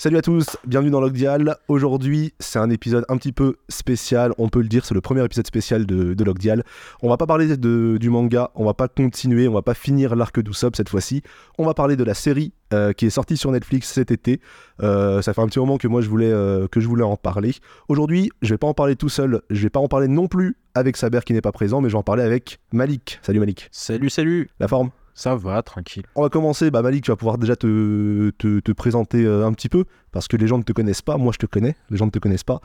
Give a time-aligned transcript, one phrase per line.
[0.00, 1.56] Salut à tous, bienvenue dans Logdial.
[1.66, 5.24] Aujourd'hui, c'est un épisode un petit peu spécial, on peut le dire, c'est le premier
[5.24, 6.62] épisode spécial de, de Logdial.
[7.02, 10.14] On va pas parler de- du manga, on va pas continuer, on va pas finir
[10.14, 11.22] l'arc d'Usopp cette fois-ci.
[11.58, 14.40] On va parler de la série euh, qui est sortie sur Netflix cet été.
[14.84, 17.16] Euh, ça fait un petit moment que moi je voulais, euh, que je voulais en
[17.16, 17.52] parler.
[17.88, 20.54] Aujourd'hui, je vais pas en parler tout seul, je vais pas en parler non plus
[20.76, 23.18] avec Saber qui n'est pas présent, mais je vais en parler avec Malik.
[23.22, 23.68] Salut Malik.
[23.72, 24.48] Salut, salut.
[24.60, 26.04] La forme Ça va, tranquille.
[26.14, 29.52] On va commencer, bah Malik, tu vas pouvoir déjà te, te, te présenter euh, un
[29.52, 31.96] petit peu, parce que les gens ne te connaissent pas, moi je te connais, les
[31.96, 32.60] gens ne te connaissent pas,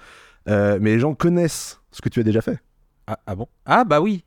[0.50, 2.60] Euh, mais les gens connaissent ce que tu as déjà fait.
[3.08, 3.48] Ah, ah bon?
[3.66, 4.24] Ah bah oui.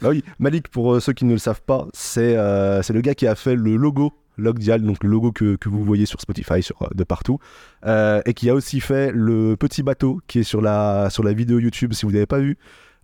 [0.00, 3.14] Bah oui, Malik, pour euh, ceux qui ne le savent pas, c'est euh, le gars
[3.14, 6.62] qui a fait le logo Logdial, donc le logo que, que vous voyez sur Spotify,
[6.62, 7.38] sur, de partout,
[7.84, 11.32] euh, et qui a aussi fait le petit bateau qui est sur la, sur la
[11.34, 12.56] vidéo YouTube, si vous n'avez pas vu.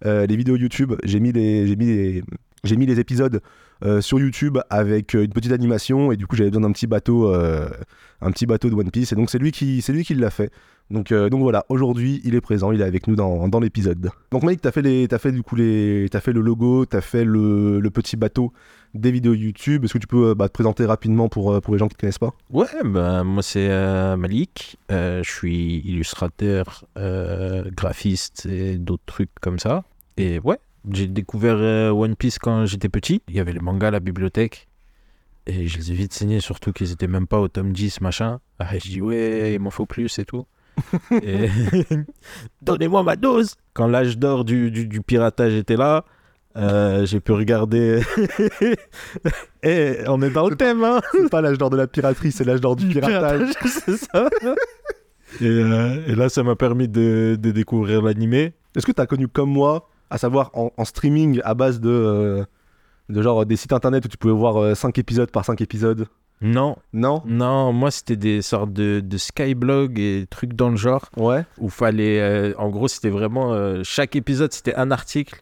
[0.07, 2.25] euh, les vidéos YouTube, j'ai mis les, j'ai mis les,
[2.67, 3.41] j'ai mis les épisodes
[3.85, 6.87] euh, sur YouTube avec euh, une petite animation et du coup j'avais besoin d'un petit
[6.87, 7.69] bateau, euh,
[8.21, 10.31] un petit bateau de One Piece et donc c'est lui qui, c'est lui qui l'a
[10.31, 10.51] fait.
[10.89, 14.09] Donc, donc voilà, aujourd'hui il est présent, il est avec nous dans, dans l'épisode.
[14.31, 17.01] Donc Mike, t'as fait les, t'as fait du coup les, t'as fait le logo, t'as
[17.01, 18.53] fait le, le petit bateau
[18.95, 19.85] des vidéos YouTube.
[19.85, 22.21] Est-ce que tu peux bah, te présenter rapidement pour, pour les gens qui te connaissent
[22.21, 22.35] pas?
[22.51, 23.69] Ouais, bah moi c'est
[24.17, 24.79] Malik.
[24.89, 29.83] Je suis illustrateur, graphiste et d'autres trucs comme ça.
[30.17, 30.59] Et ouais,
[30.91, 33.23] j'ai découvert euh, One Piece quand j'étais petit.
[33.29, 34.69] Il y avait les mangas à la bibliothèque.
[35.47, 38.41] Et je les ai vite signés, surtout qu'ils étaient même pas au tome 10, machin.
[38.59, 40.45] Ah, je dis ouais, il m'en faut plus et tout.
[41.23, 41.49] et...
[42.63, 46.05] Donnez-moi ma dose Quand l'âge d'or du, du, du piratage était là,
[46.57, 48.03] euh, j'ai pu regarder.
[49.63, 52.45] et on est dans le thème, hein C'est pas l'âge d'or de la piraterie, c'est
[52.45, 53.51] l'âge d'or du piratage.
[53.65, 54.29] c'est ça.
[55.41, 58.55] Et, euh, et là, ça m'a permis de, de découvrir l'animé.
[58.75, 62.45] Est-ce que t'as connu comme moi, à savoir en, en streaming à base de, euh,
[63.09, 66.07] de genre des sites internet où tu pouvais voir 5 épisodes par 5 épisodes
[66.41, 67.23] Non, Non?
[67.27, 71.45] Non, moi c'était des sortes de, de skyblog et trucs dans le genre Ouais.
[71.59, 75.41] où fallait, euh, en gros, c'était vraiment euh, chaque épisode c'était un article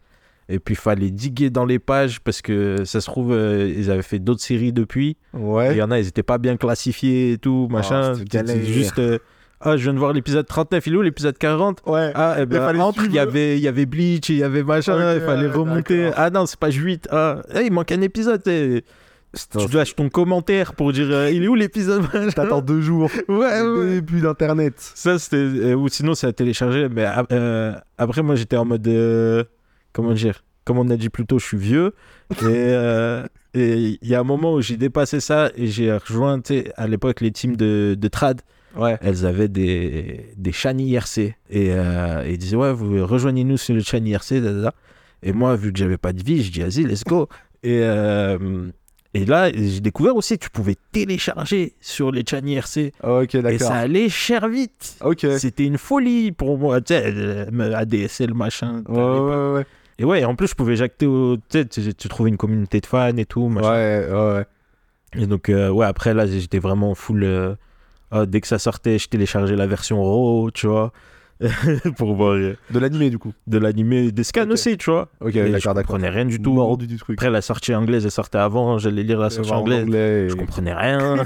[0.51, 4.03] et puis fallait diguer dans les pages parce que ça se trouve euh, ils avaient
[4.03, 5.11] fait d'autres séries depuis.
[5.11, 5.77] Et Il Ouais.
[5.77, 8.15] y en a, ils étaient pas bien classifiés et tout, machin.
[8.15, 9.19] c'était C'était juste, euh,
[9.65, 12.13] ah, je viens de voir l'épisode 39, il est où l'épisode 40 Ouais.
[12.15, 14.63] Ah, et ben, fallait entre, il y avait, il y avait Bleach, il y avait
[14.63, 16.11] machin, il fallait ouais, remonter.
[16.17, 17.09] Ah non, c'est pas 8.
[17.11, 18.43] Ah, eh, il manque un épisode.
[18.47, 18.85] eh.
[19.51, 22.05] Tu dois acheter ton commentaire pour dire, euh, il est où l'épisode
[22.37, 23.11] T'attends deux jours.
[23.29, 23.97] Ouais, ouais.
[23.97, 24.75] Et puis d'internet.
[24.79, 25.37] Ça, c'était.
[25.39, 26.89] euh, ou sinon, c'est à télécharger.
[26.89, 28.87] Mais euh, après, moi, j'étais en mode.
[28.87, 29.43] euh,
[29.93, 31.95] comment dire Comme on a dit plus tôt, je suis vieux.
[32.43, 33.25] Et euh,
[33.55, 36.41] et il y a un moment où j'ai dépassé ça et j'ai rejoint,
[36.77, 38.41] à l'époque, les teams de, de trad.
[38.77, 38.99] Ouais.
[39.03, 41.19] elles avaient des, des chan IRC.
[41.19, 41.35] Et,
[41.71, 44.35] euh, et ils disaient, ouais, vous rejoignez-nous sur le chan IRC.
[44.41, 44.75] da, da, da.
[45.23, 47.29] Et moi, vu que j'avais pas de vie, je dis, vas-y, let's go.
[47.63, 48.69] Et, euh,
[49.15, 52.93] et là, j'ai découvert aussi que tu pouvais télécharger sur les chan IRC.
[53.03, 54.97] Ok, Et ça allait cher vite.
[55.03, 55.25] Ok.
[55.39, 56.81] C'était une folie pour moi.
[56.81, 58.83] Tu sais, euh, ADSL, machin.
[58.89, 59.67] Ouais, ouais, ouais.
[59.99, 61.37] Et ouais, en plus, je pouvais jacter au.
[61.37, 63.49] Tu sais, tu, tu trouvais une communauté de fans et tout.
[63.49, 63.71] machin.
[63.71, 64.45] Ouais, ouais, ouais.
[65.23, 67.23] Et donc, euh, ouais, après, là, j'étais vraiment full.
[67.23, 67.55] euh,
[68.15, 70.93] ah, dès que ça sortait, je téléchargeais la version RAW, tu vois,
[71.99, 73.33] pour voir euh, De l'animé, du coup.
[73.49, 74.51] de l'animé, des scans Ok.
[74.53, 75.09] aussi, tu vois.
[75.21, 75.89] Ok, Et je d'accord, d'accord.
[75.97, 76.53] comprenais rien du tout.
[76.53, 77.19] Mordu du truc.
[77.19, 79.83] Après, la sortie anglaise, elle sortait avant, j'allais lire la sortie anglaise.
[79.83, 81.17] anglais et- Je comprenais rien.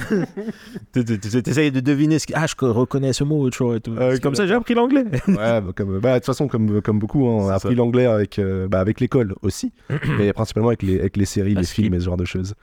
[0.92, 2.32] T'essayes de deviner ce que.
[2.36, 3.76] Ah, je reconnais ce mot, tu vois.
[3.76, 3.94] Et tout.
[3.98, 5.04] Ah, C'est comme ça que j'ai appris l'anglais.
[5.28, 7.74] Ouais, bah, comme, bah, de toute façon, comme, comme beaucoup, hein, on a appris ça.
[7.74, 9.72] l'anglais avec, euh, bah, avec l'école aussi,
[10.18, 11.94] mais principalement avec les, avec les séries, les films film.
[11.94, 12.54] et ce genre de choses.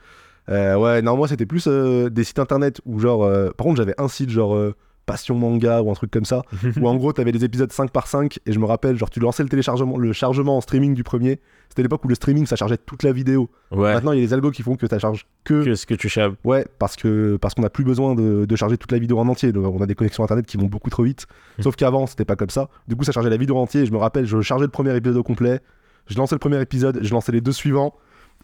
[0.48, 3.78] Euh, ouais, non, moi c'était plus euh, des sites internet où, genre, euh, par contre,
[3.78, 4.74] j'avais un site genre euh,
[5.06, 6.42] Passion Manga ou un truc comme ça,
[6.80, 9.20] où en gros, t'avais des épisodes 5 par 5 et je me rappelle, genre, tu
[9.20, 11.40] lançais le téléchargement, le chargement en streaming du premier.
[11.68, 13.50] C'était l'époque où le streaming ça chargeait toute la vidéo.
[13.70, 13.92] Ouais.
[13.92, 15.64] Maintenant, il y a des algos qui font que ça charge que.
[15.64, 18.78] Qu'est-ce que tu chapes Ouais, parce que parce qu'on n'a plus besoin de, de charger
[18.78, 19.52] toute la vidéo en entier.
[19.52, 21.26] Donc, on a des connexions internet qui vont beaucoup trop vite.
[21.58, 21.62] Mm.
[21.62, 22.68] Sauf qu'avant, c'était pas comme ça.
[22.88, 23.82] Du coup, ça chargeait la vidéo entière.
[23.82, 25.60] Et je me rappelle, je chargeais le premier épisode au complet.
[26.06, 27.94] Je lançais le premier épisode, je lançais les deux suivants.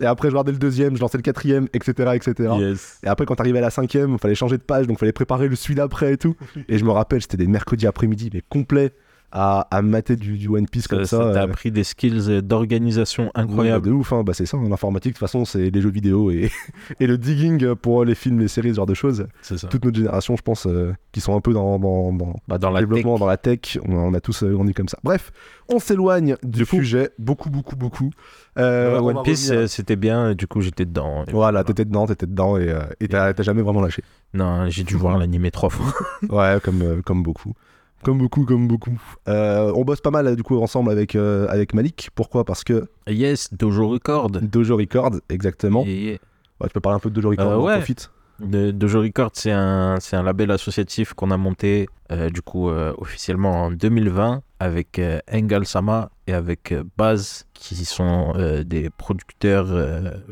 [0.03, 2.13] Et après, je regardais le deuxième, je lançais le quatrième, etc.
[2.15, 2.53] etc.
[2.59, 2.99] Yes.
[3.05, 5.13] Et après, quand t'arrivais à la cinquième, il fallait changer de page, donc il fallait
[5.13, 6.37] préparer le celui d'après et tout.
[6.69, 8.93] Et je me rappelle, c'était des mercredis après-midi, mais complets
[9.33, 11.33] à, à mater du, du One Piece comme Ça ça.
[11.33, 13.87] t'a euh, appris des skills d'organisation Ouais, incroyables.
[13.87, 14.23] de ouf, hein.
[14.25, 16.51] bah, c'est ça, en informatique, de toute façon, c'est les jeux vidéo et,
[17.01, 19.27] et le digging pour les films, les séries, ce genre de choses.
[19.41, 19.69] C'est ça.
[19.69, 22.69] Toute notre génération, je pense, euh, qui sont un peu dans, dans, dans Bah, dans
[22.69, 23.21] le la développement, tech.
[23.21, 24.99] dans la tech, on, on a tous euh, grandi comme ça.
[25.03, 25.33] Bref,
[25.69, 28.11] on s'éloigne du sujet, beaucoup, beaucoup, beaucoup.
[28.59, 31.25] Euh, Ouais, One Piece, revenir- c'était bien, du coup j'étais dedans.
[31.33, 32.83] Voilà, t'étais dedans, t'étais dedans et euh,
[33.33, 34.03] t'as jamais vraiment lâché.
[34.35, 35.87] Non, j'ai dû voir l'animé trois fois.
[36.29, 37.53] Ouais, comme, comme beaucoup.
[38.03, 39.01] Comme beaucoup, comme beaucoup.
[39.29, 42.11] Euh, on bosse pas mal du coup ensemble avec, euh, avec Malik.
[42.15, 42.45] Pourquoi?
[42.45, 44.31] Parce que yes, Dojo Record.
[44.31, 45.85] Dojo Record, exactement.
[45.87, 46.19] Et-
[46.61, 47.77] Ouais, tu peux parler un peu de Dojo Record, Euh, on en ouais.
[47.77, 48.11] profite.
[48.41, 51.89] De, Dojo Records, c'est un, c'est un label associatif qu'on a monté
[52.33, 55.01] du coup officiellement en 2020 avec
[55.33, 58.33] Engel Sama et avec Baz qui sont
[58.67, 59.69] des producteurs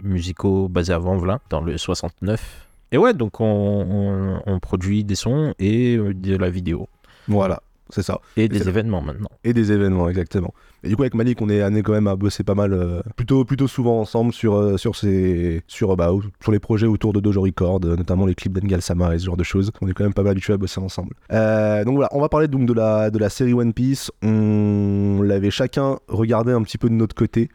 [0.03, 2.67] musicaux basés à Vanvelin dans le 69.
[2.93, 6.89] Et ouais, donc on, on- on produit des sons et de la vidéo
[7.29, 8.21] Voilà, c'est ça.
[8.37, 9.29] et des événements maintenant.
[9.45, 10.55] Et des événements, exactement.
[10.83, 13.03] Et du coup, avec Malik, on est amené quand même à bosser pas mal, euh,
[13.17, 16.11] plutôt, plutôt souvent ensemble sur, euh, sur, ces, sur, euh, bah,
[16.43, 19.37] sur les projets autour de Dojo Record, notamment les clips d'Engal Sama et ce genre
[19.37, 19.71] de choses.
[19.83, 21.15] On est quand même pas mal habitués à bosser ensemble.
[21.33, 24.11] Euh, donc voilà, on va parler donc de la, de la série One Piece.
[24.23, 27.51] On l'avait chacun regardé un petit peu de notre côté.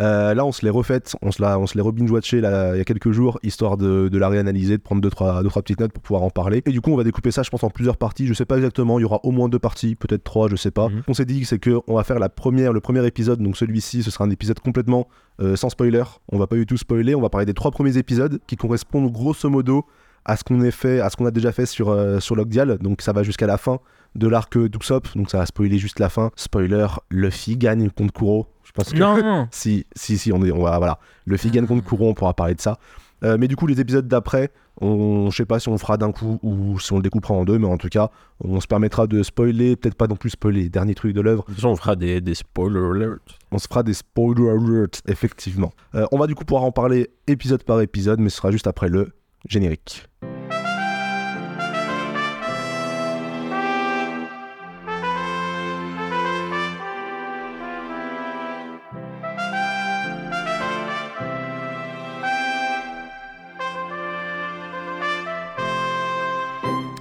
[0.00, 2.46] Euh, là, on se l'est refaite, on se l'a, on se l'est rebinge-watché il y
[2.46, 5.80] a quelques jours, histoire de, de la réanalyser, de prendre deux trois, deux, trois petites
[5.80, 6.62] notes pour pouvoir en parler.
[6.66, 8.26] Et du coup, on va découper ça, je pense, en plusieurs parties.
[8.26, 10.70] Je sais pas exactement, il y aura au moins deux parties, peut-être trois, je sais
[10.70, 10.88] pas.
[10.88, 11.02] Mhm.
[11.08, 14.02] On s'est dit, c'est que on va faire la première, le premier épisode, donc celui-ci,
[14.02, 15.08] ce sera un épisode complètement
[15.40, 16.04] euh, sans spoiler.
[16.32, 19.12] On va pas du tout spoiler, on va parler des trois premiers épisodes qui correspondent
[19.12, 19.84] grosso modo
[20.24, 22.78] à ce qu'on a fait, à ce qu'on a déjà fait sur euh, sur Logdial.
[22.78, 23.78] Donc ça va jusqu'à la fin
[24.14, 26.30] de l'arc d'Usopp, donc ça va spoiler juste la fin.
[26.36, 28.46] Spoiler, Luffy gagne contre Kuro.
[28.64, 30.98] Je pense que Non si, si, si, on est, on va, voilà.
[31.24, 32.78] Le Figan contre Kuro, on pourra parler de ça.
[33.22, 34.50] Euh, mais du coup, les épisodes d'après,
[34.80, 37.34] on, je sais pas si on le fera d'un coup ou si on le découpera
[37.34, 38.10] en deux, mais en tout cas,
[38.42, 41.42] on se permettra de spoiler, peut-être pas non plus spoiler les derniers trucs de l'œuvre.
[41.42, 43.18] De toute façon, on fera des, des spoiler alerts.
[43.52, 45.72] On se fera des spoiler alerts, effectivement.
[45.94, 48.66] Euh, on va du coup pouvoir en parler épisode par épisode, mais ce sera juste
[48.66, 49.12] après le
[49.46, 50.06] générique.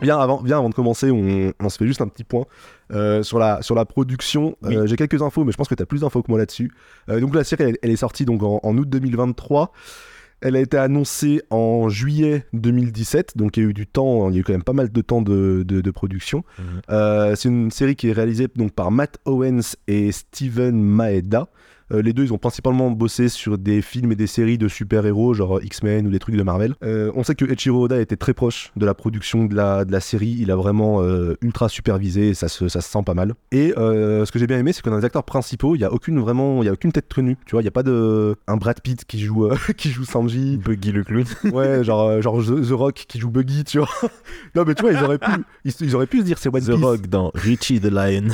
[0.02, 2.46] Bien avant, bien avant de commencer, on, on se fait juste un petit point
[2.94, 4.56] euh, sur, la, sur la production.
[4.62, 4.78] Oui.
[4.78, 6.72] Euh, J'ai quelques infos, mais je pense que tu as plus d'infos que moi là-dessus.
[7.10, 9.74] Euh, donc la série, elle, elle est sortie donc en, en août 2023.
[10.42, 14.36] Elle a été annoncée en juillet 2017, donc il y a eu du temps, il
[14.36, 16.44] y a eu quand même pas mal de temps de, de- de production.
[16.58, 16.66] Mhm.
[16.92, 21.48] Euh, c'est une série qui est réalisée donc par Matt Owens et Steven Maeda.
[21.92, 25.34] Euh, les deux, ils ont principalement bossé sur des films et des séries de super-héros,
[25.34, 26.76] genre X-Men ou des trucs de Marvel.
[26.84, 29.92] Euh, on sait que Eiichiro Oda était très proche de la production de la, de
[29.92, 30.38] la série.
[30.40, 33.34] Il a vraiment euh, ultra supervisé et ça se, ça se sent pas mal.
[33.52, 35.92] Et ce que j'ai bien aimé, c'est que dans les acteurs principaux, il y a
[35.92, 37.38] aucune vraiment, il y a aucune tête tenue.
[37.46, 40.58] Tu vois, il y a pas de un Brad Pitt qui joue qui joue Sanji.
[40.58, 41.26] Buggy le clown.
[41.52, 43.90] Ouais, genre genre The, The Rock qui joue Buggy, tu vois.
[44.56, 45.32] non mais tu vois, ils auraient pu
[45.66, 46.84] ils, ils auraient pu se dire c'est One The Piece.
[46.84, 48.28] Rock dans Richie the Lion.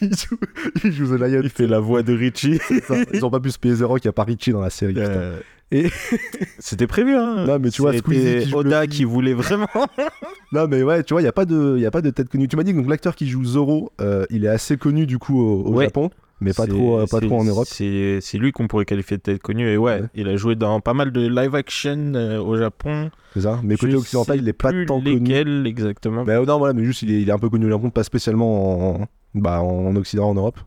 [0.00, 0.36] il, joue,
[0.84, 1.40] il joue The Lion.
[1.44, 2.58] Il fait la voix de Richie.
[2.86, 2.94] ça.
[3.12, 4.70] Ils ont pas pu se payer The Rock, il y a pas Richie dans la
[4.70, 4.94] série.
[4.98, 5.38] Euh,
[5.72, 5.90] Et-
[6.58, 7.44] C'était prévu, hein.
[7.46, 9.68] Non, mais tu vois, C'était Squeezie qui joue le Oda qui voulait vraiment.
[10.52, 12.28] Non mais ouais, tu vois, il y a pas de y a pas de tête
[12.28, 12.46] connue.
[12.46, 15.18] Tu m'as dit que donc l'acteur qui joue Zoro, euh, il est assez connu du
[15.18, 15.86] coup au, au Ouais.
[15.86, 16.08] Japon,
[16.40, 17.66] mais pas trop euh, pas trop en Europe.
[17.68, 19.68] C'est lui qu'on pourrait qualifier de tête connue.
[19.68, 20.06] Et ouais, Ouais.
[20.14, 23.10] il a joué dans pas mal de live action euh, au Japon.
[23.34, 23.58] C'est ça.
[23.64, 25.66] Mais côté occidental, il est pas tant connu.
[25.66, 26.24] exactement.
[26.24, 27.90] Mais euh, non, voilà, mais juste il est, il est un peu connu au Japon,
[27.90, 30.60] pas spécialement en bah en Occident, en Europe.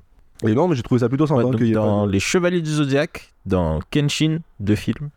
[0.46, 2.72] Et non, mais j'ai trouvé ça plutôt sympa Ouais, donc pas dans Les Chevaliers du
[2.72, 5.10] Zodiaque, dans Kenshin, deux films.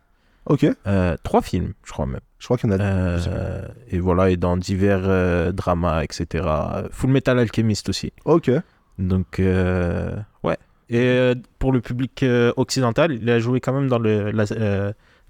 [0.46, 2.20] Ok, Euh, trois films, je crois même.
[2.40, 2.82] je crois qu'il y en a.
[2.82, 6.44] Euh, et voilà, et dans divers euh, dramas, etc.
[6.90, 8.12] Full Metal Alchemist aussi.
[8.24, 8.50] Ok.
[8.98, 10.56] Donc, euh, ouais.
[10.90, 12.24] Et pour le public
[12.56, 14.44] occidental, il a joué quand même dans le, la,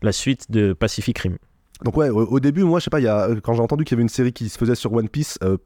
[0.00, 1.36] la suite de Pacific Rim.
[1.84, 3.94] Donc ouais, au, début, moi, je sais pas, il y a, quand j'ai entendu qu'il
[3.94, 5.56] y avait une série qui se faisait sur One Piece, euh,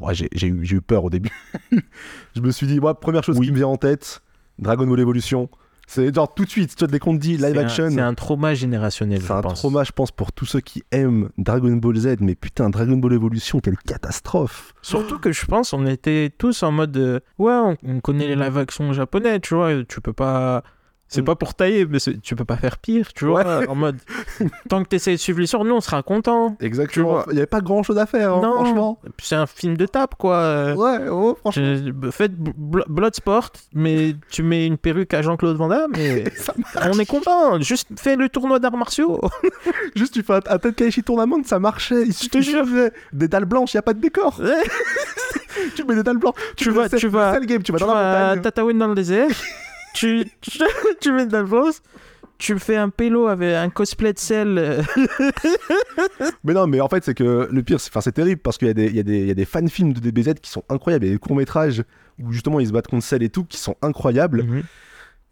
[0.00, 1.30] ouais, j'ai eu, peur au début.
[2.36, 3.46] je me suis dit, moi, première chose Oui.
[3.46, 4.22] qui me vient en tête,
[4.58, 5.48] Dragon Ball Evolution.
[5.86, 8.54] C'est genre tout de suite, tu vois, dès qu'on dit live action, C'est un trauma
[8.54, 9.58] générationnel, c'est un pense.
[9.58, 12.16] trauma, je pense, pour tous ceux qui aiment Dragon Ball Z.
[12.20, 14.72] Mais putain, Dragon Ball Evolution, quelle catastrophe!
[14.82, 18.36] Surtout que je pense on était tous en mode euh, ouais on, on connaît les
[18.36, 20.62] live action japonais tu vois tu peux pas
[21.10, 21.24] c'est Mm.
[21.24, 23.98] pas pour tailler mais tu peux pas faire pire tu vois en mode
[24.70, 27.24] tant que t'essayes de suivre l'histoire nous on sera content Exactement.
[27.30, 28.54] Il y avait pas grand chose à faire, hein, Non.
[28.54, 28.98] franchement.
[29.20, 31.74] c'est un film de tape quoi Ouais, oh, franchement.
[32.02, 36.24] je- faites Bl- Bloodsport mais tu mets une perruque à Jean-Claude Van Damme et
[36.94, 39.20] on est content juste fais le tournoi d'arts martiaux
[39.96, 42.04] Juste, tu fais un, un Tenkaichi Tournament, ça marchait.
[42.06, 42.64] Il te jure.
[43.12, 44.38] des dalles blanches, il y a pas de décor.
[44.40, 44.62] Ouais.
[45.74, 46.34] tu mets des dalles blanches.
[46.56, 48.78] tu vas tu vas C'est le game, tu vas tu dans la vas montagne.
[48.78, 49.28] Dans le désert,
[49.94, 50.58] tu, tu,
[51.00, 51.82] tu mets de la sauce,
[52.38, 54.56] tu fais un pélo avec un cosplay de sel.
[54.58, 54.82] euh,
[56.44, 58.74] Mais non, mais en fait, c'est que le pire, c'est terrible parce qu'il y, a
[58.74, 61.04] des- il y, a des- il y a des fan-films de DBZ qui sont incroyables.
[61.04, 61.82] Il y a des courts-métrages
[62.18, 64.42] où justement ils se battent contre Cell et tout qui sont incroyables.
[64.44, 64.62] Mhm.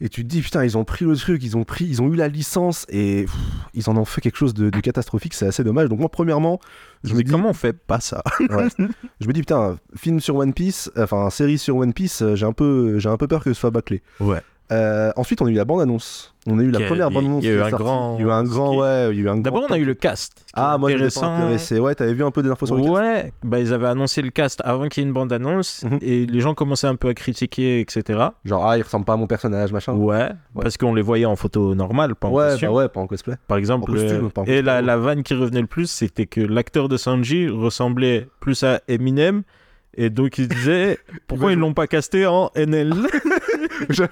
[0.01, 2.07] Et tu te dis, putain, ils ont pris le truc, ils ont, pris, ils ont
[2.07, 3.35] eu la licence et pff,
[3.75, 5.35] ils en ont fait quelque chose de, de catastrophique.
[5.35, 5.89] C'est assez dommage.
[5.89, 6.61] Donc, moi, premièrement,
[7.03, 8.23] je me dis, comment on fait pas ça?
[8.39, 8.69] Ouais.
[9.21, 12.47] je me dis, putain, film sur One Piece, enfin, série sur One Piece, euh, j'ai
[12.47, 14.03] un, peu- j'ai un peu peur que ce soit bâclé.
[14.21, 14.41] Ouais.
[14.71, 16.35] Euh, ensuite, on a eu la bande-annonce.
[16.47, 17.43] On a eu la première bande-annonce.
[17.43, 19.21] il y a eu un grand- Il y a eu un grand, ouais, il y
[19.21, 20.45] a eu un D'abord, on a eu le cast.
[20.55, 21.79] Ah, moi, intéressé.
[21.79, 24.21] Ouais, t'avais vu un peu des infos sur le cast Ouais, bah, ils avaient annoncé
[24.23, 25.99] le cast avant qu'il y ait une bande-annonce Mhm.
[26.03, 28.03] et les gens commençaient un peu à critiquer, etc.
[28.45, 29.95] Genre, ah, il ressemble pas à mon personnage, machin.
[29.95, 32.69] Ouais, parce qu'on les voyait en photo normale, pas en ouais, costume.
[32.69, 33.35] bah ouais, pas en cosplay.
[33.47, 36.27] Par exemple, En costume, euh, pas en et la vanne qui revenait le plus, c'était
[36.27, 39.43] que l'acteur de Sanji ressemblait plus à Eminem.
[40.01, 42.93] Et donc il disait pourquoi ils l'ont pas casté en NL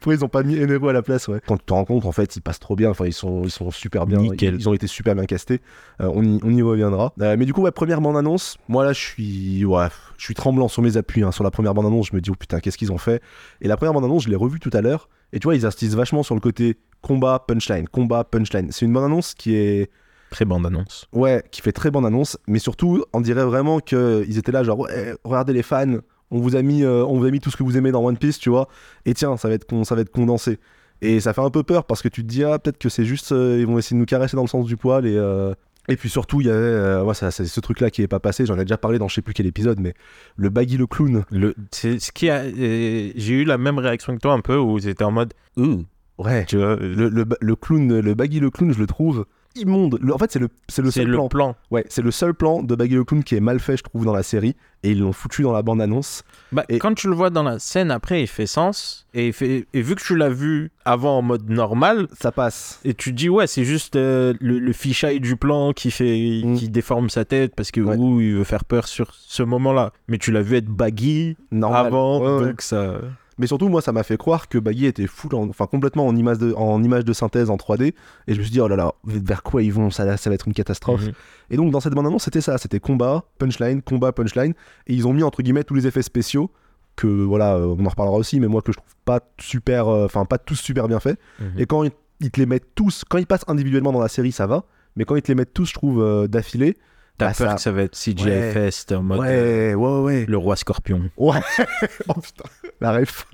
[0.00, 1.40] Pourquoi ils ont pas mis Enero à la place, ouais.
[1.46, 2.90] Quand tu te rends compte, en fait, ils passent trop bien.
[2.90, 4.18] Enfin, ils sont, ils sont super bien.
[4.18, 4.54] Nickel.
[4.54, 5.60] Ils, ils ont été super bien castés.
[6.00, 7.12] Euh, on, y, on y reviendra.
[7.20, 8.56] Euh, mais du coup, ouais, première bande-annonce.
[8.68, 9.86] Moi, là, je suis, ouais,
[10.18, 11.22] je suis tremblant sur mes appuis.
[11.22, 11.32] hein.
[11.32, 13.22] Sur la première bande-annonce, je me dis, oh putain, qu'est-ce qu'ils ont fait?
[13.60, 15.08] Et la première bande-annonce, je l'ai revue tout à l'heure.
[15.32, 18.72] Et tu vois, ils insistent vachement sur le côté combat, punchline, combat, punchline.
[18.72, 19.90] C'est une bande-annonce qui est.
[20.30, 21.08] Très bande annonce.
[21.12, 22.38] Ouais, qui fait très bande-annonce.
[22.46, 25.96] Mais surtout, on dirait vraiment qu'ils étaient là, genre, ouais, regardez les fans.
[26.30, 28.04] On vous, a mis, euh, on vous a mis tout ce que vous aimez dans
[28.04, 28.68] One Piece, tu vois.
[29.04, 30.58] Et tiens, ça va être, con- ça va être condensé.
[31.02, 33.04] Et ça fait un peu peur parce que tu te dis, ah, peut-être que c'est
[33.04, 35.06] juste, euh, ils vont essayer de nous caresser dans le sens du poil.
[35.06, 35.54] Et, euh,
[35.88, 38.46] et puis surtout, il y avait, ouais, c'est ce truc-là qui est pas passé.
[38.46, 39.94] J'en ai déjà parlé dans je sais plus quel épisode, mais
[40.36, 41.24] le Baggy le clown.
[41.30, 44.78] Le, c'est ce qui a, j'ai eu la même réaction que toi un peu où
[44.78, 45.84] j'étais en mode ouh,
[46.18, 46.44] Ouais.
[46.44, 46.76] tu vois.
[46.76, 49.24] Le, le, le clown, le Baggy le clown, je le trouve
[49.56, 49.98] immonde.
[50.00, 51.28] Le- en fait, c'est le, c'est le c'est seul le plan.
[51.28, 51.56] plan.
[51.70, 54.04] Ouais, c'est le seul plan de Baggy le clown qui est mal fait, je trouve,
[54.04, 54.54] dans la série.
[54.82, 56.22] Et ils l'ont foutu dans la bande-annonce.
[56.52, 59.06] Bah, Et- Quand tu le vois dans la scène après, il fait sens.
[59.12, 62.80] Et, il fait, et vu que tu l'as vu avant en mode normal, Ça passe.
[62.84, 66.40] et tu te dis ouais, c'est juste euh, le, le fichaille du plan qui fait,
[66.44, 66.56] Mm.
[66.56, 67.96] qui déforme sa tête parce que Ouais.
[67.96, 69.92] ouh, il veut faire peur sur ce moment-là.
[70.08, 71.86] Mais tu l'as vu être baggy Normal.
[71.86, 72.48] avant, Ouais, ouais.
[72.50, 73.00] donc ça.
[73.40, 76.14] Mais surtout, moi, ça m'a fait croire que Baggy était full, en- enfin complètement en
[76.14, 77.94] image, de, en image de synthèse en 3D.
[78.28, 79.90] Et je me suis dit, oh là là, vers quoi ils vont?
[79.90, 81.06] Ça, ça va être une catastrophe.
[81.06, 81.12] Mhm.
[81.50, 84.52] Et donc, dans cette bande-annonce, c'était ça c'était combat, punchline, combat, punchline.
[84.86, 86.50] Et ils ont mis, entre guillemets, tous les effets spéciaux.
[86.96, 90.04] Que voilà, euh, on en reparlera aussi, mais moi, que je trouve pas super, euh,
[90.04, 91.18] enfin, pas tous super bien faits.
[91.40, 91.46] Mhm.
[91.58, 94.32] Et quand ils, ils te les mettent tous, quand ils passent individuellement dans la série,
[94.32, 94.64] ça va.
[94.96, 96.76] Mais quand ils te les mettent tous, je trouve, euh, d'affilée.
[97.20, 98.52] T'as bah, peur ça- que ça va être CGI Ouais.
[98.52, 100.24] Fest en mode euh, Ouais, ouais, ouais.
[100.26, 101.08] le roi scorpion.
[101.16, 101.38] Ouais.
[102.08, 102.44] oh putain,
[102.80, 103.26] la ref.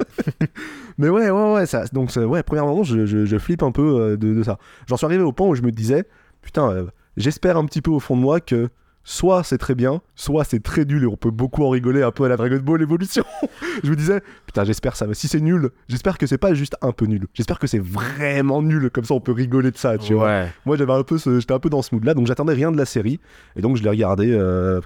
[0.99, 1.67] Mais ouais, ouais, ouais.
[1.67, 4.59] Ça, donc, c'est- ouais, premièrement, je, je, je flippe un peu euh, de, de ça.
[4.87, 6.05] J'en suis arrivé au point où je me disais,
[6.43, 8.69] putain, euh, j'espère un petit peu au fond de moi que
[9.09, 12.11] soit c'est très bien, soit c'est très nul et on peut beaucoup en rigoler un
[12.11, 13.23] peu à la Dragon Ball Evolution.
[13.85, 15.07] je me disais, putain, j'espère ça.
[15.13, 17.27] Si c'est nul, j'espère que c'est pas juste un peu nul.
[17.33, 18.91] J'espère que c'est vraiment nul.
[18.91, 20.27] Comme ça, on peut rigoler de ça, tu vois.
[20.67, 22.77] Moi, j'avais un peu, ce- j'étais un peu dans ce mood-là, donc j'attendais rien de
[22.77, 23.21] la série,
[23.55, 24.81] et donc je l'ai regardé, euh,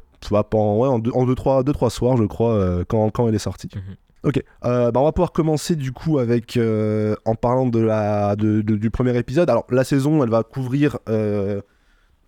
[0.50, 3.26] pendant, ouais, en deux, en deux, trois, deux, trois soirs, je crois, euh, quand, quand
[3.26, 3.70] elle est sortie.
[3.74, 3.96] Mhm.
[4.22, 8.36] Ok, euh, bah on va pouvoir commencer du coup avec euh, en parlant de la
[8.36, 9.48] de- de- du premier épisode.
[9.48, 11.62] Alors la saison, elle va couvrir euh,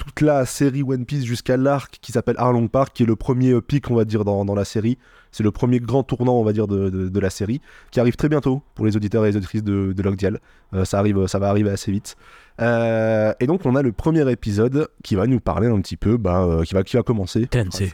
[0.04, 3.52] toute la série One Piece jusqu'à l'arc qui s'appelle Arlong Park, qui est le premier
[3.52, 4.98] euh, pic, on va dire, dans, dans la série.
[5.30, 7.60] C'est le premier grand tournant, on va dire, de, de- de la série,
[7.92, 10.40] qui arrive très bientôt pour les auditeurs et les auditrices de, de Log Dial.
[10.74, 12.16] Euh, ça arrive, ça va arriver assez vite.
[12.60, 16.16] Euh, et donc on a le premier épisode qui va nous parler un petit peu,
[16.16, 17.46] bah, euh, qui va qui va commencer.
[17.46, 17.92] Tensei.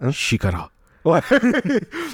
[0.00, 0.70] Hein Shikara.
[1.04, 1.20] Ouais.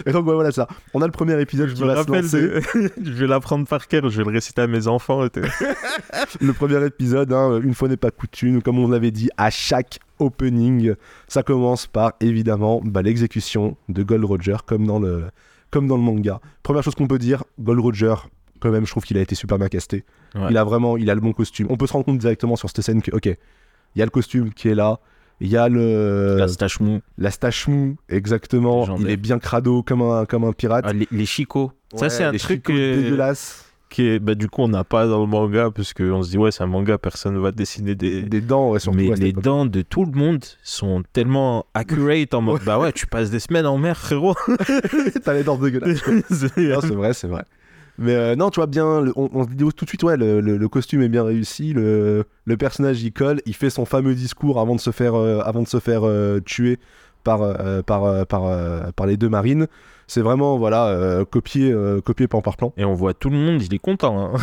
[0.07, 0.69] et donc ouais, voilà ça.
[0.93, 2.41] On a le premier épisode qui Je me va se rappelle, lancer.
[2.43, 5.25] de- je vais l'apprendre par cœur, je vais le réciter à mes enfants.
[5.25, 5.31] et
[6.41, 9.99] le premier épisode, hein, une fois n'est pas coutume, comme on l'avait dit, à chaque
[10.19, 10.95] opening,
[11.29, 15.25] ça commence par évidemment bah, l'exécution de Gold Roger, comme dans le,
[15.71, 16.41] comme dans le manga.
[16.63, 18.15] Première chose qu'on peut dire, Gold Roger,
[18.61, 20.05] quand même, je trouve qu'il a été super bien casté.
[20.35, 20.47] Ouais.
[20.51, 21.67] Il a vraiment, il a le bon costume.
[21.71, 24.11] On peut se rendre compte directement sur cette scène que, ok, il y a le
[24.11, 24.99] costume qui est là.
[25.41, 27.01] Il y a le, La stache mou.
[27.19, 28.81] la stache mou, exactement.
[28.81, 29.07] Légendaire.
[29.07, 30.85] Il est bien crado comme un, comme un pirate.
[30.89, 31.73] Ah, les, les chicots.
[31.97, 33.65] ça, c'est un les truc euh, dégueulasse.
[33.91, 34.19] qui est.
[34.21, 36.63] Bah, du coup, on n'a pas dans le manga, parce qu'on se dit, ouais, c'est
[36.63, 38.23] un manga, personne va dessiner des.
[38.23, 38.97] Des dents, ouais, surtout.
[38.97, 43.07] Mais les dents de tout le monde sont tellement accurate en mode bah ouais tu
[43.07, 44.35] passes des semaines en mer frérot
[45.25, 45.99] T'as les dents dégueulasses.
[46.31, 47.45] C'est vrai, c'est vrai.
[47.99, 50.17] Mais euh, non, tu vois bien, le- on, on se dit tout de suite, ouais,
[50.17, 53.85] le, le- le costume est bien réussi, le, le personnage y colle, il fait son
[53.85, 56.79] fameux discours avant de se faire, euh, avant de se faire euh, tuer
[57.23, 57.41] par,
[57.87, 59.67] par, par, par les deux marines.
[60.07, 61.75] C'est vraiment, voilà, copié,
[62.05, 62.75] copié plan par plan.
[62.77, 64.39] et on voit tout le monde il est content hein.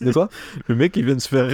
[0.00, 0.28] De quoi?
[0.68, 1.48] Le mec il vient de se faire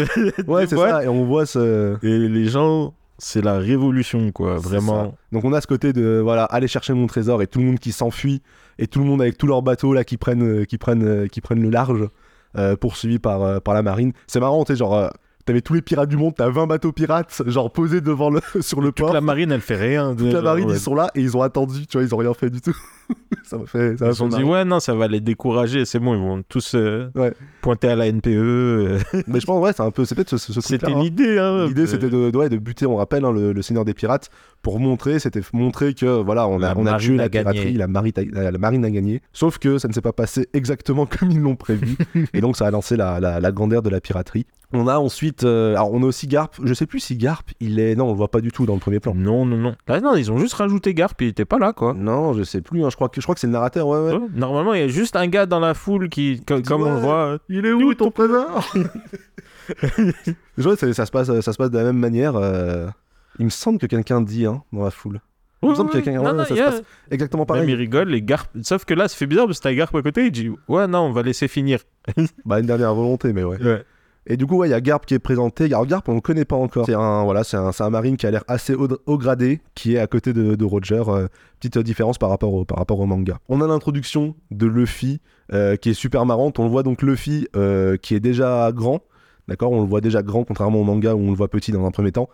[0.47, 1.97] Ouais, c'est ça, et on voit ce...
[2.03, 6.45] et les gens c'est la révolution quoi vraiment Donc on a ce côté de voilà
[6.45, 8.43] aller chercher mon trésor et tout le monde qui s'enfuit
[8.79, 11.27] et tout le monde avec tous leurs bateaux là qui prennent euh, qui prennent euh,
[11.27, 12.09] qui prennent le large
[12.59, 14.13] euh, poursuivis par euh, par la marine.
[14.27, 15.11] C'est marrant, tu sais genre
[15.47, 18.81] t'avais tous les pirates du monde, t'as 20 bateaux pirates genre posés devant le sur
[18.83, 19.15] le toute port.
[19.15, 21.87] la marine elle fait rien Toute la marine ils sont là et ils ont attendu,
[21.87, 22.77] tu vois, ils ont rien fait du tout.
[23.45, 23.97] ça m'a fait.
[23.97, 26.43] Ça Ils se sont dit, ouais, non, ça va les décourager, c'est bon, ils vont
[26.49, 27.33] tous euh, Ouais.
[27.63, 28.27] pointer à la NPE.
[28.29, 28.99] euh.
[29.29, 30.05] Mais je pense, ouais, c'est un peu.
[30.05, 31.01] C'est peut-être ce, ce C'était hein.
[31.01, 31.39] l'idée.
[31.39, 33.85] Hein, L'idée Euh, c'était de, de- ouais, de buter, on rappelle, hein, le, le Seigneur
[33.85, 34.29] des Pirates,
[34.67, 37.87] pour montrer, c'était montrer que voilà, on a, La on a tué la piraterie, la,
[37.87, 39.23] marine a- la, la marine a gagné.
[39.33, 41.97] Sauf que ça ne s'est pas passé exactement comme ils l'ont prévu,
[42.35, 44.45] et donc ça a lancé la, la, grande ère de la piraterie.
[44.73, 46.51] On a ensuite, euh, alors on a aussi Garp.
[46.65, 48.75] Je sais plus si Garp, il est, non, on le voit pas du tout dans
[48.75, 49.15] le premier plan.
[49.15, 49.77] Non, non, non.
[49.87, 51.95] Là, non, ils ont juste rajouté Garp, il était pas là, quoi.
[51.95, 52.85] Non, je sais plus.
[52.85, 53.87] hein, je crois que je crois que c'est le narrateur.
[53.87, 56.95] Ouais, Normalement, il y a juste un gars dans la foule qui, co- comme on
[56.95, 58.69] le voit, euh, Il est où ton trésor
[60.59, 62.35] Je vois, ça, ça se passe, ça se passe de la même manière.
[62.35, 62.89] euh,
[63.39, 65.21] Il me semble que quelqu'un dit hein, dans la foule.
[65.63, 67.69] Il me semble que quelqu'un- non, ouais, ça se passe Exactement Même pareil.
[67.71, 68.49] il rigole, les Garp.
[68.63, 70.87] Sauf que là, ça fait bizarre parce que t'as Garp à côté, il dit Ouais,
[70.87, 71.81] non, on va laisser finir.
[72.45, 73.61] Bah, une dernière volonté, mais ouais.
[73.63, 73.83] Ouais.
[74.29, 75.65] Et du coup, ouais, il y a Garp qui est présenté.
[75.67, 76.85] Alors, Garp, on le connaît pas encore.
[76.87, 79.61] C'est un, voilà, c'est un, c'est un marine qui a l'air assez haut, haut gradé,
[79.75, 81.03] qui est à côté de, de Roger.
[81.09, 81.29] euh,
[81.59, 83.39] petite euh, différence par rapport, au, par rapport au manga.
[83.49, 85.21] On a l'introduction de Luffy,
[85.53, 86.59] euh, qui est super marrante.
[86.59, 89.01] On le voit donc Luffy, euh, qui est déjà grand.
[89.49, 89.71] D'accord?
[89.73, 91.91] On le voit déjà grand, contrairement au manga où on le voit petit dans un
[91.93, 92.29] premier temps.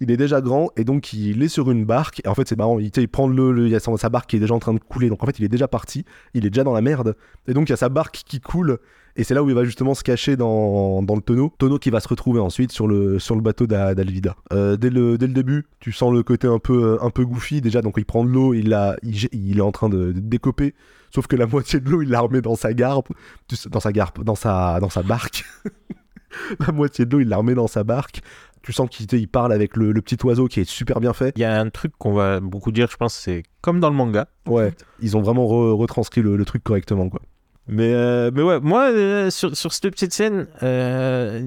[0.00, 2.20] Il est déjà grand et donc il est sur une barque.
[2.24, 2.78] Et en fait, c'est marrant.
[2.78, 5.08] Il, prend le, le- il y sa barque qui est déjà en train de couler.
[5.08, 6.04] Donc en fait, il est déjà parti.
[6.34, 7.16] Il est déjà dans la merde.
[7.46, 8.78] Et donc il y a sa barque qui coule.
[9.16, 11.52] Et c'est là où il va justement se cacher dans, le tonneau.
[11.58, 14.36] Tonneau qui va se retrouver ensuite sur le, bateau d'A- d'Alvida.
[14.52, 17.60] Euh, dès, le, début, tu sens le côté un peu, euh, un goofy.
[17.60, 20.74] Déjà, donc il prend de l'eau, il, est en train de, décoper.
[21.12, 23.08] Sauf que la moitié de l'eau, il l'a remet dans sa garpe.
[23.70, 25.44] Dans sa garpe, dans sa barque.
[26.60, 28.20] la moitié de l'eau, il la remet dans sa barque.
[28.62, 31.32] Tu sens qu'il il parle avec le, le petit oiseau qui est super bien fait.
[31.36, 33.96] Il y a un truc qu'on va beaucoup dire, je pense, c'est comme dans le
[33.96, 34.28] manga.
[34.46, 37.20] Ouais, ils ont vraiment re- retranscrit le, le truc correctement, quoi.
[37.66, 41.46] Mais, euh, mais ouais, moi, euh, sur, sur cette petite scène, euh,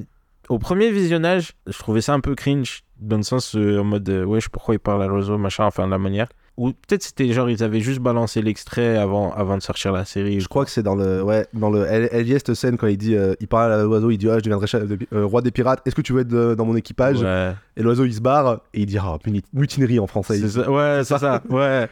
[0.49, 4.49] au premier visionnage, je trouvais ça un peu cringe, dans le sens en mode, wesh,
[4.49, 6.27] pourquoi il parle à l'oiseau, machin, enfin, la manière.
[6.57, 10.39] Ou peut-être c'était genre, ils avaient juste balancé l'extrait avant, avant de sortir la série.
[10.41, 11.23] Je crois que c'est dans le.
[11.23, 11.85] Ouais, dans le.
[11.87, 13.15] Elle, elle y est cette scène quand il dit.
[13.15, 15.51] euh, il parle à l'oiseau, il dit Ah, je deviendrai chef de- euh, roi des
[15.51, 18.21] pirates, est-ce que tu veux être euh, dans mon équipage Ouais, Et l'oiseau il se
[18.21, 20.37] barre et il dit Ah, muni- mutinerie en français.
[20.37, 21.87] c'est ça, ouais, c'est ça, ouais.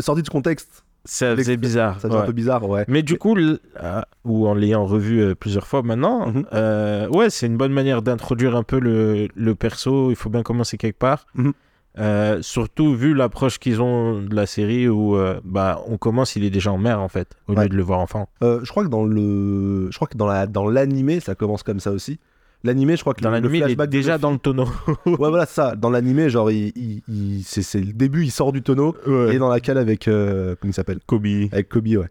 [0.00, 2.00] Sorti du contexte, Ça faisait bizarre.
[2.00, 2.24] ça devient ouais.
[2.24, 2.84] un peu bizarre, ouais.
[2.88, 6.44] Mais du coup, l- euh, ou en l'ayant revu euh, plusieurs fois maintenant, Mhm.
[6.52, 10.10] euh, ouais, c'est une bonne manière d'introduire un peu le, le perso.
[10.10, 11.24] Il faut bien commencer quelque part.
[11.34, 11.52] Mhm.
[11.98, 16.44] Euh, surtout vu l'approche qu'ils ont de la série où euh, bah, on commence, il
[16.44, 17.62] est déjà en mer en fait, au Ouais.
[17.64, 18.28] lieu de le voir enfant.
[18.42, 19.88] Euh, je crois que dans le.
[19.90, 22.18] Je crois que dans la dans l'animé, ça commence comme ça aussi.
[22.64, 24.66] L'animé, je crois que Dans l'anime, il est déjà dans le tonneau.
[25.06, 25.76] Ouais, voilà, ça.
[25.76, 28.94] Dans l'animé, genre, il, il- il- c'est c'est le début, il sort du tonneau
[29.30, 30.04] et dans la cale avec.
[30.04, 30.98] comment il s'appelle?
[31.06, 31.26] Kobe.
[31.52, 32.08] Avec Kobe, ouais.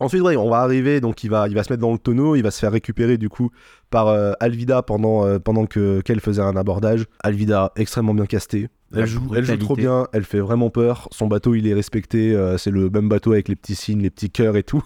[0.00, 2.34] Ensuite, ouais, on va arriver, donc il va, il va se mettre dans le tonneau,
[2.34, 3.50] il va se faire récupérer du coup
[3.90, 4.08] par
[4.40, 7.04] Alvida pendant, pendant que qu'elle faisait un abordage.
[7.22, 8.68] Alvida, extrêmement bien castée.
[8.94, 11.08] Elle joue, elle joue trop bien, elle fait vraiment peur.
[11.12, 12.34] Son bateau, il est respecté.
[12.34, 14.82] euh, c'est le même bateau avec les petits signes, les petits cœurs et tout.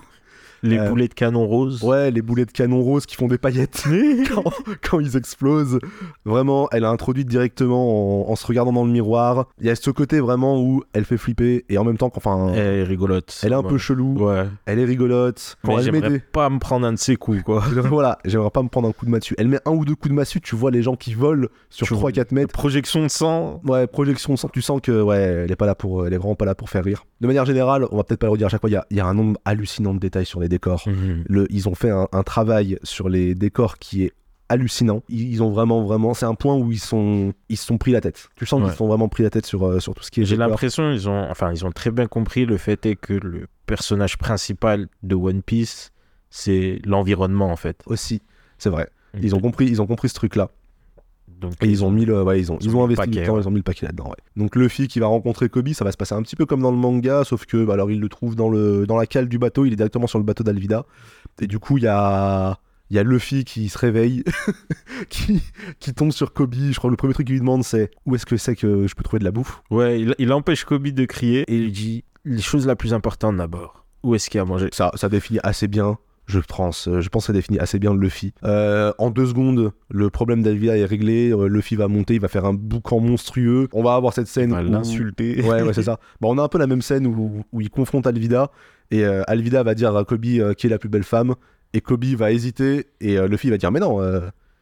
[0.62, 1.83] Les Euh, boulets de canon rose.
[1.83, 3.85] Ouais, les boulets de canon rose qui font des paillettes
[4.35, 4.45] quand,
[4.88, 5.79] quand ils explosent.
[6.25, 9.47] Vraiment, elle a introduit directement en, en se regardant dans le miroir.
[9.61, 12.53] Il y a ce côté vraiment où elle fait flipper et en même temps, qu'enfin,
[12.55, 13.38] Elle est rigolote.
[13.42, 13.69] elle est un Ouais.
[13.69, 14.16] peu chelou.
[14.19, 14.45] Ouais.
[14.66, 15.57] Elle est rigolote.
[15.64, 16.19] Quand Mais j'aimerais des...
[16.21, 17.61] pas me prendre un de ses coups, quoi.
[17.88, 19.35] voilà, j'aimerais pas me prendre un coup de massue.
[19.38, 21.87] Elle met un ou deux coups de massue, tu vois les gens qui volent sur
[21.87, 22.53] Tu 3-4 mètres.
[22.53, 23.61] Projection de sang.
[23.64, 26.45] Ouais, projection, tu sens que ouais, elle est pas là pour, elle est vraiment pas
[26.45, 27.05] là pour faire rire.
[27.21, 29.01] De manière générale, on va peut-être pas le redire à chaque fois, il y y
[29.01, 30.83] a un nombre hallucinant de détails sur les décors.
[30.87, 31.25] Mhm.
[31.29, 34.12] Le, ils ont fait un, un travail sur les décors qui est
[34.49, 35.03] hallucinant.
[35.09, 38.01] Ils, ont vraiment, vraiment, c'est un point où ils sont, ils se sont pris la
[38.01, 38.29] tête.
[38.37, 38.66] Tu sens Ouais.
[38.66, 40.25] qu'ils se sont vraiment pris la tête sur, euh, sur tout ce qui est.
[40.25, 43.49] J'ai l'impression ils ont, enfin, ils ont très bien compris le fait est que le
[43.66, 45.90] personnage principal de One Piece,
[46.31, 47.83] c'est l'environnement en fait.
[47.87, 48.23] aussi,
[48.59, 48.88] c'est vrai.
[49.21, 50.51] Ils ont compris, ils ont compris ce truc-là.
[51.40, 53.35] Donc, Et ils ont mis le, ouais, ils ont, Ils ont investi du paquet, temps,
[53.35, 53.42] ouais.
[53.42, 54.09] ils ont mis le paquet là-dedans.
[54.09, 54.16] Ouais.
[54.37, 56.70] Donc Luffy qui va rencontrer Kobe, ça va se passer un petit peu comme dans
[56.70, 59.38] le manga, sauf que bah, alors il le trouve dans le, dans la cale du
[59.38, 60.87] bateau, il est directement sur le bateau d'Alvida,
[61.40, 64.25] et du coup il y a, il y a Luffy qui se réveille,
[65.11, 65.42] qui,
[65.79, 66.55] qui tombe sur Kobe.
[66.55, 68.87] Je crois que le premier truc qu'il lui demande c'est où est-ce que c'est que
[68.87, 69.62] je peux trouver de la bouffe?
[69.70, 73.37] Ouais, il, il empêche Kobe de crier et il dit les choses la plus importante
[73.37, 73.85] d'abord.
[74.03, 74.68] Où est-ce qu'il y a à manger?
[74.72, 75.99] Ça, ça définit assez bien.
[76.27, 78.33] Je pense, euh, je pense que ça définit assez bien Luffy.
[78.45, 81.31] Euh, en deux secondes, le problème d'Alvida est réglé.
[81.31, 83.69] euh, Luffy va monter, il va faire un boucan monstrueux.
[83.73, 85.41] On va avoir cette scène va où- l'insulter.
[85.43, 86.01] Ouais, ouais, c'est ça.
[86.21, 88.51] Bon, on a un peu la même scène où, où il confronte Alvida
[88.91, 91.35] et euh, Alvida va dire à Kobe euh, qui est la plus belle femme
[91.73, 94.01] et Kobe va hésiter et Luffy va dire mais non,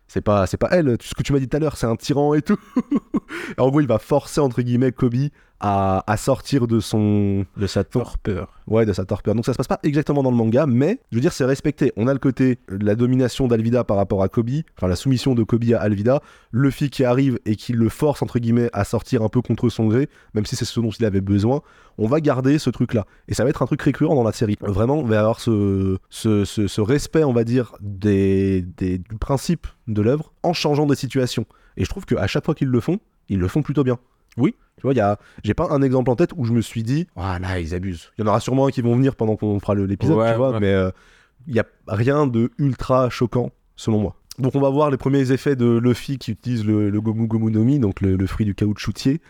[0.06, 0.96] c'est pas, c'est pas elle.
[1.00, 2.58] Ce que tu m'as dit tout à l'heure, c'est un tyran et tout.
[3.56, 5.14] Et en gros, il va forcer entre guillemets Kobe
[5.60, 8.60] à, à sortir de son, De sa torpeur.
[8.66, 9.34] ouais, de sa torpeur.
[9.34, 11.92] Donc ça se passe pas exactement dans le manga, mais je veux dire, c'est respecté.
[11.96, 15.34] On a le côté de la domination d'Alvida par rapport à Kobe, enfin la soumission
[15.34, 16.20] de Kobe à Alvida,
[16.52, 19.86] Luffy qui arrive et qui le force entre guillemets à sortir un peu contre son
[19.86, 21.62] gré, même si c'est ce dont il avait besoin.
[21.96, 24.56] On va garder ce truc-là, et ça va être un truc récurrent dans la série.
[24.60, 29.16] Vraiment, on va avoir ce, ce, ce- ce respect, on va dire, des, des, du
[29.20, 31.46] principe de l'œuvre en changeant des situations.
[31.76, 33.98] Et je trouve qu'à chaque fois qu'ils le font, ils le font plutôt bien.
[34.36, 34.54] Oui.
[34.76, 36.82] Tu vois, il y a, j'ai pas un exemple en tête où je me suis
[36.82, 38.10] dit, ah là, ils abusent.
[38.18, 40.36] Il y en aura sûrement un qui vont venir pendant qu'on fera l'épisode, Ouais, tu
[40.38, 40.60] vois, ouais.
[40.60, 40.90] mais euh,
[41.46, 44.16] il y a rien de ultra choquant, selon moi.
[44.38, 47.52] Donc on va voir les premiers effets de Luffy qui utilise le, le Gomu Gomu
[47.52, 49.20] no Mi, donc le, le fruit du caoutchoutier.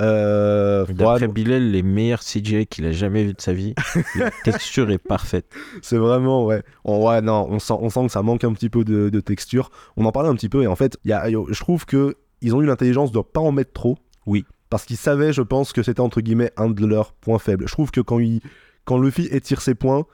[0.00, 3.74] Euh, D'après ouais, Bilal, les meilleurs CGI qu'il a jamais vu de sa vie.
[4.16, 5.46] La texture est parfaite.
[5.82, 6.62] c'est vraiment, ouais.
[6.84, 9.20] On, ouais, non, on sent, on sent que ça manque un petit peu de, de
[9.20, 9.70] texture.
[9.96, 12.16] On en parlait un petit peu, et en fait, il y a, je trouve que
[12.40, 13.98] ils ont eu l'intelligence de pas en mettre trop.
[14.28, 14.44] Oui.
[14.70, 17.66] Parce qu'ils savaient, je pense, que c'était entre guillemets un de leurs points faibles.
[17.66, 18.40] Je trouve que quand, il,
[18.84, 20.04] quand Luffy étire ses points,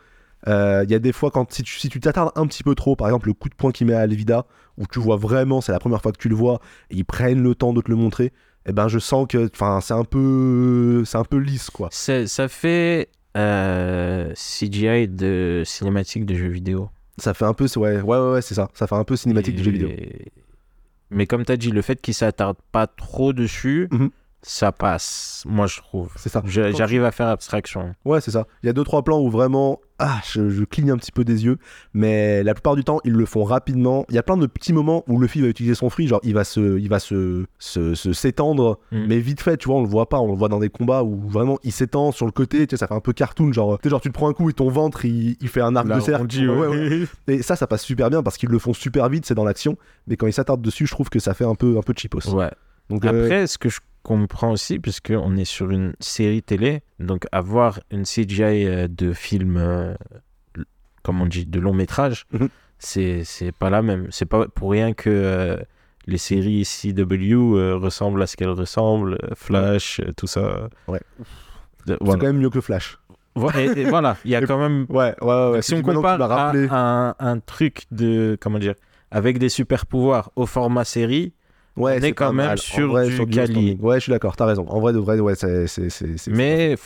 [0.47, 2.75] euh, il y a des fois, quand, si tu si tu t'attardes un petit peu
[2.75, 4.47] trop, par exemple, le coup de poing qu'il met à Alvida,
[4.79, 7.43] où tu vois vraiment, c'est la première fois que tu le vois, et ils prennent
[7.43, 8.33] le temps de te le montrer,
[8.67, 11.89] eh ben je sens que enfin c'est un peu c'est un peu lisse quoi.
[11.91, 16.91] Ça fait euh, CGI de cinématique de jeux vidéo.
[17.19, 19.55] Ça fait un peu ouais ouais ouais, ouais, c'est ça, ça fait un peu cinématique
[19.55, 19.89] Et- de jeu vidéo.
[21.11, 24.11] Mais comme tu as dit, le fait qu'il s'attarde pas trop dessus, Mhm.
[24.47, 26.11] Ça passe, moi je trouve.
[26.17, 26.43] C'est ça.
[26.45, 27.95] J'arrive à faire abstraction.
[28.05, 28.47] Ouais, c'est ça.
[28.63, 31.25] Il y a deux trois plans où vraiment ah, je, je cligne un petit peu
[31.25, 31.57] des yeux,
[31.95, 34.05] mais la plupart du temps, ils le font rapidement.
[34.09, 36.35] Il y a plein de petits moments où Luffy va utiliser son fruit, genre il
[36.35, 39.07] va se il va se se- se- s'étendre, Mm.
[39.09, 41.03] mais vite fait, tu vois, on le voit pas, on le voit dans des combats
[41.05, 43.79] où vraiment il s'étend sur le côté, tu sais, ça fait un peu cartoon genre
[43.81, 45.87] tu genre tu te prends un coup et ton ventre il, il fait un arc
[45.87, 46.27] de cercle.
[46.51, 47.07] Ouais, ouais.
[47.29, 49.79] Et ça ça passe super bien parce qu'ils le font super vite, c'est dans l'action,
[50.07, 52.29] mais quand ils s'attardent dessus, je trouve que ça fait un peu un peu cheapos.
[52.35, 52.51] Ouais.
[52.91, 57.27] Donc euh, Après, ce que je comprends aussi, puisqu'on est sur une série télé, donc
[57.33, 59.95] avoir une CGI euh, de film, euh,
[61.03, 62.49] comme on dit, de long métrage, Mhm.
[62.79, 63.25] c'est
[63.59, 64.09] pas la même.
[64.11, 65.57] C'est pas pour rien que euh,
[66.07, 70.69] les séries CW euh, ressemblent à ce qu'elles ressemblent, euh, Flash, tout ça.
[70.87, 71.01] Ouais.
[71.87, 72.99] C'est quand même mieux que Flash.
[73.37, 74.87] Vo- et- et voilà, il y a Et- quand même.
[74.89, 75.63] Ouais, ouais, ouais.
[75.63, 78.37] si on compare à, un, un truc de.
[78.41, 78.75] Comment dire
[79.11, 81.33] Avec des super pouvoirs au format série,
[81.77, 82.59] Ouais, On est quand même mal.
[82.59, 83.81] Sur vrai, du standing.
[83.81, 84.67] Ouais, je suis d'accord, t'as raison.
[84.69, 85.67] En vrai, de vrai, ouais, c'est.
[86.29, 86.77] mais.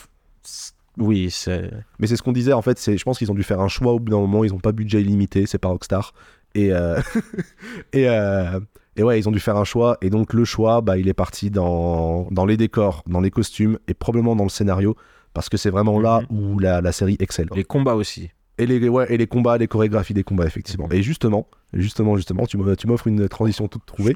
[0.96, 1.70] Oui, c'est.
[1.98, 3.92] Mais c'est ce qu'on disait, en fait, je pense qu'ils ont dû faire un choix
[3.92, 6.12] au bout d'un moment, ils ont pas budget illimité, c'est pas Rockstar.
[6.54, 7.00] Et, euh,
[7.92, 8.58] et, euh,
[8.96, 11.14] et ouais, ils ont dû faire un choix, et donc le choix, bah, il est
[11.14, 14.96] parti dans, dans les décors, dans les costumes, et probablement dans le scénario,
[15.34, 17.48] parce que c'est vraiment là où la, la série excelle.
[17.54, 18.30] Les combats aussi.
[18.58, 20.86] Et les, ouais, et les combats, les chorégraphies des combats, effectivement.
[20.86, 20.94] Mhm.
[20.94, 24.14] Et justement, justement, justement, tu m'offres tu m'offres une transition toute trouvée.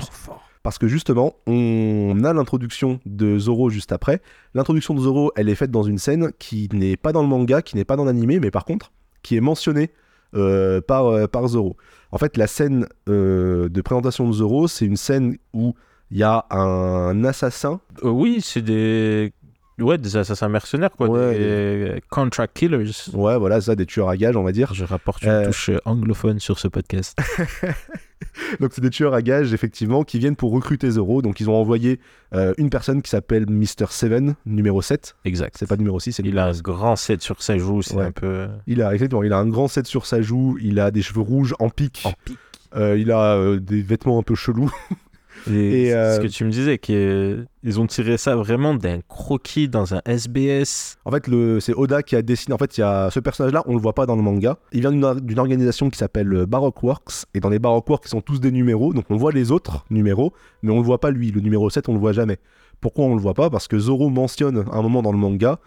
[0.62, 4.22] Parce que justement, on a l'introduction de Zoro juste après.
[4.54, 7.62] L'introduction de Zoro, elle est faite dans une scène qui n'est pas dans le manga,
[7.62, 9.90] qui n'est pas dans l'animé, mais par contre, qui est mentionnée
[10.34, 11.76] euh, par, euh, par Zoro.
[12.12, 15.74] En fait, la scène euh, de présentation de Zoro, c'est une scène où
[16.10, 17.80] il y a un assassin.
[18.02, 19.32] Oui, c'est des.
[19.78, 21.08] Ouais, des assassins mercenaires, quoi.
[21.08, 21.34] Ouais.
[21.34, 22.90] Des euh, contract killers.
[23.14, 24.74] Ouais, voilà, ça, des tueurs à gages, on va dire.
[24.74, 25.46] Je rapporte une Euh.
[25.46, 27.18] touche euh, anglophone sur ce podcast.
[28.60, 31.22] Donc, c'est des tueurs à gages, effectivement, qui viennent pour recruter Zoro.
[31.22, 31.98] Donc, ils ont envoyé
[32.34, 33.86] euh, une personne qui s'appelle Mr.
[33.90, 35.16] Seven, numéro 7.
[35.24, 35.56] exact.
[35.58, 38.04] C'est pas numéro 6, c'est Il a un grand set sur sa joue, c'est Ouais.
[38.06, 38.46] un peu.
[38.66, 41.20] Il a exactement, il a un grand set sur sa joue, il a des cheveux
[41.20, 42.38] rouges en pique, En pique.
[42.76, 44.70] euh, il a euh, des vêtements un peu chelous.
[45.50, 45.50] Et,
[45.82, 49.68] Et, c'est euh, ce que tu me disais, qu'ils ont tiré ça vraiment d'un croquis
[49.68, 50.96] dans un SBS.
[51.04, 52.54] En fait, le, c'est Oda qui a dessiné.
[52.54, 54.58] En fait, il y a ce personnage-là, on le voit pas dans le manga.
[54.72, 57.88] Il vient d'une, or- d'une organisation qui s'appelle euh, Baroque Works, et dans les Baroque
[57.88, 60.84] Works, ils sont tous des numéros, donc on voit les autres numéros, mais on le
[60.84, 61.30] voit pas lui.
[61.30, 62.38] Le numéro 7, on le voit jamais.
[62.80, 63.48] Pourquoi on le voit pas?
[63.50, 65.58] Parce que Zoro mentionne à un moment dans le manga.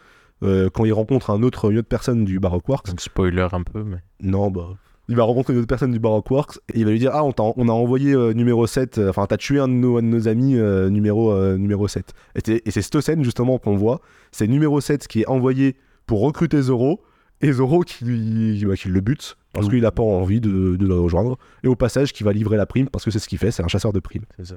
[0.44, 3.64] euh, quand il rencontre un autre, une autre personne du Baroque Works, Donc spoiler un
[3.64, 3.98] peu, mais.
[4.22, 4.72] Non, bah.
[5.08, 7.24] Il va rencontrer une autre personne du Baroque Works et il va lui dire Ah,
[7.24, 10.02] on, on a envoyé euh, numéro 7, euh, enfin, t'as tué un de nos, un
[10.02, 12.14] de nos amis euh, numéro, numéro 7.
[12.36, 14.02] Et c'est, et c'est cette scène justement qu'on voit.
[14.32, 15.76] C'est numéro 7 qui est envoyé
[16.08, 17.02] pour recruter Zoro
[17.42, 19.70] et Zoro qui, lui- bah, qui le bute parce Ouh.
[19.70, 21.38] qu'il a pas envie de, de le rejoindre.
[21.64, 23.64] Et au passage, qui va livrer la prime parce que c'est ce qu'il fait, c'est
[23.64, 24.26] un chasseur de primes.
[24.38, 24.56] C'est ça.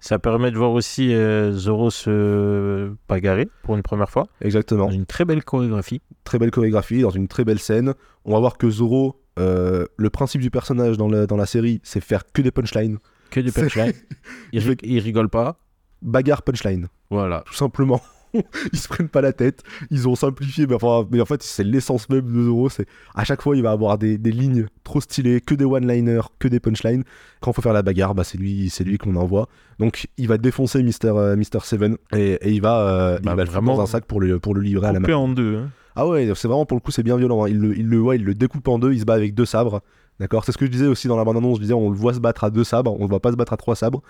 [0.00, 4.26] Ça permet de voir aussi euh, Zoro se bagarrer pour une première fois.
[4.40, 4.86] Exactement.
[4.86, 6.00] Dans une très belle chorégraphie.
[6.24, 7.94] Très belle chorégraphie, dans une très belle scène.
[8.24, 11.80] On va voir que Zoro, euh, le principe du personnage dans, le- dans la série,
[11.84, 12.98] c'est faire que des punchlines.
[13.30, 13.92] Que du punchline.
[14.52, 15.58] il, il rigole pas.
[16.02, 16.88] Bagarre punchline.
[17.10, 17.42] Voilà.
[17.46, 18.00] tout simplement.
[18.72, 19.62] ils se prennent pas la tête.
[19.90, 22.68] Ils ont simplifié, mais, enfin, mais en fait, c'est l'essence même de Zoro.
[22.68, 26.22] C'est à chaque fois, il va avoir des, des lignes trop stylées, que des one-liners,
[26.38, 27.04] que des punchlines.
[27.40, 29.48] Quand il faut faire la bagarre, bah, c'est lui, c'est lui qu'on envoie.
[29.78, 33.36] Donc, il va défoncer Mister, euh, Mister Seven et, et il va, euh, Bah, il
[33.36, 35.12] va le vraiment vraiment dans un sac pour le, pour le livrer à la main.
[35.14, 35.56] En deux.
[35.56, 35.70] hein.
[35.96, 37.44] Ah ouais, c'est vraiment pour le coup, c'est bien violent.
[37.44, 37.48] hein.
[37.48, 39.44] Il, le, il, le, ouais, il le découpe en deux, il se bat avec deux
[39.46, 39.80] sabres.
[40.20, 40.44] D'accord?
[40.44, 41.56] C'est ce que je disais aussi dans la bande-annonce.
[41.56, 43.36] Je disais, on le voit se battre à deux sabres, on le voit pas se
[43.36, 44.02] battre à trois sabres.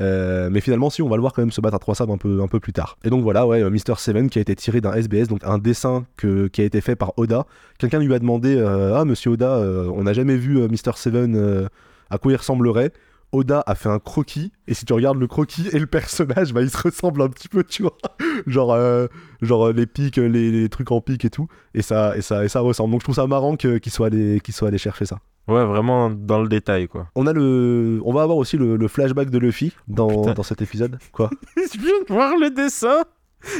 [0.00, 2.14] Euh, mais finalement, si, on va le voir quand même se battre à trois sabres
[2.14, 2.98] un peu, plus tard.
[3.04, 5.58] Et donc voilà, ouais, euh, Mister Seven qui a été tiré d'un SBS, donc un
[5.58, 7.46] dessin qui a été fait par Oda.
[7.78, 11.68] Quelqu'un lui a demandé euh, Ah, monsieur Oda, on n'a jamais vu Mister Seven,
[12.10, 12.92] à quoi il ressemblerait?
[13.34, 16.62] Oda a fait un croquis, et si tu regardes le croquis et le personnage, bah,
[16.62, 17.96] ils se ressemblent un petit peu, tu vois.
[18.46, 19.06] genre, euh,
[19.42, 22.44] genre euh, les pics, les, les trucs en pic et tout, et ça, et ça,
[22.44, 22.92] et ça ressemble.
[22.92, 25.18] Donc je trouve ça marrant qu'ils soient allés, qu'ils soient allés chercher ça.
[25.46, 27.08] Ouais, vraiment dans le détail, quoi.
[27.14, 30.62] On a le, on va avoir aussi le, le flashback de Luffy dans, dans cet
[30.62, 30.98] épisode.
[31.12, 31.28] Quoi?
[31.56, 33.02] Je viens de voir le dessin.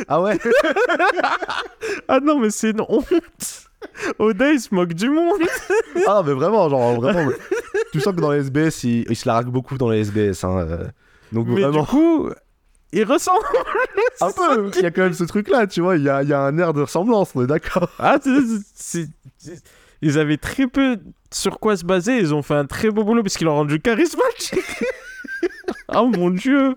[0.09, 0.39] Ah ouais?
[2.09, 3.69] Ah non, mais c'est une honte.
[4.19, 5.41] Oda, il se moque du monde.
[6.07, 7.31] Ah mais vraiment, genre vraiment.
[7.94, 10.42] Tu sens que dans les SBS, il, il se la beaucoup dans les SBS.
[10.42, 10.85] Hein, euh.
[11.30, 12.28] Donc Mais vraiment, du coup,
[12.92, 13.44] il ressemble.
[14.20, 14.70] un peu.
[14.76, 15.96] Il y a quand même ce truc-là, tu vois.
[15.96, 17.88] Il y a, y a un air de ressemblance, on est d'accord.
[18.00, 18.18] Ah,
[18.74, 19.09] c'est-
[20.02, 20.98] Ils avaient très peu
[21.33, 22.18] sur quoi se baser.
[22.18, 24.59] Ils ont fait un très beau boulot parce qu'ils l'ont rendu charismatique.
[25.94, 26.74] oh mon dieu.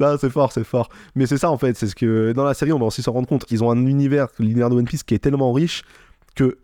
[0.00, 0.88] Là, c'est fort, c'est fort.
[1.14, 3.12] Mais c'est ça en fait, c'est ce que dans la série, on va aussi s'en
[3.12, 3.44] rendre compte.
[3.50, 5.84] Ils ont un univers, l'univers de One Piece, qui est tellement riche
[6.34, 6.58] que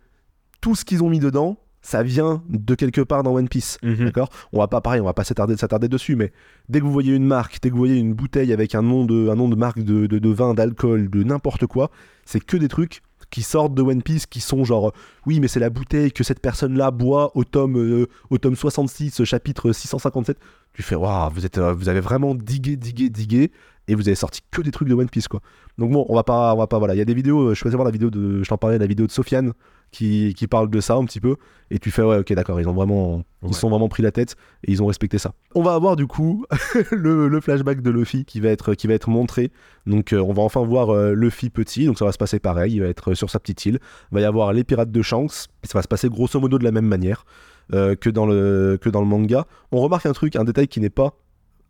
[0.59, 3.77] tout ce qu'ils ont mis dedans, ça vient de quelque part dans One Piece.
[3.83, 4.05] Mhm.
[4.05, 4.29] D'accord?
[4.51, 6.33] On va pas pareil, on va pas s'attarder s'attarder dessus, mais
[6.67, 9.05] dès que vous voyez une marque, dès que vous voyez une bouteille avec un nom
[9.05, 11.91] de, un nom de marque de, de, de vin, d'alcool, de n'importe quoi,
[12.25, 14.93] c'est que des trucs qui sortent de One Piece qui sont genre
[15.25, 18.55] oui mais c'est la bouteille que cette personne là boit au tome euh, au tome
[18.55, 20.37] 66 chapitre 657
[20.73, 23.51] tu fais waouh vous êtes euh, vous avez vraiment digué digué digué
[23.87, 25.41] et vous avez sorti que des trucs de One Piece quoi.
[25.77, 26.95] Donc bon on va pas on va pas voilà.
[26.95, 28.77] Il y a des vidéos euh, je faisais voir la vidéo de je t'en parlais
[28.77, 29.53] la vidéo de Sofiane
[29.91, 31.35] qui, qui parle de ça un petit peu.
[31.71, 34.35] Et tu fais ouais ok d'accord ils ont vraiment ils sont vraiment pris la tête
[34.63, 35.33] et ils ont respecté ça.
[35.53, 36.45] On va avoir du coup
[36.91, 39.51] le, le flashback de Luffy qui va être qui va être montré.
[39.85, 41.85] Donc euh, on va enfin voir euh, Luffy petit.
[41.85, 42.73] Donc ça va se passer pareil.
[42.73, 43.79] Il va être sur sa petite île.
[44.11, 45.47] Il va y avoir les pirates de Shanks.
[45.63, 47.25] Et ça va se passer grosso modo de la même manière
[47.73, 49.45] euh, que dans le que dans le manga.
[49.71, 51.13] On remarque un truc un détail qui n'est pas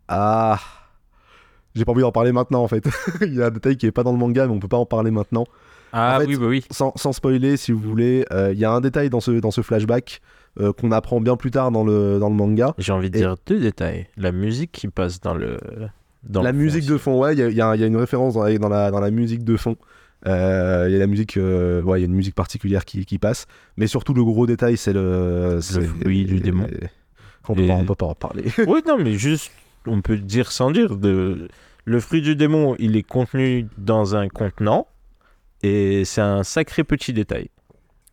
[0.07, 0.59] ah
[1.75, 2.87] j'ai pas envie d'en parler maintenant en fait
[3.21, 4.77] il y a un détail qui est pas dans le manga mais on peut pas
[4.77, 5.45] en parler maintenant
[5.93, 6.63] Ah En fait, oui, bah oui.
[6.71, 9.51] sans, sans spoiler si vous voulez, euh, il y a un détail dans ce, dans
[9.51, 10.21] ce flashback
[10.59, 12.73] euh, qu'on apprend bien plus tard dans le, dans le manga.
[12.77, 14.07] J'ai envie de Et- dire deux détails.
[14.17, 15.57] La musique qui passe dans le.
[16.23, 17.87] Dans la le musique fond de fond, ouais, il y a, il y y a
[17.87, 19.75] une référence dans la, dans la, dans la musique de fond.
[20.27, 23.05] Euh, Il y a la musique, euh, ouais, il y a une musique particulière qui,
[23.05, 23.45] qui passe.
[23.77, 25.59] Mais surtout, le gros détail, c'est le.
[25.61, 26.67] c'est- fruit du démon.
[27.49, 28.45] On peut, Et- pas, on peut pas en parler.
[28.65, 29.51] Oui, non, mais juste,
[29.87, 30.95] on peut dire sans dire.
[30.97, 31.47] De...
[31.85, 34.87] Le fruit du démon, il est contenu dans un contenant.
[35.63, 37.49] Et c'est un sacré petit détail.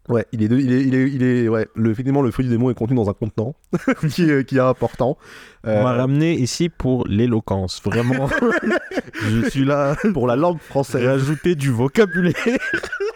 [0.09, 2.45] ouais, il est, de- il est, il est, il est, ouais, le, effectivement, le fruit
[2.47, 3.55] du démon est contenu dans un contenant
[4.11, 5.19] qui, est, qui est important.
[5.67, 7.81] Euh, On m'a ramené ici pour l'éloquence.
[7.85, 8.29] Vraiment,
[9.23, 12.35] je suis là pour la langue française, rajouter du vocabulaire.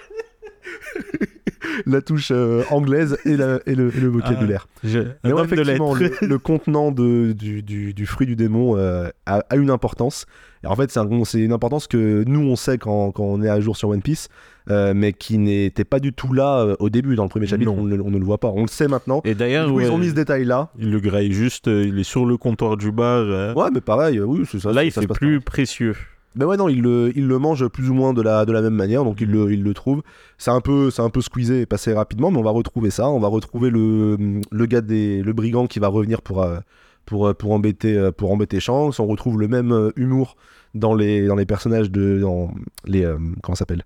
[1.86, 4.66] la touche euh, anglaise et, la- et le, et le vocabulaire.
[4.84, 5.00] Je...
[5.24, 9.42] Mais ouais, effectivement, le, le contenant de, du, du, du fruit du démon euh, a,
[9.50, 10.26] a une importance.
[10.64, 13.42] Et en fait, c'est un- c'est une importance que nous, on sait quand, quand on
[13.42, 14.28] est à jour sur One Piece,
[14.70, 17.14] euh, mais qui n'était pas du tout là euh, au début.
[17.14, 18.48] Dans le premier chapitre, on, ne- on ne le voit pas.
[18.48, 19.20] On le sait maintenant.
[19.24, 20.70] Et d'ailleurs, ils ont mis ce détail-là.
[20.78, 23.56] il le graille juste, euh, il est sur le comptoir du bar.
[23.56, 24.72] Ouais, mais pareil, oui, c'est ça.
[24.72, 25.94] Là, il fait plus précieux.
[26.38, 28.60] Mais ouais, non, il le, il le mange plus ou moins de la, de la
[28.60, 30.02] même manière, donc il le, il le trouve.
[30.36, 33.08] C'est un peu, c'est un peu squeezé et passé rapidement, mais on va retrouver ça.
[33.08, 36.58] On va retrouver le, le gars des, le brigand qui va revenir pour, euh,
[37.06, 39.00] pour, euh, pour embêter, euh, pour embêter Shanks.
[39.00, 40.36] On retrouve le même humour
[40.74, 42.50] dans les, dans les personnages de, dans
[42.84, 43.84] les, euh, comment ça s'appelle?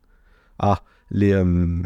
[0.58, 0.80] Ah,
[1.12, 1.80] les, euh,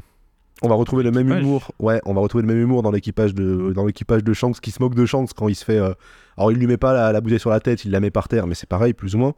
[0.63, 1.73] on va retrouver le même humour.
[1.79, 4.71] Ouais, on va retrouver le même humour dans l'équipage de, dans l'équipage de Shanks qui
[4.71, 5.79] se moque de Shanks quand il se fait.
[5.79, 5.93] euh,
[6.39, 8.29] alors il lui met pas la, la bouteille sur la tête, il la met par
[8.29, 9.35] terre, mais c'est pareil plus ou moins.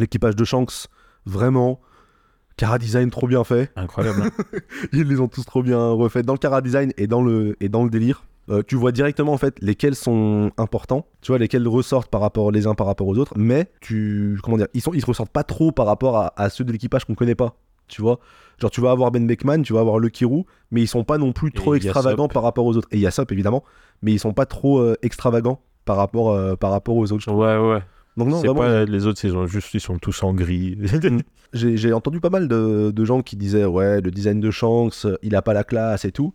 [0.00, 0.88] L'équipage de Shanks,
[1.26, 1.78] vraiment,
[2.56, 3.70] Cara design trop bien fait.
[3.76, 4.22] Incroyable.
[4.24, 4.58] hein.
[4.92, 7.68] Ils les ont tous trop bien refaits dans le Cara design et dans le, et
[7.68, 8.24] dans le délire.
[8.48, 12.50] Euh, tu vois directement en fait lesquels sont importants, tu vois lesquels ressortent par rapport
[12.50, 15.30] les uns par rapport aux autres, mais tu comment dire, ils sont ils se ressortent
[15.30, 17.54] pas trop par rapport à, à ceux de l'équipage qu'on connaît pas,
[17.86, 18.18] tu vois.
[18.58, 21.18] Genre tu vas avoir Ben Beckman, tu vas avoir Lucky Roux, mais ils sont pas
[21.18, 22.88] non plus trop extravagants par rapport aux autres.
[22.90, 23.62] Et il y a Sop évidemment,
[24.02, 27.30] mais ils sont pas trop euh, extravagants par rapport euh, par rapport aux autres.
[27.32, 27.82] ouais, ouais.
[28.16, 28.60] Donc non c'est vraiment.
[28.62, 30.76] pas les autres, ils, ont juste, ils sont tous en gris.
[31.52, 35.04] J'ai j'ai entendu pas mal de, de gens qui disaient ouais le design de Shanks,
[35.04, 36.32] euh, il a pas la classe et tout,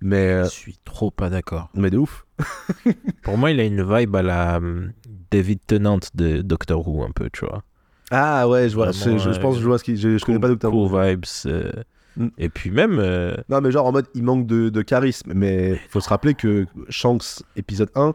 [0.00, 1.70] mais euh, Je suis trop pas d'accord.
[1.74, 2.26] mais de ouf.
[3.22, 4.92] Pour moi, il a une vibe à la hum,
[5.30, 7.62] David Tennant de Doctor Who, un peu, tu vois.
[8.10, 8.90] Ah ouais, je vois.
[8.90, 9.96] Vraiment, je, je- je pense que euh, je vois ce qui.
[9.96, 10.88] Je, je connais pas Doctor Who.
[10.88, 11.24] Cool vibes.
[11.46, 11.72] euh,
[12.16, 12.28] Mm.
[12.36, 15.30] Et puis même, euh, Non, mais genre en mode, il manque de, de charisme.
[15.36, 18.12] Mais faut se rappeler que Shanks, épisode 1,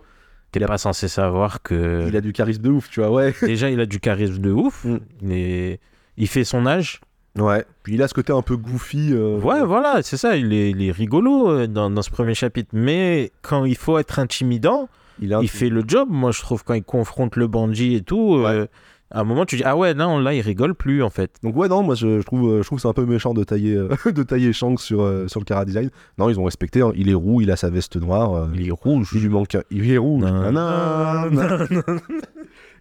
[0.60, 3.34] t'es pas censé savoir que il a du charisme de ouf, tu vois, ouais.
[3.42, 4.86] déjà il a du charisme de ouf.
[4.86, 5.00] Mm.
[5.22, 5.80] mais
[6.18, 7.02] il fait son âge.
[7.38, 7.66] Ouais.
[7.82, 9.10] Puis il a ce côté un peu goofy.
[9.12, 10.38] euh, Ouais, voilà, c'est ça.
[10.38, 12.70] Il est, il est rigolo euh, dans, dans ce premier chapitre.
[12.74, 14.88] Mais quand il faut être intimidant,
[15.20, 16.08] Il, a un- il fait le job.
[16.12, 18.36] Moi, je trouve quand il confronte le bandit et tout.
[18.36, 18.68] euh,
[19.14, 21.36] à un moment, tu dis ah ouais, non, là, il rigole plus en fait.
[21.44, 23.34] Donc ouais, non, moi je, je trouve, euh, je trouve que c'est un peu méchant
[23.34, 25.90] de tailler, euh, de tailler Shanks sur, euh, sur le Cara Design.
[26.18, 26.82] Non, ils ont respecté.
[26.82, 26.92] hein.
[26.96, 28.34] Il est roux, il a sa veste noire.
[28.34, 29.12] euh, Il est rouge.
[29.14, 29.62] il lui manque un...
[29.72, 30.22] Il est rouge.
[30.24, 31.28] Nanana.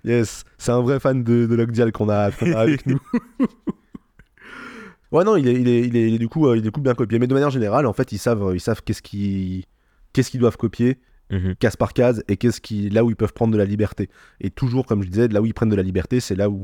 [0.04, 2.98] Yes, c'est un vrai fan de, de Lockdial qu'on a, avec nous.
[5.12, 6.62] ouais, non, il est, il est, il est, il est du coup, euh, il est
[6.62, 7.18] du coup bien copié.
[7.18, 9.64] Mais de manière générale, en fait, ils savent, euh, ils savent qu'est-ce qu'ils,
[10.12, 10.98] qu'est-ce qu'ils doivent copier,
[11.32, 11.56] Mhm.
[11.56, 14.08] case par case, et qu'est-ce qui, là où ils peuvent prendre de la liberté.
[14.40, 16.54] Et toujours, comme je disais, là où ils prennent de la liberté, c'est là où,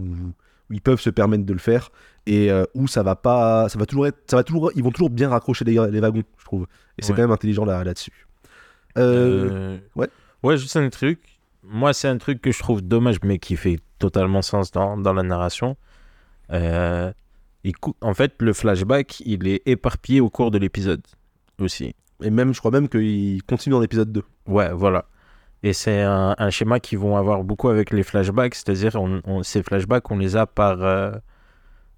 [0.71, 1.91] où ils peuvent se permettre de le faire,
[2.27, 4.91] et euh, où ça va pas, ça va toujours être, ça va toujours, ils vont
[4.91, 6.67] toujours bien raccrocher les, les wagons, je trouve.
[6.99, 7.17] Et c'est Ouais.
[7.17, 8.27] quand même intelligent là, là-dessus.
[8.99, 10.09] Euh, Euh, ouais.
[10.43, 11.21] Ouais, juste un truc.
[11.65, 15.13] Moi, c'est un truc que je trouve dommage, mais qui fait totalement sens dans, dans
[15.13, 15.77] la narration.
[16.53, 17.13] Euh,
[17.65, 21.03] il en fait, le flashback, il est éparpillé au cours de l'épisode
[21.61, 21.95] aussi.
[22.23, 24.23] Et même, je crois même qu'il continue dans l'épisode 2.
[24.47, 25.05] Ouais, voilà.
[25.63, 29.43] Et c'est un, un schéma qu'ils vont avoir beaucoup avec les flashbacks, c'est-à-dire on, on-
[29.43, 31.13] ces flashbacks, on les a par, euh,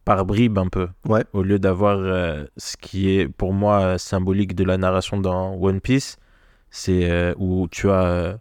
[0.04, 0.88] par bribes un peu.
[1.06, 1.24] Ouais.
[1.32, 5.80] Au lieu d'avoir euh, ce qui est pour moi symbolique de la narration dans One
[5.80, 6.16] Piece,
[6.70, 8.04] c'est euh, où tu as.
[8.04, 8.36] euh,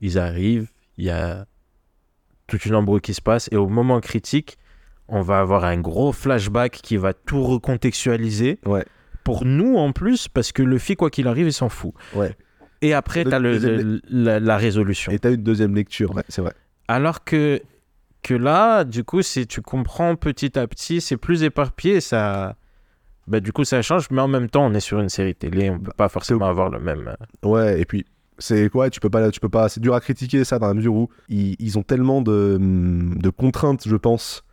[0.00, 1.46] ils arrivent, il y a
[2.46, 4.58] toute une embrouille qui se passe, et au moment critique,
[5.08, 8.58] on va avoir un gros flashback qui va tout recontextualiser.
[8.66, 8.84] Ouais.
[9.24, 11.92] Pour nous en plus, parce que le fait, quoi qu'il arrive, il s'en fout.
[12.14, 12.36] Ouais.
[12.82, 15.10] Et après, tu as la, la résolution.
[15.10, 16.52] Et t'as une deuxième lecture, ouais, c'est vrai.
[16.88, 17.60] Alors que,
[18.22, 22.56] que là, du coup, si tu comprends petit à petit, c'est plus éparpillé, ça...
[23.26, 25.70] Bah, du coup, ça change, mais en même temps, on est sur une série télé,
[25.70, 27.08] on peut pas forcément avoir le même...
[27.08, 28.04] euh, Ouais, et puis
[28.38, 29.70] c'est quoi Tu peux pas, tu peux pas.
[29.70, 33.16] C'est dur à critiquer ça dans la mesure où ils, ils ont tellement de, hum,
[33.16, 34.44] de contraintes, je pense,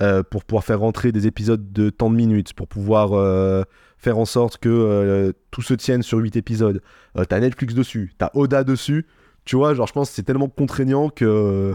[0.00, 3.64] euh, pour pouvoir faire rentrer des épisodes de tant de minutes, pour pouvoir euh,
[4.02, 6.82] faire en sorte que euh, tout se tienne sur 8 épisodes.
[7.16, 9.06] Euh, t'as Netflix dessus, t'as Oda dessus.
[9.44, 11.74] Tu vois, genre je pense que c'est tellement contraignant que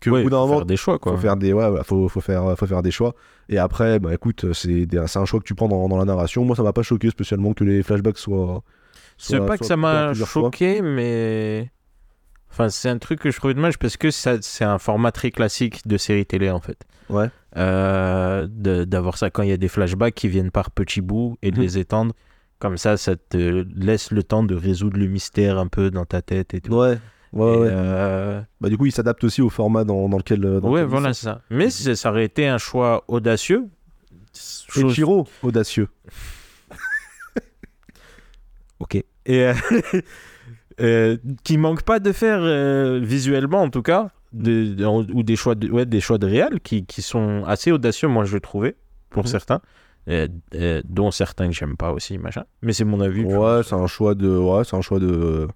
[0.00, 1.12] que ouais, au bout d'un faut moment faire des choix, quoi.
[1.12, 3.14] faut faire des ouais, voilà, faut, faut faire faut faire des choix
[3.48, 6.44] et après bah écoute c'est c'est un choix que tu prends dans, dans la narration
[6.44, 8.64] moi ça m'a pas choqué spécialement que les flashbacks soient
[9.16, 10.26] C'est soit- pas que ça m'a fois.
[10.26, 11.70] choqué, mais...
[12.50, 15.30] Enfin, c'est un truc que je trouve dommage parce que ça, c'est un format très
[15.30, 16.76] classique de série télé, en fait.
[17.08, 21.36] ouais Euh, D'avoir ça quand il y a des flashbacks qui viennent par petits bouts
[21.42, 21.62] et de Mhm.
[21.62, 22.14] les étendre.
[22.58, 26.22] Comme ça, ça te laisse le temps de résoudre le mystère un peu dans ta
[26.22, 26.72] tête et tout.
[26.74, 26.98] ouais
[27.32, 27.68] ouais, ouais.
[27.70, 30.90] euh, Bah, du coup il s'adapte aussi au format dans, dans lequel dans ouais, lequel
[30.90, 31.40] voilà, ça.
[31.50, 33.66] Mais c'est- ça aurait été un choix audacieux.
[34.34, 35.88] Chose- Eiichiro audacieux
[38.80, 38.94] Ok.
[38.96, 39.54] Et euh,
[40.80, 45.36] euh, qui manque pas de faire euh, visuellement, en tout cas, de- de- ou des
[45.36, 48.76] choix de, ouais, des choix de réal qui, qui sont assez audacieux, moi je trouvais,
[49.10, 49.28] pour Mhm.
[49.28, 49.60] certains.
[50.08, 52.42] Euh, euh, dont certains que j'aime pas aussi, machin.
[52.60, 53.22] Mais c'est mon avis.
[53.24, 55.46] ouais c'est un choix de ouais c'est un choix de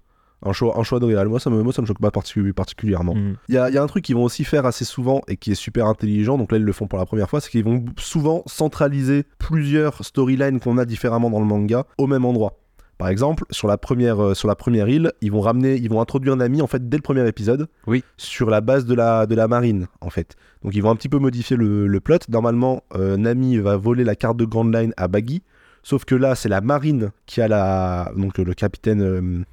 [0.44, 2.52] un choix un choix de réal moi ça me moi ça me choque pas particu-
[2.52, 3.36] particulièrement Mhm.
[3.48, 5.54] Il y y a un truc qu'ils vont aussi faire assez souvent et qui est
[5.56, 8.44] super intelligent, donc là ils le font pour la première fois, c'est qu'ils vont souvent
[8.46, 12.58] centraliser plusieurs storylines qu'on a différemment dans le manga au même endroit.
[12.98, 16.00] Par exemple, sur la première, euh, sur la première île, ils vont ramener, ils vont
[16.00, 18.02] introduire Nami en fait dès le premier épisode, Oui.
[18.16, 20.34] sur la base de la, de la marine en fait.
[20.62, 22.18] Donc ils vont un petit peu modifier le, le plot.
[22.30, 25.42] Normalement, euh, Nami va voler la carte de Grand Line à Baggy,
[25.82, 29.02] sauf que là c'est la marine qui a la, donc euh, le capitaine.
[29.02, 29.44] euh,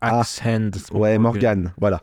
[0.00, 0.20] Ah.
[0.20, 0.76] Axe Hand.
[0.92, 2.02] Ouais, Morgan, voilà.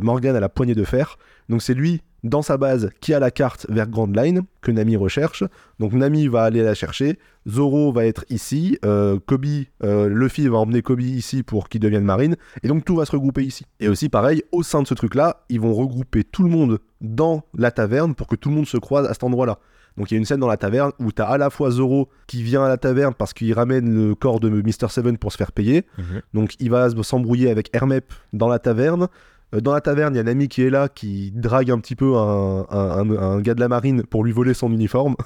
[0.00, 1.18] Morgan a la poignée de fer.
[1.48, 4.96] Donc c'est lui, dans sa base, qui a la carte vers Grand Line, que Nami
[4.96, 5.44] recherche.
[5.78, 7.18] Donc Nami va aller la chercher.
[7.48, 8.78] Zoro va être ici.
[8.84, 9.46] Euh, Kobe,
[9.82, 12.36] euh, Luffy va emmener Kobe ici pour qu'il devienne marine.
[12.62, 13.64] Et donc tout va se regrouper ici.
[13.80, 17.44] Et aussi pareil, au sein de ce truc-là, ils vont regrouper tout le monde dans
[17.56, 19.58] la taverne pour que tout le monde se croise à cet endroit-là.
[19.96, 21.72] Donc il y a une scène dans la taverne où tu as à la fois
[21.72, 24.88] Zoro qui vient à la taverne parce qu'il ramène le corps de Mr.
[24.90, 25.86] Seven pour se faire payer.
[25.98, 26.22] Mhm.
[26.34, 29.08] Donc il va s'embrouiller avec Hermep dans la taverne.
[29.54, 31.78] Euh, dans la taverne, il y a un ami qui est là qui drague un
[31.78, 35.16] petit peu un, un- un- un gars de la marine pour lui voler son uniforme.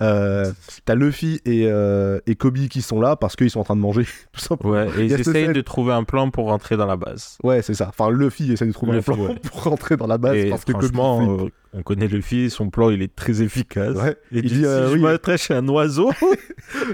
[0.00, 0.50] Euh,
[0.86, 3.80] T'as Luffy et, euh, et Kobe qui sont là parce qu'ils sont en train de
[3.82, 4.72] manger, tout simplement.
[4.72, 5.52] Ouais, et ils essayent scène.
[5.52, 7.36] de trouver un plan pour rentrer dans la base.
[7.44, 7.88] Ouais, c'est ça.
[7.90, 9.34] Enfin, Luffy essaie de trouver un Luffy, plan ouais.
[9.50, 12.70] pour rentrer dans la base et parce que Kobe franchement, euh, on connaît fils, son
[12.70, 13.94] plan il est très efficace.
[13.98, 14.16] Ouais.
[14.30, 14.92] Il, Il dit, dit, si oui.
[14.94, 16.10] je m'attache à un oiseau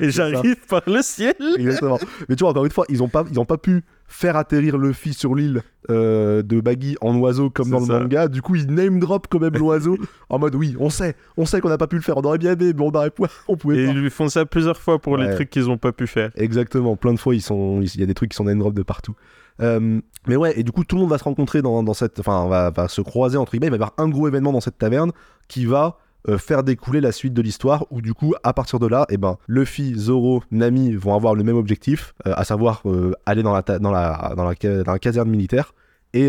[0.01, 1.35] et j'arrive par le ciel.
[1.57, 2.01] Exactement.
[2.29, 4.79] Mais tu vois, encore une fois, ils ont pas, ils ont pas pu faire atterrir
[4.79, 8.27] Luffy sur l'île euh, de Baggy en oiseau comme dans le manga.
[8.27, 9.97] Du coup, il name drop quand même l'oiseau
[10.31, 12.39] en mode oui, on sait, on sait qu'on n'a pas pu le faire, on aurait
[12.39, 13.93] bien aimé, mais on n'aurait pas, on pouvait Et pas.
[13.93, 16.31] ils lui font ça plusieurs fois pour les trucs qu'ils ont pas pu faire.
[16.35, 18.83] Exactement, plein de fois, sont, il y a des trucs qui sont name drop de
[18.83, 19.15] partout.
[19.61, 22.21] Euh, mais ouais, et du coup, tout le monde va se rencontrer dans, dans cette,
[22.21, 23.67] enfin, va, va se croiser entre guillemets.
[23.67, 25.13] Il va y avoir un gros événement dans cette taverne
[25.49, 25.99] qui va
[26.29, 27.87] euh, faire découler la suite de l'histoire.
[27.91, 31.45] Où du coup, à partir de là, eh ben, Luffy, Zoro, Nami vont avoir le
[31.45, 34.99] même objectif, euh, à savoir euh, aller dans la, dans la, dans la, dans la
[34.99, 35.75] caserne militaire.
[36.15, 36.29] Et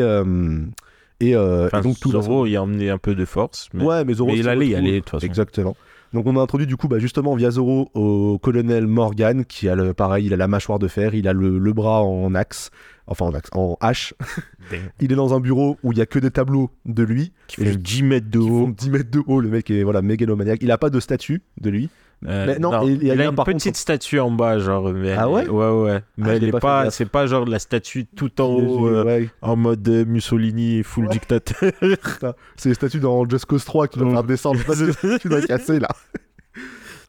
[1.22, 3.68] et, Enfin, et donc tout Zoro, il a emmené un peu de force.
[3.74, 5.26] Mais, Ouais, mais Zoro mais il allait y aller de toute façon.
[5.26, 5.76] Exactement.
[6.14, 9.76] Donc on a introduit du coup bah, justement via Zoro au colonel Morgan qui a
[9.76, 12.72] le pareil, il a la mâchoire de fer, il a le, le bras en axe,
[13.06, 14.14] enfin en axe, en hache.
[15.02, 17.58] Il est dans un bureau où il y a que des tableaux de lui Qui
[17.58, 18.72] fait 10 mètres de font haut.
[18.72, 19.40] 10 mètres de haut.
[19.40, 20.60] Le mec est voilà mégalomaniaque.
[20.62, 21.90] Il a pas de statue de lui.
[22.28, 24.60] Euh, Mais non, il y a il bien, a une petite contre- statue en bas,
[24.60, 24.92] genre.
[24.92, 25.48] mais Ah ouais?
[25.48, 26.00] Ouais, ouais.
[26.18, 29.06] Mais je elle l'ai est pas c'est pas genre la statue tout en haut, euh,
[29.06, 31.12] ouais, en mode euh, Mussolini, full Ouais.
[31.12, 31.72] dictateur.
[32.58, 34.60] C'est les statues dans Just Cause 3 qui doivent faire descendre.
[35.22, 35.88] Tu dois casser là.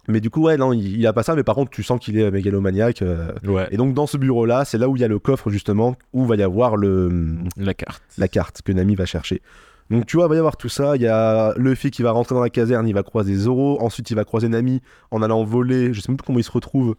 [0.09, 2.01] Mais du coup, ouais, non, il, il a pas ça, mais par contre, tu sens
[2.01, 3.03] qu'il est mégalomaniaque.
[3.03, 5.51] euh, ouais, Et donc, dans ce bureau-là, c'est là où il y a le coffre,
[5.51, 7.11] justement, où va y avoir le,
[7.57, 8.03] la carte.
[8.19, 9.43] la carte que Nami va chercher.
[9.91, 10.97] Donc tu vois, il va y avoir tout ça.
[10.97, 13.83] Il y a Luffy qui va rentrer dans la caserne, il va croiser Zoro.
[13.83, 14.81] Ensuite, il va croiser Nami
[15.11, 15.93] en allant voler.
[15.93, 16.95] Je sais même plus comment il se retrouve.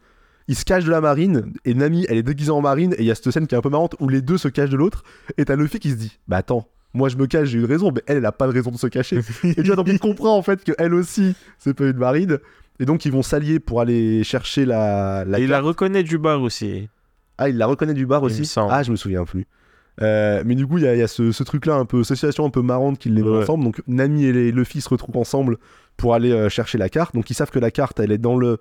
[0.47, 2.93] Il se cache de la marine et Nami, elle est déguisée en marine.
[2.97, 4.49] Et il y a cette scène qui est un peu marrante où les deux se
[4.49, 5.03] cachent de l'autre.
[5.37, 7.91] Et t'as Luffy qui se dit Bah attends, moi je me cache, j'ai une raison,
[7.93, 9.21] mais elle, elle a pas de raison de se cacher.
[9.43, 12.39] et tu vois, donc il comprend en fait que elle aussi, c'est pas une marine.
[12.81, 15.23] Et donc ils vont s'allier pour aller chercher la.
[15.25, 16.89] la Et il la reconnaît du bar aussi.
[17.37, 18.51] Ah, il la reconnaît du bar aussi?
[18.69, 19.47] Ah, je me souviens plus.
[20.01, 22.03] Euh, mais du coup, il y a, il y a ce, ce truc-là, un peu,
[22.03, 23.43] cette situation un peu marrante qu'ils les mettent Ouais.
[23.43, 23.63] ensemble.
[23.65, 25.57] Donc, Nami et les- Luffy se retrouvent ensemble
[25.97, 27.13] pour aller euh, chercher la carte.
[27.13, 28.59] Donc, ils savent que la carte, elle est dans le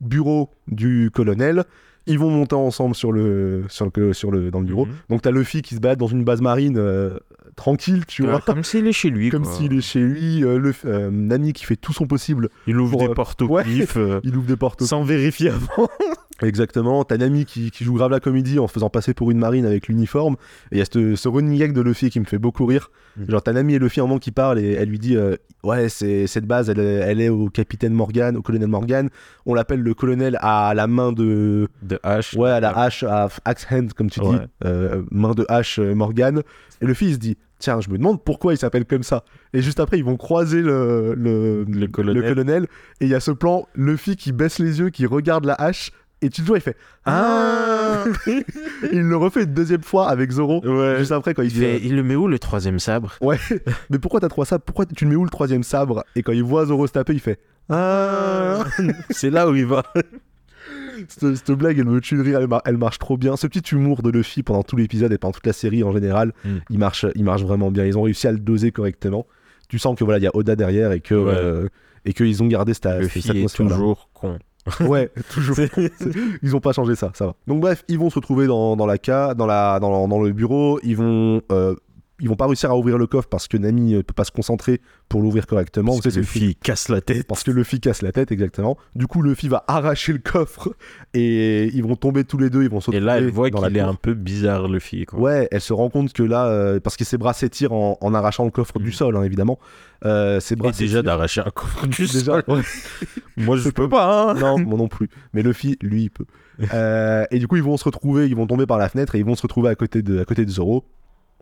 [0.00, 1.64] bureau du colonel.
[2.06, 4.86] Ils vont monter ensemble sur le, sur le, sur le, dans le bureau.
[4.86, 4.92] Mhm.
[5.08, 7.16] Donc, t'as Luffy qui se balade dans une base marine euh,
[7.56, 8.40] tranquille, tu Ouais, vois.
[8.40, 9.30] comme s'il est chez lui.
[9.30, 10.40] Comme s'il est chez lui.
[10.40, 10.74] le,
[11.10, 12.48] Nami qui fait tout son possible.
[12.66, 13.62] Il ouvre pour, des portes au ouais.
[13.64, 15.88] pif, Il ouvre des portes sans vérifier avant.
[16.42, 19.64] Exactement, t'as Nami qui, qui joue grave la comédie en faisant passer pour une marine
[19.66, 20.34] avec l'uniforme.
[20.70, 22.90] Et il y a ce, ce running gag de Luffy qui me fait beaucoup rire.
[23.16, 23.30] Mm.
[23.30, 25.88] Genre, t'as Nami et Luffy en moment qui parlent et elle lui dit euh, Ouais,
[25.88, 29.08] c'est, cette base, elle, est- elle est au capitaine Morgan, au colonel Morgan.
[29.46, 31.68] On l'appelle le colonel à la main de.
[31.82, 32.36] De H.
[32.36, 34.26] Ouais, à la hache, à axe hand, comme tu dis.
[34.64, 36.42] Euh, main de hache euh, Morgan.
[36.80, 39.22] Et Luffy il se dit Tiens, je me demande pourquoi il s'appelle comme ça.
[39.52, 42.20] Et juste après, ils vont croiser le, le, Le colonel.
[42.22, 42.64] le colonel.
[43.00, 45.92] Et il y a ce plan, Luffy qui baisse les yeux, qui regarde la hache.
[46.22, 48.44] Et tu le vois, il fait Ah Et
[48.92, 50.64] Il le refait une deuxième fois avec Zoro.
[50.64, 50.98] Ouais.
[50.98, 53.14] Juste après, quand il, Il, dit fait, euh, il le met où le troisième sabre?
[53.20, 53.38] Ouais,
[53.90, 54.64] mais pourquoi t'as trois sabres?
[54.64, 56.04] Pourquoi tu le mets où le troisième sabre?
[56.16, 58.64] Et quand il voit Zoro se taper, il fait Ah
[59.10, 59.82] C'est là où il va.
[61.08, 63.36] cette, cette blague, elle me tue de rire, elle, mar- elle marche trop bien.
[63.36, 66.32] Ce petit humour de Luffy pendant tout l'épisode et pendant toute la série en général,
[66.44, 66.48] Mm.
[66.70, 67.84] il, marche, il marche vraiment bien.
[67.84, 69.26] Ils ont réussi à le doser correctement.
[69.68, 71.14] Tu sens que voilà, il y a Oda derrière et que.
[71.14, 71.34] Ouais.
[71.36, 71.68] euh,
[72.04, 74.36] et qu'ils ont gardé cette, Le cette est toujours con.
[74.80, 75.56] Ouais, toujours.
[76.42, 77.34] Ils ont pas changé ça, ça va.
[77.46, 80.32] Donc bref, ils vont se retrouver dans, dans la ca, dans la dans, dans le
[80.32, 80.78] bureau.
[80.82, 81.74] Ils vont euh,
[82.22, 84.30] ils vont pas réussir à ouvrir le coffre parce que Nami euh, peut pas se
[84.30, 85.92] concentrer pour l'ouvrir correctement.
[86.00, 87.26] Parce Vous que fille casse la tête.
[87.26, 88.78] parce que Luffy casse la tête exactement.
[88.94, 90.74] Du coup, Luffy va arracher le coffre
[91.12, 92.62] et ils vont tomber tous les deux.
[92.62, 95.04] Ils vont se Et là, elle voit qu'il est un peu bizarre, le fille.
[95.04, 95.18] Quoi.
[95.18, 98.14] Ouais, elle se rend compte que là, euh, parce que ses bras s'étirent en, en
[98.14, 98.92] arrachant le coffre du Mm.
[98.92, 99.58] sol, hein, évidemment.
[100.04, 102.44] Euh, ses bras Et déjà d'arracher un coffre du Déjà, sol.
[102.48, 102.62] ouais.
[103.36, 104.30] Moi, je peux pas.
[104.30, 104.34] Hein.
[104.34, 105.08] non, moi non plus.
[105.32, 106.24] Mais Luffy, lui, il peut.
[106.74, 109.18] Euh, et du coup, ils vont se retrouver, ils vont tomber par la fenêtre et
[109.18, 110.84] ils vont se retrouver à côté de, à côté de Zoro.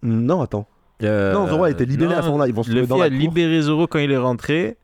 [0.03, 0.66] Non, attends.
[1.03, 2.46] Euh, Non, Zoro a été libéré non, à ce moment-là.
[2.48, 4.76] Ils vont se dans a libéré Zoro quand il est rentré.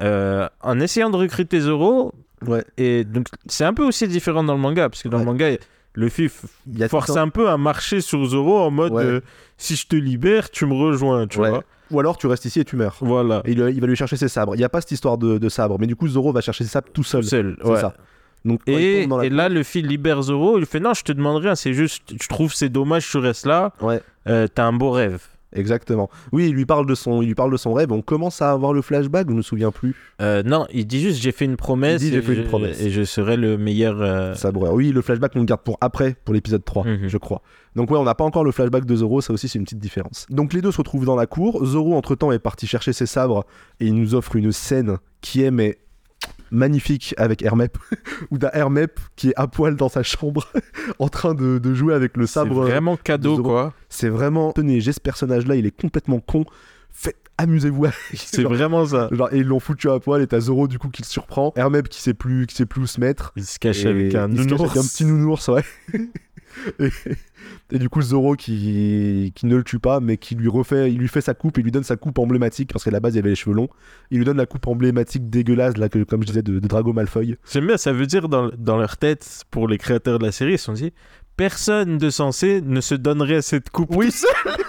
[0.00, 2.12] euh, en essayant de recruter Zoro.
[2.46, 2.64] Ouais.
[2.76, 4.88] Et donc, c'est un peu aussi différent dans le manga.
[4.88, 5.24] Parce que dans Ouais.
[5.24, 5.46] le manga,
[5.94, 6.30] le fille
[6.66, 9.04] Il force un- peu à marcher sur Zoro en mode Ouais.
[9.04, 9.20] euh,
[9.56, 11.26] si je te libère, tu me rejoins.
[11.28, 12.96] Tu vois Ou alors tu restes ici et tu meurs.
[13.00, 13.42] Voilà.
[13.44, 14.54] Et il, il va lui chercher ses sabres.
[14.56, 16.64] Il n'y a pas cette histoire de, de sabre, mais du coup Zoro va chercher
[16.64, 17.22] ses sabres tout seul.
[17.22, 17.56] Seul.
[17.64, 17.94] C'est ça.
[18.44, 20.58] Donc Et, là, le fil libère Zoro.
[20.58, 21.54] Il fait Non, je te demande rien.
[21.54, 23.72] C'est juste, je trouve c'est dommage, tu restes là.
[23.80, 24.00] Ouais.
[24.28, 25.22] Euh, T'as un beau rêve.
[25.56, 26.10] Exactement.
[26.32, 27.92] Oui, il lui parle de son, il lui parle de son rêve.
[27.92, 29.28] On commence à avoir le flashback.
[29.30, 29.94] Je me souviens plus.
[30.20, 32.02] Euh, non, il dit juste J'ai fait une promesse.
[32.02, 32.80] Il dit, J'ai fait une promesse.
[32.82, 34.02] Et je serai le meilleur.
[34.02, 34.72] euh, Sabreur.
[34.74, 37.06] Oui, le flashback on le garde pour après, pour l'épisode 3, Mhm.
[37.08, 37.40] je crois.
[37.76, 39.20] Donc ouais, on n'a pas encore le flashback de Zoro.
[39.20, 40.26] Ça aussi, c'est une petite différence.
[40.28, 41.64] Donc les deux se retrouvent dans la cour.
[41.64, 43.46] Zoro entre temps est parti chercher ses sabres
[43.78, 45.78] et il nous offre une scène qui est mais
[46.50, 47.76] magnifique avec Hermep,
[48.30, 50.46] où t'as Hermep qui est à poil dans sa chambre
[50.98, 52.62] en train de, de jouer avec le C'est sabre.
[52.62, 53.72] vraiment cadeau, quoi.
[53.88, 56.44] C'est vraiment, tenez, j'ai ce personnage-là, il est complètement con.
[56.90, 57.96] Faites, amusez-vous avec.
[58.14, 59.08] C'est vraiment ça.
[59.10, 61.52] Genre, et ils l'ont foutu à poil et t'as Zoro du coup qui le surprend.
[61.56, 63.32] Hermep qui sait plus, qui sait plus où se mettre.
[63.36, 64.60] Il se cache avec un nounours.
[64.60, 65.64] avec petit nounours, ouais.
[66.78, 66.90] et,
[67.74, 70.98] et du coup, Zoro qui, qui ne le tue pas, mais qui lui refait, il
[70.98, 73.18] lui fait sa coupe, il lui donne sa coupe emblématique, parce qu'à la base, il
[73.18, 73.68] avait les cheveux longs.
[74.12, 76.92] Il lui donne la coupe emblématique dégueulasse, là, que, comme je disais, de, de Drago
[76.92, 77.36] Malfoy.
[77.50, 80.52] J'aime bien, ça veut dire dans, dans leur tête, pour les créateurs de la série,
[80.52, 80.92] ils se sont dit
[81.36, 83.90] personne de censé ne se donnerait cette coupe.
[83.90, 84.12] Oui,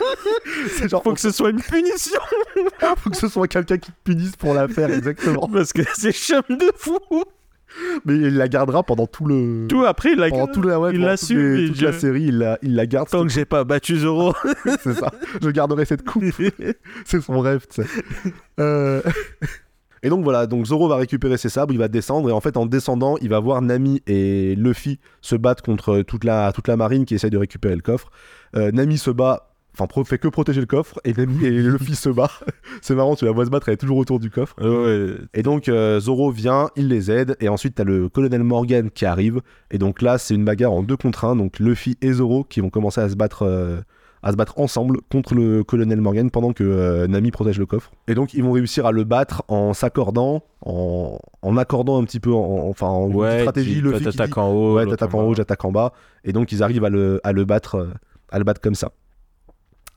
[0.69, 2.19] c'est genre, Faut que ce soit une punition
[2.97, 5.47] faut que ce soit quelqu'un qui te punisse pour la faire, exactement.
[5.47, 6.97] parce que c'est chum de fou.
[8.05, 9.65] Mais il la gardera pendant tout le.
[9.67, 11.77] Tout après, il a pendant tout le, ouais, il l'a toutes su, les- et toute
[11.77, 13.09] je- la série, il la, il la garde.
[13.09, 14.33] tant que j'ai pas battu Zoro.
[14.81, 15.11] c'est ça.
[15.41, 16.23] Je garderai cette coupe.
[17.05, 17.87] c'est son rêve, tu sais.
[18.59, 19.01] Euh,
[20.03, 22.57] Et donc voilà, donc Zoro va récupérer ses sabres, il va descendre, et en fait
[22.57, 26.77] en descendant, il va voir Nami et Luffy se battre contre toute la, toute la
[26.77, 28.11] marine qui essaie de récupérer le coffre.
[28.55, 29.44] Euh, Nami se bat,
[29.77, 32.43] enfin pro- fait que protéger le coffre, et Nami et Luffy se battent.
[32.81, 34.55] C'est marrant, tu la vois se battre, elle est toujours autour du coffre.
[34.61, 35.15] ouais.
[35.33, 39.05] Et donc euh, Zoro vient, il les aide, et ensuite t'as le colonel Morgan qui
[39.05, 42.43] arrive, et donc là c'est une bagarre en deux contre un, donc Luffy et Zoro
[42.43, 43.81] qui vont commencer à se battre, euh,
[44.23, 47.91] à se battre ensemble contre le colonel Morgan pendant que euh, Nami protège le coffre.
[48.07, 52.19] Et donc ils vont réussir à le battre en s'accordant, en, en accordant un petit
[52.19, 54.75] peu, en, enfin en Ouais, stratégie, Luffy t'attaques en haut.
[54.77, 57.45] ouais t'attaques en haut, j'attaque en bas, et donc ils arrivent à le, à le
[57.45, 57.87] battre,
[58.31, 58.91] à le battre comme ça.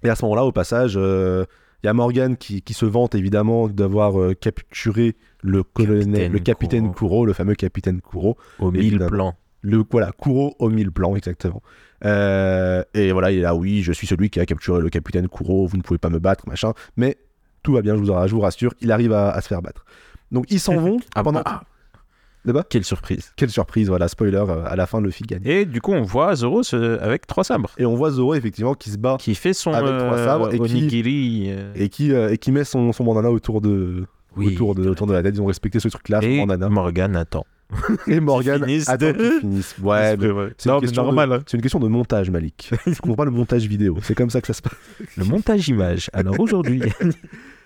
[0.04, 1.44] Et à ce moment-là, au passage, euh,
[1.82, 6.32] il y a Morgan qui, qui se vante évidemment d'avoir euh, capturé le colonel, Capitaine
[6.32, 7.08] le capitaine Kuro.
[7.08, 8.36] Kuro, le fameux capitaine Kuro.
[8.58, 9.34] Au mille plans.
[9.62, 11.62] Le voilà, Kuro au mille plans, exactement.
[12.04, 15.28] Euh, et voilà, il est là, oui, je suis celui qui a capturé le capitaine
[15.28, 16.72] Kuro, vous ne pouvez pas me battre, machin.
[16.96, 17.16] Mais
[17.64, 19.84] tout va bien, je vous, je vous rassure, il arrive à, à se faire battre.
[20.30, 21.42] Donc ils s'en vont Ah, pendant.
[21.44, 21.62] ah,
[22.70, 23.32] Quelle surprise.
[23.36, 25.42] Quelle surprise, voilà, spoiler, euh, à la fin, Luffy gagne.
[25.44, 27.70] Et du coup, on voit Zoro se- avec trois sabres.
[27.78, 30.48] Et on voit Zoro effectivement qui se bat Qui fait son Avec trois euh, sabres
[30.52, 31.44] et qui- onigiri.
[31.48, 34.46] euh, et qui, euh, et qui met son, son bandana autour de, oui.
[34.54, 35.34] autour, de, autour de la tête.
[35.36, 36.68] Ils ont respecté ce truc-là, son Et bandana.
[36.68, 37.44] Morgan attend.
[38.06, 39.76] Et Morgan attend de- qu'ils finissent.
[39.82, 40.50] Ouais, mais c'est une, de, hein.
[41.46, 42.70] c'est une question de montage, Malik.
[42.86, 43.98] Je comprends pas le montage vidéo.
[44.02, 44.72] C'est comme ça que ça se passe.
[45.18, 46.08] Le montage image.
[46.14, 46.80] Alors aujourd'hui,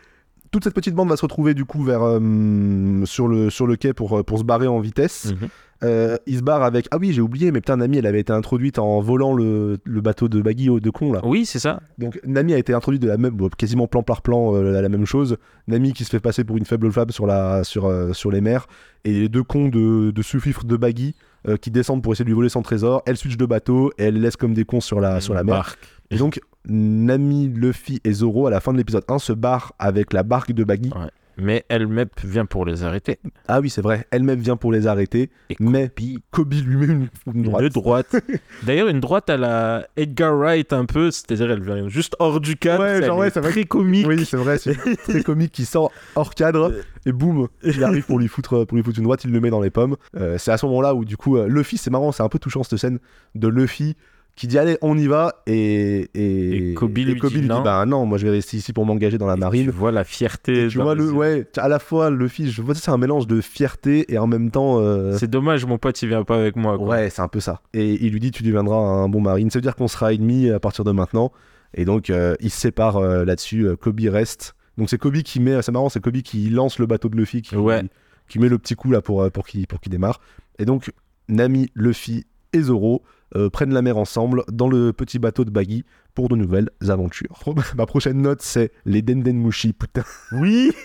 [0.53, 3.74] Toute cette petite bande va se retrouver du coup vers euh, sur le sur le
[3.76, 5.32] quai pour euh, pour se barrer en vitesse.
[5.32, 5.48] Mhm.
[5.84, 8.32] Euh, il se barre avec ah oui j'ai oublié mais putain Nami elle avait été
[8.32, 11.20] introduite en volant le, le bateau de Baggy de con là.
[11.24, 11.80] oui, c'est ça.
[11.98, 14.88] Donc Nami a été introduite de la même quasiment plan par plan euh, la, la
[14.88, 15.38] même chose.
[15.66, 18.68] Nami qui se fait passer pour une faible flamme sur la sur sur les mers
[19.05, 21.16] et les deux cons de de sous-fifre de Baggy
[21.61, 23.03] qui descendent pour essayer de lui voler son trésor.
[23.07, 25.55] Elle switch de bateau et elle laisse comme des cons sur la sur la mer.
[25.57, 25.78] Barque.
[26.12, 30.12] Et donc, Nami, Luffy et Zoro, à la fin de l'épisode 1, se barrent avec
[30.12, 30.90] la barque de Baggy.
[31.38, 33.18] Mais Elmep vient pour les arrêter.
[33.48, 36.86] Ah oui, c'est vrai, elle-même vient pour les arrêter, Et mais Kobe, Kobe lui met
[36.86, 37.62] une, une droite.
[37.62, 38.16] Une droite.
[38.64, 42.56] D'ailleurs, une droite à la Edgar Wright un peu, c'est-à-dire elle vient juste hors du
[42.56, 42.84] cadre.
[42.84, 44.06] Ouais, genre, ouais, c'est vrai très comique.
[44.06, 46.72] Oui, c'est vrai, c'est très comique qui sort hors cadre
[47.06, 49.50] et boum, il arrive pour lui foutre, pour lui foutre une droite, il le met
[49.50, 49.96] dans les pommes.
[50.16, 52.38] Euh, c'est à ce moment-là où du coup, euh, Luffy, c'est marrant, c'est un peu
[52.38, 52.98] touchant cette scène
[53.34, 53.96] de Luffy
[54.35, 58.16] qui dit allez, on y va et et, Et Kobe lui dit bah non, moi
[58.18, 59.64] je vais rester ici pour m'engager dans la Et marine.
[59.66, 60.68] Tu vois la fierté.
[60.68, 61.12] Tu vois le yeux.
[61.12, 64.51] ouais, à la fois Luffy, je vois c'est un mélange de fierté et en même
[64.51, 66.78] temps euh, C'est dommage, mon pote, il vient pas avec moi.
[66.78, 66.89] quoi.
[66.89, 67.61] Ouais, c'est un peu ça.
[67.74, 69.51] Et il lui dit tu deviendras un bon marine.
[69.51, 71.30] Ça veut dire qu'on sera ennemis à partir de maintenant.
[71.74, 73.66] Et donc euh, ils se séparent euh, là-dessus.
[73.66, 74.55] Euh, Kobe reste.
[74.78, 77.43] Donc c'est Kobe qui met, c'est marrant, c'est Kobe qui lance le bateau de Luffy,
[77.43, 77.83] qui, Ouais.
[78.28, 80.20] qui met le petit coup là pour pour qu'il pour qu'il démarre.
[80.59, 80.91] Et donc
[81.28, 83.03] Nami, Luffy et Zoro
[83.34, 85.84] euh, prennent la mer ensemble dans le petit bateau de Baggy
[86.14, 87.42] pour de nouvelles aventures.
[87.76, 90.05] Ma prochaine note c'est les Dendenmushi, putain.
[90.32, 90.72] Oui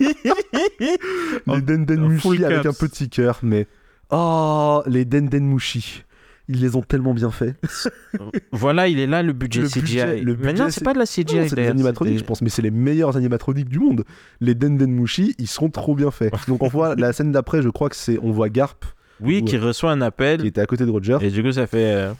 [1.47, 3.67] les Dendenmushi avec un petit cœur, mais
[4.11, 6.03] oh les Dendenmushi,
[6.47, 7.55] ils les ont tellement bien fait.
[8.51, 9.81] Voilà, il est là le budget Le CGI.
[9.81, 11.49] budget- le Mais non, budget, c'est pas de la CGI.
[11.49, 14.03] C'est des animatroniques, je pense, mais c'est les meilleurs animatroniques du monde.
[14.39, 16.33] Les Dendenmushi, ils sont trop bien faits.
[16.47, 18.85] Donc on voit la scène d'après, je crois que c'est on voit Garp
[19.21, 20.45] Oui, qui reçoit un qui appel.
[20.45, 21.17] était à côté de Roger.
[21.21, 21.91] Et du coup, ça fait.
[21.93, 22.13] euh,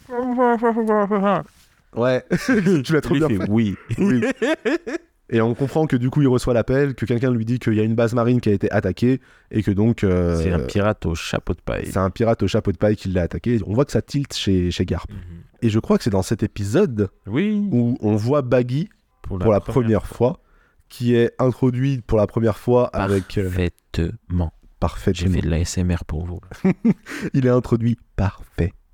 [1.95, 2.23] Ouais,
[2.83, 3.49] tu l'as trop lui bien fait fait.
[3.49, 3.75] oui.
[3.97, 4.21] Oui.
[5.29, 7.81] Et on comprend que du coup il reçoit l'appel, que quelqu'un lui dit qu'il y
[7.81, 9.19] a une base marine qui a été attaquée
[9.51, 11.85] et que donc euh, C'est un pirate au chapeau de paille.
[11.85, 13.59] c'est un pirate au chapeau de paille qui l'a attaqué.
[13.67, 15.09] On voit que ça tilt chez, chez Garp.
[15.11, 15.17] Mhm.
[15.63, 17.67] Et je crois que c'est dans cet épisode Oui.
[17.73, 18.87] où on voit Baggy
[19.23, 20.39] pour la première fois,
[20.87, 24.53] qui est introduit pour la première fois avec euh, Parfaitement.
[24.78, 25.34] J'ai parfaitement.
[25.34, 26.39] fait de l'ASMR pour vous.
[27.34, 27.97] Il est introduit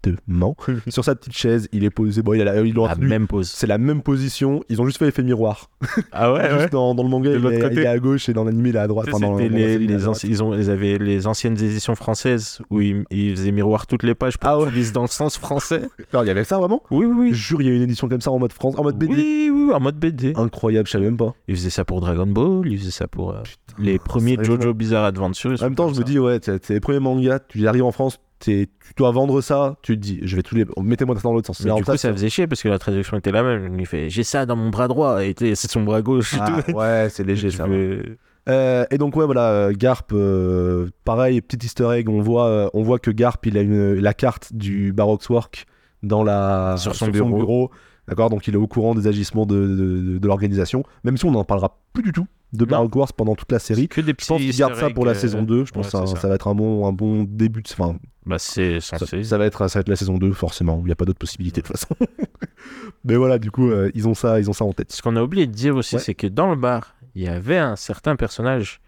[0.89, 1.67] sur sa petite chaise.
[1.71, 2.21] Il est posé.
[2.21, 3.09] Bon, il a la- ils l'ont La introduit.
[3.09, 3.49] même pause.
[3.49, 4.61] C'est la même position.
[4.69, 5.69] Ils ont juste fait effet miroir.
[6.11, 7.73] Ah ouais, Juste dans, dans le manga, De il l'autre est, côté.
[7.75, 9.07] il est à gauche et dans l'anime, il est à droite.
[9.11, 10.17] Enfin, dans- C'était dans la les, série, il est à les droite.
[10.17, 14.03] anci- ils, ont, ils avaient les anciennes éditions françaises où ils, ils faisaient miroir toutes
[14.03, 14.65] les pages pour Ah ouais.
[14.65, 15.81] qu'ils lisent dans le sens français.
[16.13, 16.83] Alors, il y avait ça vraiment?
[16.91, 18.83] Oui, oui, Je jure, il y a une édition comme ça en mode France, en
[18.83, 19.13] mode BD.
[19.13, 20.33] Oui, oui, en mode BD.
[20.35, 21.33] Incroyable, je savais même pas.
[21.47, 23.41] Ils faisaient ça pour Dragon Ball, ils faisaient ça pour euh,
[23.79, 24.37] les premiers.
[24.41, 25.53] Jojo Bizarre Adventure.
[25.53, 26.11] ils En même temps, comme je me ça.
[26.11, 28.19] dis, ouais, c'est c'est les premiers mangas, tu arrives en France,
[28.51, 30.65] tu dois vendre ça, tu te dis, je vais tous les.
[30.81, 31.63] Mettez-moi dans l'autre sens.
[31.65, 33.79] Mais du coup, ça faisait chier parce que la traduction était la même.
[33.79, 36.35] Il fait J'ai ça dans mon bras droit et c'est son bras gauche.
[36.39, 37.65] Ah, ouais, c'est léger ça.
[37.65, 38.17] peux-
[38.49, 42.83] Euh, et donc ouais voilà euh, Garp euh, pareil petit easter egg on voit on
[42.83, 45.65] voit que Garp il a une, la carte du Baroque Work
[46.03, 47.71] dans la Sur son bureau.
[48.05, 51.23] d'accord donc il est au courant des agissements de, de, de- de l'organisation même si
[51.23, 52.65] on n'en parlera plus du tout de.
[52.65, 55.15] Baroque Wars pendant toute la série Que des je pense qu'ils gardent ça pour la
[55.15, 56.15] saison euh, 2 je pense ouais, que ça.
[56.17, 57.95] ça va être un bon un bon début de enfin
[58.25, 59.23] Bah, c'est ça, censé.
[59.23, 61.19] ça va être ça va être la saison 2 forcément il n'y a pas d'autre
[61.19, 61.93] possibilité de toute façon
[63.03, 65.15] mais voilà du coup euh, ils ont ça ils ont ça en tête Ce qu'on
[65.17, 66.01] a oublié de dire aussi, Ouais.
[66.01, 68.79] c'est que dans le bar, il y avait un certain personnage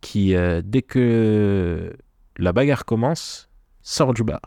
[0.00, 1.96] qui, euh, dès que
[2.38, 3.48] la bagarre commence,
[3.82, 4.40] sort du bar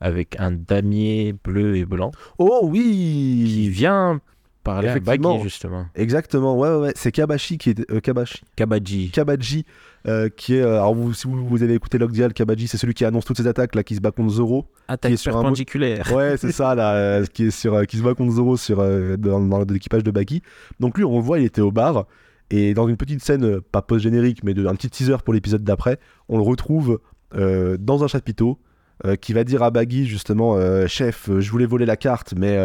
[0.00, 4.20] avec un damier bleu et blanc oh qui oui vient
[4.62, 4.98] parler à.
[4.98, 5.86] Baggy, justement.
[5.94, 6.92] exactement ouais ouais, ouais.
[6.96, 9.10] c'est Kabashi qui est euh, Kabashi Kabaji.
[9.10, 9.64] Kabaji,
[10.06, 10.62] euh, qui est.
[10.62, 13.36] euh, alors, vous, si vous, vous avez écouté Lockdial, Kabaji, c'est celui qui annonce toutes
[13.36, 14.66] ses attaques, là, qui se bat contre Zoro.
[14.88, 16.12] Attaque qui est sur un perpendiculaire.
[16.12, 18.78] Ouais, c'est ça, là, euh, qui, est sur, qui se bat contre Zoro sur,
[19.18, 20.42] dans, dans l'équipage de Baki.
[20.80, 22.06] Donc, lui, on le voit, il était au bar.
[22.50, 25.98] Et dans une petite scène, pas post-générique, mais de, un petit teaser pour l'épisode d'après,
[26.28, 27.00] on le retrouve
[27.32, 28.58] dans un chapiteau.
[29.04, 32.34] euh, qui va dire à Baggy justement euh, chef euh, je voulais voler la carte
[32.36, 32.56] mais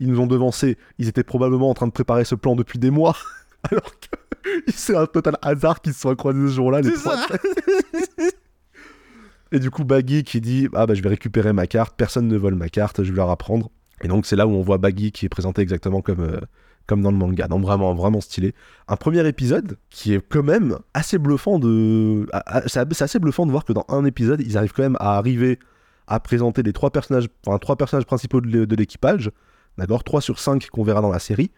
[0.00, 2.90] ils nous ont devancé ils étaient probablement en train de préparer ce plan depuis des
[2.90, 3.16] mois
[3.70, 4.08] alors que
[4.74, 7.16] c'est un total hasard qu'ils se soient croisés ce jour-là les trois
[9.52, 12.36] et du coup, Baggy qui dit Ah bah je vais récupérer ma carte, personne ne
[12.36, 13.70] vole ma carte, je vais leur apprendre.
[14.02, 16.40] Et donc, c'est là où on voit Baggy qui est présenté exactement comme, euh,
[16.86, 17.48] comme dans le manga.
[17.48, 18.54] Donc, vraiment, vraiment stylé.
[18.88, 22.26] Un premier épisode qui est quand même assez bluffant de.
[22.32, 24.96] ah, ah, C'est assez bluffant de voir que dans un épisode, ils arrivent quand même
[25.00, 25.58] à arriver
[26.06, 29.30] à présenter les trois personnages, enfin, trois personnages principaux de l'équipage.
[29.80, 31.50] D'accord 3 sur 5 qu'on verra dans la série.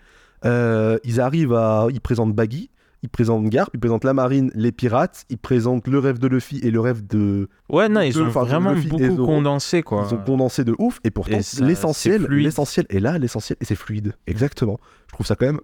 [0.45, 1.87] Euh, ils arrivent à.
[1.91, 2.71] Ils présentent Baggy.
[3.05, 6.61] Ils présentent Garp, ils présentent la marine, les pirates, ils présentent le rêve de Luffy
[6.63, 10.07] et le rêve de, Ouais, non, ils Deux, ont vraiment Luffy beaucoup condensé, quoi.
[10.09, 14.15] ils ont condensé de ouf et pourtant l'essentiel l'essentiel est là l'essentiel et c'est fluide
[14.29, 15.59] exactement je trouve ça quand même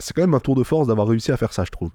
[0.00, 1.90] c'est quand même un tour de force d'avoir réussi à faire ça je trouve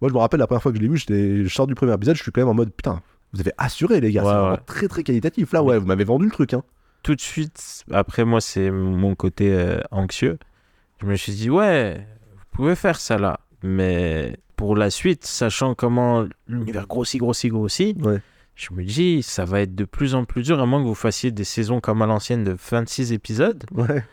[0.00, 0.96] moi je me rappelle la première fois que je l'ai vu
[1.44, 3.02] je sors du premier épisode je suis quand même en mode putain
[3.34, 4.40] vous avez assuré les gars Ouais, c'est ouais.
[4.40, 6.62] vraiment très très qualitatif là ouais vous m'avez vendu le truc hein
[7.02, 10.38] tout de suite, après moi, c'est mon côté euh, anxieux.
[11.00, 13.40] Je me suis dit, ouais, vous pouvez faire ça là.
[13.62, 18.20] Mais pour la suite, sachant comment l'univers grossit, grossit, grossit, Ouais.
[18.54, 20.94] je me dis, ça va être de plus en plus dur, à moins que vous
[20.94, 23.64] fassiez des saisons comme à l'ancienne de 26 épisodes.
[23.72, 24.04] ouais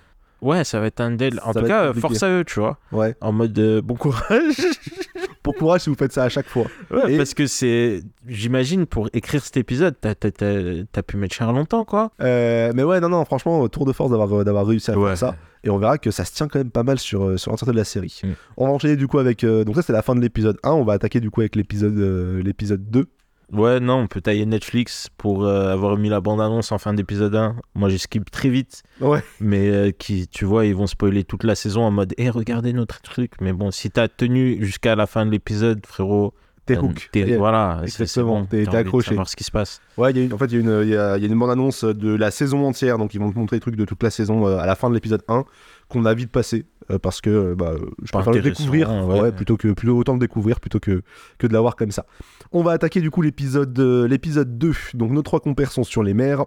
[0.42, 1.40] Ouais, ça va être un del.
[1.44, 2.02] En Ça tout cas, compliqué.
[2.08, 2.78] force à eux, tu vois.
[2.92, 4.56] ouais En mode euh, bon courage.
[5.44, 8.02] pour courage si vous faites ça à chaque fois Ouais, Et- parce que c'est.
[8.28, 12.12] J'imagine, pour écrire cet épisode, t'as t'as- t'as pu mettre cher longtemps, quoi.
[12.22, 15.08] Euh, mais ouais non non franchement tour de force d'avoir réussi à Ouais.
[15.10, 17.38] faire ça et on verra que ça se tient quand même pas mal sur, euh,
[17.38, 18.22] sur l'entièreté de la série.
[18.24, 18.28] Mm.
[18.58, 19.44] On va enchaîner du coup avec...
[19.44, 21.56] euh, donc ça c'est la fin de l'épisode 1, on va attaquer du coup avec
[21.58, 23.08] l'épisode euh, l'épisode 2.
[23.52, 27.34] Ouais, non, on peut tailler Netflix pour euh, avoir mis la bande-annonce en fin d'épisode
[27.36, 27.56] 1.
[27.76, 28.84] Moi, j'ai skip très vite.
[29.02, 29.24] Ouais.
[29.40, 32.74] Mais euh, qui, tu vois, ils vont spoiler toute la saison en mode Eh, regardez
[32.74, 33.34] notre truc.
[33.42, 36.34] Mais bon, si t'as tenu jusqu'à la fin de l'épisode, frérot.
[36.66, 37.10] T'es euh, hook.
[37.12, 39.08] t'es- voilà, exactement, bon, t'es- de accroché.
[39.10, 39.82] savoir ce qui se passe.
[39.98, 41.24] Ouais, il y a une- en fait, il y, a une- il y a, il
[41.24, 43.76] y a une bande-annonce de la saison entière, donc ils vont te montrer les trucs
[43.76, 45.46] de toute la saison euh, à la fin de l'épisode 1,
[45.90, 49.20] qu'on a vite passé, euh, parce que euh, bah, euh, je préfère le découvrir, ouais.
[49.22, 51.02] ouais, plutôt que plutôt autant le découvrir plutôt que,
[51.38, 52.06] que de l'avoir comme ça.
[52.52, 56.14] On va attaquer du coup l'épisode l'épisode 2, donc nos trois compères sont sur les
[56.14, 56.46] mers.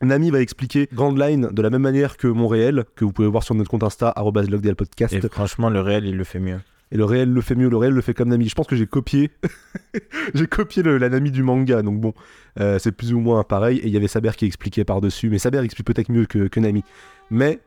[0.00, 3.28] Nami va expliquer Grand Line de la même manière que mon réel, que vous pouvez
[3.28, 5.14] voir sur notre compte Insta, @logdlpodcast.
[5.14, 6.58] Et franchement, le réel, il le fait mieux.
[6.90, 8.48] Et le réel le fait mieux, le réel le fait comme Nami.
[8.48, 9.30] Je pense que j'ai copié,
[10.34, 12.12] j'ai copié le- la Nami du manga, donc bon,
[12.60, 13.78] euh, c'est plus ou moins pareil.
[13.78, 16.60] Et il y avait Saber qui expliquait par-dessus, mais Saber explique peut-être mieux que, que
[16.60, 16.84] Nami.
[17.30, 17.60] Mais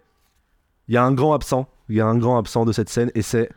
[0.87, 3.11] il y a un grand absent, il y a un grand absent de cette scène,
[3.15, 3.49] et c'est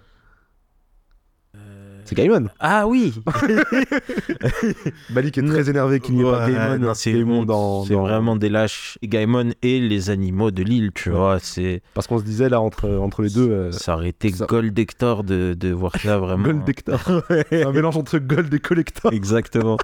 [2.04, 2.48] c'est Gaimon.
[2.58, 3.12] Ah oui
[5.10, 8.00] Malik est très énervé qu'il n'y ait pas Ouais, Gaimon, c'est Gaimon dans, C'est dans-
[8.00, 8.98] vraiment des lâches.
[9.02, 11.16] Gaimon et les animaux de l'île, tu Ouais.
[11.16, 11.38] vois.
[11.38, 11.82] C'est...
[11.92, 14.78] Parce qu'on se disait là entre, entre les deux, euh, Ça aurait été ça- Gold
[14.78, 16.44] Hector de, de voir ça vraiment.
[16.44, 16.98] Gold Hector.
[17.52, 19.12] un mélange entre Gold et Collector.
[19.12, 19.76] Exactement.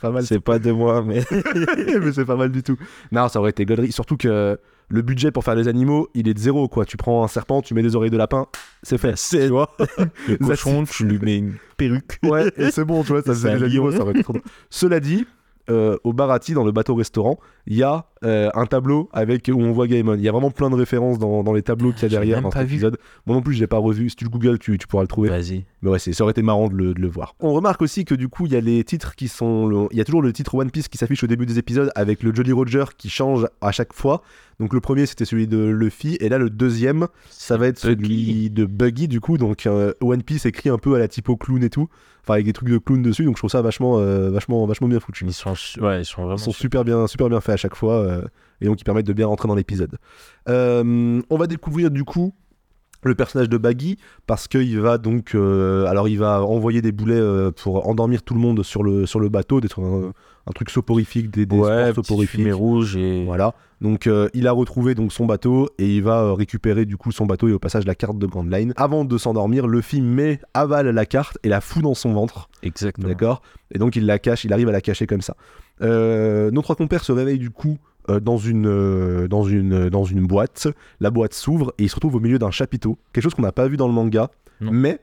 [0.00, 0.24] Pas mal.
[0.26, 1.22] C'est pas de moi, mais.
[1.30, 2.76] mais c'est pas mal du tout.
[3.12, 3.92] Non, ça aurait été gollerie.
[3.92, 4.58] Surtout que
[4.88, 6.84] le budget pour faire les animaux, il est de zéro, quoi.
[6.84, 8.46] Tu prends un serpent, tu mets des oreilles de lapin,
[8.82, 9.16] c'est fait.
[9.16, 9.76] C'est- Tu vois
[10.28, 12.18] Le cochon, tu lui mets une perruque.
[12.22, 14.36] Ouais, et c'est bon, tu vois, ça faisait des animaux, ça aurait été trop.
[14.70, 15.26] Cela dit,
[15.70, 17.38] euh, au Barati, dans le bateau-restaurant,
[17.70, 20.14] il y a euh, un tableau avec où on voit Gaemon.
[20.14, 22.16] Il y a vraiment plein de références dans, dans les tableaux qu'il y a J'ai
[22.16, 22.96] derrière dans cet épisode.
[23.26, 24.08] Moi non plus, je l'ai pas revu.
[24.08, 25.28] Si tu le googles, tu, tu pourras le trouver.
[25.28, 25.64] Vas-y.
[25.82, 27.34] Mais ouais, ça aurait été marrant de le, de le voir.
[27.40, 29.88] On remarque aussi que du coup, il y a les titres qui sont.
[29.92, 32.22] Il y a toujours le titre One Piece qui s'affiche au début des épisodes avec
[32.22, 34.22] le Jolly Roger qui change à chaque fois.
[34.60, 38.02] Donc le premier c'était celui de Luffy et là le deuxième ça va être Buggy.
[38.02, 41.36] celui de Buggy du coup donc euh, One Piece écrit un peu à la typo
[41.36, 41.88] clown et tout,
[42.24, 44.88] enfin avec des trucs de clown dessus donc je trouve ça vachement euh, vachement vachement
[44.88, 45.24] bien foutu.
[45.26, 46.36] Ils sont, ouais, ils sont vraiment.
[46.38, 48.22] Ils sont super bien super bien faits chaque fois euh,
[48.60, 49.98] et donc ils permettent de bien rentrer dans l'épisode.
[50.48, 52.32] Euh, on va découvrir du coup
[53.04, 53.96] le personnage de Baggy
[54.26, 58.34] parce qu'il va donc euh, alors il va envoyer des boulets euh, pour endormir tout
[58.34, 60.12] le monde sur le sur le bateau d'être un,
[60.46, 63.24] un truc soporifique des, des ouais, soporifiques fumée rouge et.
[63.24, 67.12] voilà donc euh, il a retrouvé donc son bateau et il va récupérer du coup
[67.12, 70.40] son bateau et au passage la carte de Grand Line avant de s'endormir Luffy met
[70.52, 73.06] avale la carte et la fout dans son ventre Exactement.
[73.06, 73.42] D'accord?
[73.70, 75.36] Et donc il la cache, il arrive à la cacher comme ça.
[75.82, 77.78] Euh, nos trois compères se réveillent du coup
[78.10, 80.68] euh, dans, une, euh, dans, une, dans une boîte.
[81.00, 82.98] La boîte s'ouvre et ils se retrouvent au milieu d'un chapiteau.
[83.12, 84.70] Quelque chose qu'on n'a pas vu dans le manga, Non.
[84.72, 85.00] mais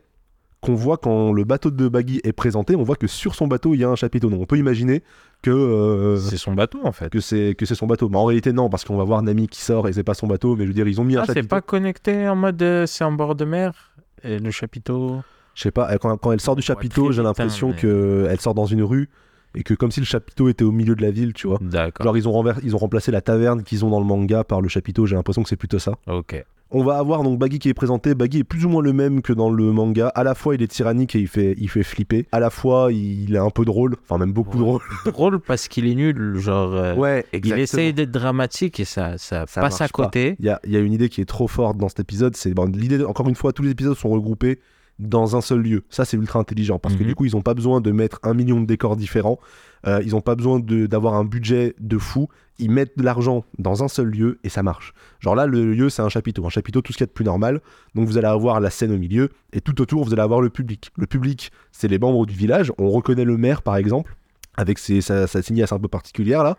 [0.62, 2.76] qu'on voit quand le bateau de Baggy est présenté.
[2.76, 4.30] On voit que sur son bateau, il y a un chapiteau.
[4.32, 5.04] Donc on peut imaginer
[5.44, 7.10] que, euh, C'est son bateau en fait.
[7.10, 8.10] que c'est que c'est son bateau.
[8.10, 10.26] Mais en réalité, non, parce qu'on va voir Nami qui sort et c'est pas son
[10.26, 10.56] bateau.
[10.56, 11.48] Mais je veux dire, ils ont mis un Ah, c'est chapiteau.
[11.50, 13.92] pas connecté en mode euh, c'est en bord de mer
[14.24, 15.22] et le chapiteau.
[15.54, 18.42] Je sais pas, quand, quand elle sort du chapiteau, j'ai vite, l'impression hein, mais- qu'elle
[18.42, 19.08] sort dans une rue
[19.56, 21.58] et que comme si le chapiteau était au milieu de la ville, tu vois.
[21.62, 22.06] D'accord.
[22.06, 24.62] Genre ils ont, renver- ils ont remplacé la taverne qu'ils ont dans le manga par
[24.62, 25.94] le chapiteau, j'ai l'impression que c'est plutôt ça.
[26.08, 26.44] Ok.
[26.72, 29.22] On va avoir donc Baggy qui est présenté, Baggy est plus ou moins le même
[29.22, 31.84] que dans le manga, à la fois il est tyrannique et il fait, il fait
[31.84, 34.64] flipper, à la fois il est un peu drôle, enfin même beaucoup Ouais.
[34.64, 34.82] drôle.
[35.06, 36.38] Drôle parce qu'il est nul.
[36.38, 40.36] Genre, euh, Ouais, il essaye d'être dramatique et ça, ça, Ça passe à côté.
[40.40, 42.36] Il y a, il y a une idée qui est trop forte dans cet épisode,
[42.36, 44.60] c'est bon, l'idée, encore une fois, tous les épisodes sont regroupés
[45.00, 45.84] dans un seul lieu.
[45.90, 47.08] Ça, c'est ultra intelligent parce que Mhm.
[47.08, 49.40] du coup, ils n'ont pas besoin de mettre un million de décors différents.
[49.88, 52.28] Euh, ils n'ont pas besoin d'avoir un budget de fou.
[52.58, 54.94] Ils mettent de l'argent dans un seul lieu et ça marche.
[55.20, 56.46] Genre là, le lieu, c'est un chapiteau.
[56.46, 57.60] Un chapiteau, tout ce qu'il y a de plus normal.
[57.94, 60.50] Donc vous allez avoir la scène au milieu et tout autour, vous allez avoir le
[60.50, 60.92] public.
[60.98, 62.72] Le public, c'est les membres du village.
[62.78, 64.16] On reconnaît le maire, par exemple.
[64.58, 66.58] Avec ses, sa, sa signasse un peu particulière là.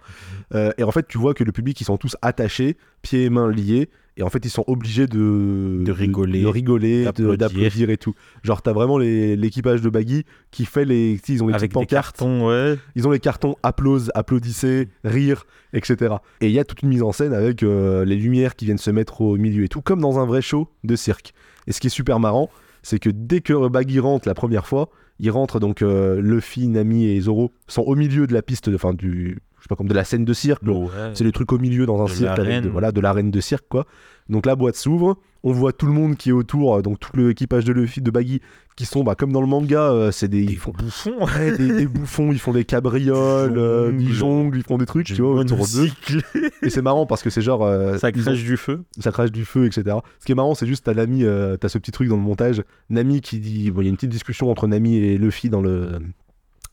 [0.54, 3.30] Euh, et en fait, tu vois que le public, ils sont tous attachés, pieds et
[3.30, 3.88] mains liés.
[4.18, 7.90] Et en fait, ils sont obligés de, De rigoler, de, rigoler, d'applaudir.
[7.90, 8.14] et tout.
[8.42, 11.20] Genre, t'as vraiment l'équipage de Baggy qui fait les.
[11.28, 12.16] Ils ont les Avec petites des pancartes.
[12.16, 12.78] cartons, ouais.
[12.94, 15.44] Ils ont les cartons applause, applaudissez, rire,
[15.74, 16.14] etc.
[16.40, 18.78] Et il y a toute une mise en scène avec euh, les lumières qui viennent
[18.78, 21.34] se mettre au milieu et tout, comme dans un vrai show de cirque.
[21.66, 22.48] Et ce qui est super marrant,
[22.82, 24.88] c'est que dès que Baggy rentre la première fois,
[25.18, 28.94] il rentre donc euh, Luffy, Nami et Zoro sont au milieu de la piste, enfin
[28.94, 30.62] du, sais pas comme de la scène de cirque.
[30.62, 30.88] Ouais.
[31.14, 33.40] C'est les trucs au milieu dans un De cirque avec de, voilà, de l'arène de
[33.40, 33.86] cirque quoi.
[34.28, 37.16] Donc la boîte s'ouvre, on voit tout le monde qui est autour, euh, donc tout
[37.16, 38.40] l'équipage de Luffy, de Baggy,
[38.74, 41.14] qui sont bah, comme dans le manga, euh, c'est des, ils font bouffons.
[41.24, 44.14] ouais, des, des bouffons, ils font des cabrioles, euh, ils Jonglent.
[44.14, 45.88] jonglent, ils font des trucs, tu vois, autour d'eux.
[46.62, 48.82] Et c'est marrant parce que c'est genre, euh, Ça crache du feu.
[48.98, 49.96] ça crache du feu, etc.
[50.18, 52.22] Ce qui est marrant, c'est juste t'as Nami, euh, t'as ce petit truc dans le
[52.22, 55.50] montage, Nami qui dit, bon, il y a une petite discussion entre Nami et Luffy
[55.50, 56.00] dans le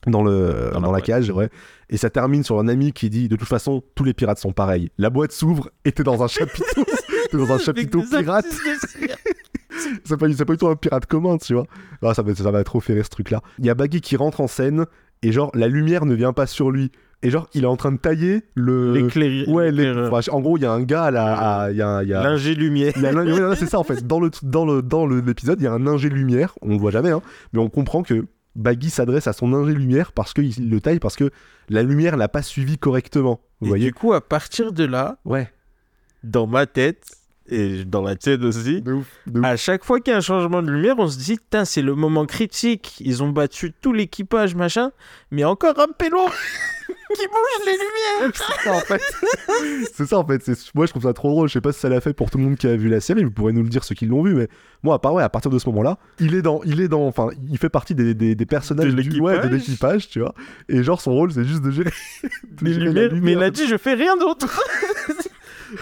[0.06, 1.48] dans le Dans dans, la cage, ouais.
[1.90, 4.52] Et ça termine sur un ami qui dit, de toute façon, tous les pirates sont
[4.52, 4.90] pareils.
[4.98, 6.84] La boîte s'ouvre et t'es dans un chapiteau,
[7.30, 8.46] t'es dans un chapiteau pirate.
[10.04, 11.66] c'est pas, du tout un pirate commun, tu vois.
[12.02, 13.42] Ah, ça m'a ça trop fait rire ce truc-là.
[13.58, 14.86] Il y a Baggy qui rentre en scène
[15.22, 16.90] et genre la lumière ne vient pas sur lui.
[17.22, 18.92] Et genre il est en train de tailler le.
[18.92, 19.48] L'éclair.
[19.48, 19.70] Ouais,
[20.10, 22.54] enfin, en gros, il y a un gars là, il y a, y a- L'ingé
[22.54, 22.92] lumière.
[23.56, 24.06] c'est ça en fait.
[24.06, 26.54] Dans le dans le dans le- l'épisode, il y a un ingé lumière.
[26.60, 27.22] On le voit jamais, hein,
[27.54, 28.26] mais on comprend que
[28.56, 31.30] Baggy s'adresse à son ingé lumière parce qu'il le taille parce que
[31.68, 33.40] la lumière l'a pas suivi correctement.
[33.60, 35.52] Vous Et voyez du coup, à partir de là, Ouais.
[36.22, 37.16] dans ma tête,
[37.48, 39.06] et dans la tienne aussi, De ouf.
[39.26, 39.44] de ouf.
[39.46, 41.82] à chaque fois qu'il y a un changement de lumière, on se dit, putain, c'est
[41.82, 42.94] le moment critique.
[43.00, 44.90] Ils ont battu tout l'équipage, machin,
[45.30, 46.18] mais encore un pélo
[47.14, 48.32] qui bouge les lumières.
[48.34, 49.02] C'est ça en fait.
[49.94, 50.42] c'est ça en fait.
[50.42, 51.48] C'est- Moi je trouve ça trop drôle.
[51.48, 53.00] Je sais pas si ça l'a fait pour tout le monde qui a vu la
[53.00, 53.24] série.
[53.24, 54.34] Vous pourrez nous le dire ceux qui l'ont vu.
[54.34, 54.48] Mais
[54.82, 57.06] moi, à part ouais, à partir de ce moment-là, il est dans, il est dans,
[57.06, 59.02] enfin, il fait partie des, des, des personnages De ouais,
[59.36, 59.50] l'équipage.
[59.50, 60.34] l'équipage, tu vois.
[60.68, 61.90] Et genre son rôle c'est juste de gérer,
[62.22, 64.60] de Les gérer lumières, mais il a dit, je fais rien d'autre.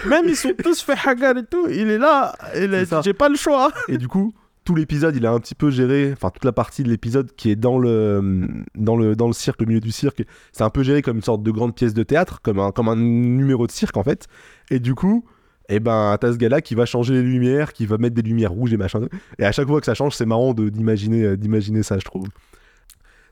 [0.09, 1.67] Même ils sont tous fait hagar et tout.
[1.69, 2.35] Il est là.
[2.55, 3.71] A j'ai pas le choix.
[3.89, 4.33] Et du coup,
[4.65, 7.51] tout l'épisode, il a un petit peu géré, enfin toute la partie de l'épisode qui
[7.51, 10.23] est dans le, dans le, dans le cirque, le milieu du cirque,
[10.53, 12.89] c'est un peu géré comme une sorte de grande pièce de théâtre, comme un, comme
[12.89, 14.29] un numéro de cirque en fait.
[14.71, 15.25] Et du coup,
[15.69, 18.53] et ben t'as ce gars-là qui va changer les lumières, qui va mettre des lumières
[18.53, 19.01] rouges et machin.
[19.39, 22.05] Et à chaque fois que ça change, c'est marrant de- d'imaginer, euh, d'imaginer ça, je
[22.05, 22.27] trouve.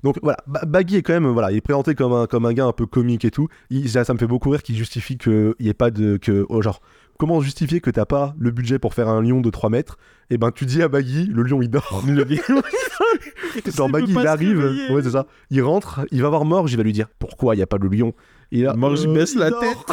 [0.02, 2.52] Donc voilà, Ba- Baggy est quand même, voilà, il est présenté comme un, comme un
[2.52, 3.48] gars un peu comique et tout.
[3.70, 6.46] Il- ça, ça me fait beaucoup rire qu'il justifie qu'il n'y ait pas de, que,
[6.48, 6.80] oh, genre,
[7.18, 9.98] comment justifier que t'as pas le budget pour faire un lion de 3 mètres?
[10.30, 12.02] Et ben tu dis à Baggy, le lion il dort.
[12.06, 14.58] Il Baggy il arrive,
[14.90, 15.26] ouais c'est ça.
[15.50, 17.78] Il rentre, il va voir Morge, il va lui dire pourquoi il y a pas
[17.78, 18.14] le lion?
[18.52, 19.86] Il a, Morge, il baisse la dort.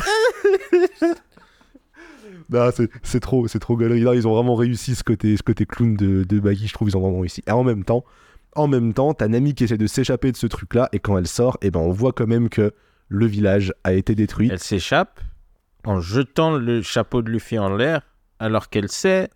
[2.50, 4.02] Non, c'est, c'est trop, c'est trop galerie.
[4.02, 6.68] Là, ils ont vraiment réussi ce côté, ce côté clown de, de Baggy.
[6.68, 7.42] Je trouve ils ont vraiment réussi.
[7.48, 8.04] Et en même temps,
[8.58, 11.28] en même temps, t'as Nami qui essaie de s'échapper de ce truc-là, et quand elle
[11.28, 12.74] sort, et ben on voit quand même que
[13.08, 14.50] le village a été détruit.
[14.52, 15.22] Elle s'échappe.
[15.86, 18.02] en jetant le chapeau de Luffy en l'air,
[18.40, 19.30] alors qu'elle sait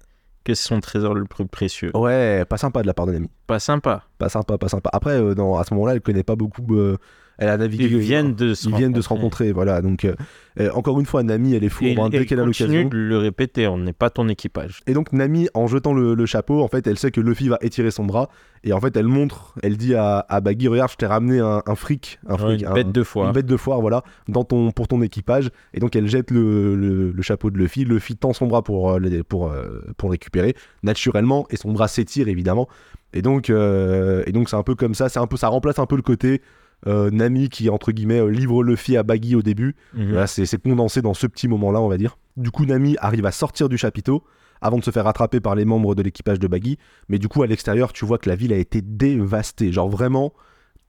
[0.44, 1.96] que c'est son trésor le plus précieux.
[1.96, 3.30] Ouais, pas sympa de la part de Nami.
[3.48, 4.04] Pas sympa.
[4.18, 4.90] Pas sympa, pas sympa.
[4.92, 6.76] Après, euh, dans, à ce moment-là, elle connaît pas beaucoup.
[6.76, 6.98] euh,
[7.42, 7.86] elle a navigué.
[7.86, 9.82] Ils viennent de se ils viennent de se rencontrer, voilà.
[9.82, 10.14] Donc, euh,
[10.60, 12.90] euh, encore une fois, Nami, elle est fourbe hein, dès qu'elle a continue l'occasion.
[12.90, 14.82] de le répéter, on n'est pas ton équipage.
[14.86, 17.58] Et donc, Nami, en jetant le, le chapeau, en fait, elle sait que Luffy va
[17.62, 18.30] étirer son bras.
[18.64, 21.64] Et en fait, elle montre, elle dit à, à Baggy Regarde, je t'ai ramené un,
[21.66, 22.20] un fric.
[22.28, 23.28] Un Ouais, fric une un- bête de foire.
[23.30, 25.50] Une bête de foire, voilà, dans ton, pour ton équipage.
[25.74, 27.86] Et donc, elle jette le, le- le chapeau de Luffy.
[27.86, 29.52] Luffy tend son bras pour, euh, le- pour,
[29.98, 31.48] pour récupérer, naturellement.
[31.50, 32.68] Et son bras s'étire, évidemment.
[33.14, 35.10] Et donc, euh, et donc c'est un peu comme ça.
[35.10, 36.42] C'est un peu, ça remplace un peu le côté
[36.86, 39.76] Nami qui, entre guillemets, euh, livre Luffy à Baggy au début.
[39.94, 40.10] Mhm.
[40.12, 42.18] Voilà, c'est condensé dans ce petit moment-là, on va dire.
[42.38, 44.24] Du coup, Nami arrive à sortir du chapiteau
[44.62, 46.78] avant de se faire rattraper par les membres de l'équipage de Baggy.
[47.10, 49.72] Mais du coup, à l'extérieur, tu vois que la ville a été dévastée.
[49.72, 50.34] Genre vraiment,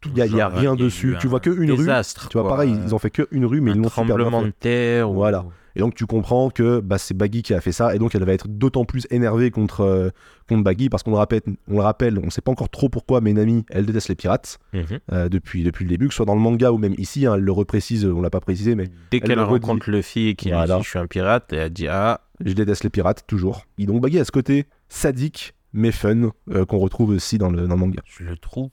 [0.04, 1.16] il n'y a, rien dessus.
[1.20, 1.86] Tu vois que une rue.
[2.30, 2.50] Tu vois, quoi.
[2.50, 5.10] pareil, ils ont fait que une rue, mais un ils l'ont tremblement de terre.
[5.10, 5.44] ou- Voilà.
[5.76, 8.24] Et donc tu comprends que bah, c'est Baggy qui a fait ça, et donc elle
[8.24, 10.10] va être d'autant plus énervée contre, euh,
[10.48, 13.20] contre Baggy, parce qu'on le rappelle, on le rappelle, on sait pas encore trop pourquoi,
[13.20, 14.84] mais Nami, elle déteste les pirates Mhm.
[15.12, 17.34] euh, depuis, depuis le début, que ce soit dans le manga ou même ici, hein,
[17.36, 19.66] elle le reprécise, on l'a pas précisé, mais Dès Elle qu'elle le redit.
[19.66, 20.76] rencontre Luffy et qu'il Voilà.
[20.78, 23.66] dit je suis un pirate, elle dit ah je déteste les pirates, toujours.
[23.78, 27.66] Et donc Baggy a ce côté sadique, mais fun, euh, qu'on retrouve aussi dans le,
[27.66, 28.02] dans le manga.
[28.06, 28.70] je le trouve.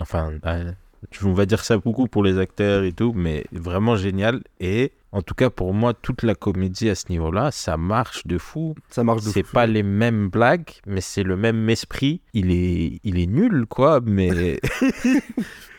[0.00, 0.32] Enfin,
[1.24, 4.42] on va dire ça beaucoup pour les acteurs et tout, mais vraiment génial.
[4.60, 8.38] Et en tout cas, pour moi, toute la comédie à ce niveau-là, ça marche de
[8.38, 8.74] fou.
[8.88, 12.22] Ça marche de C'est pas les mêmes blagues, mais c'est le même esprit.
[12.32, 14.58] Il est, il est nul, quoi, mais.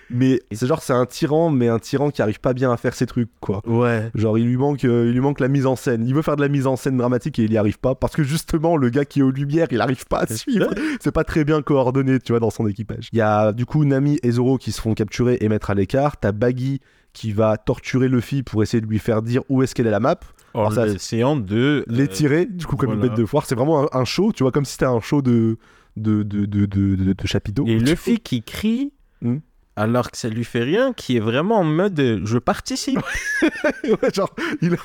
[0.09, 2.93] Mais c'est genre, c'est un tyran, mais un tyran qui arrive pas bien à faire
[2.93, 3.61] ses trucs, quoi.
[3.65, 4.11] ouais.
[4.13, 6.05] Genre, il lui, manque, euh, il lui manque la mise en scène.
[6.05, 8.15] Il veut faire de la mise en scène dramatique et il y arrive pas parce
[8.15, 10.69] que justement, le gars qui est aux lumières, il arrive pas à suivre.
[10.99, 13.09] C'est pas très bien coordonné, tu vois, dans son équipage.
[13.11, 15.73] Il y a du coup Nami et Zoro qui se font capturer et mettre à
[15.73, 16.17] l'écart.
[16.17, 16.79] T'as Baggy
[17.13, 19.99] qui va torturer Luffy pour essayer de lui faire dire où est-ce qu'elle est la
[19.99, 20.19] map.
[20.55, 21.83] En ça, essayant de.
[22.03, 23.45] Euh, tirer, du coup, comme une bête de foire.
[23.45, 25.57] C'est vraiment un, un show, tu vois, comme si c'était un show de,
[25.97, 27.65] de, de, de, de, de- de chapiteau.
[27.67, 28.93] Et Luffy qui crie.
[29.21, 29.37] Hmm.
[29.75, 32.99] Alors que ça lui fait rien, qui est vraiment en mode euh, je participe.
[33.83, 34.29] ouais, genre,
[34.61, 34.77] il, il-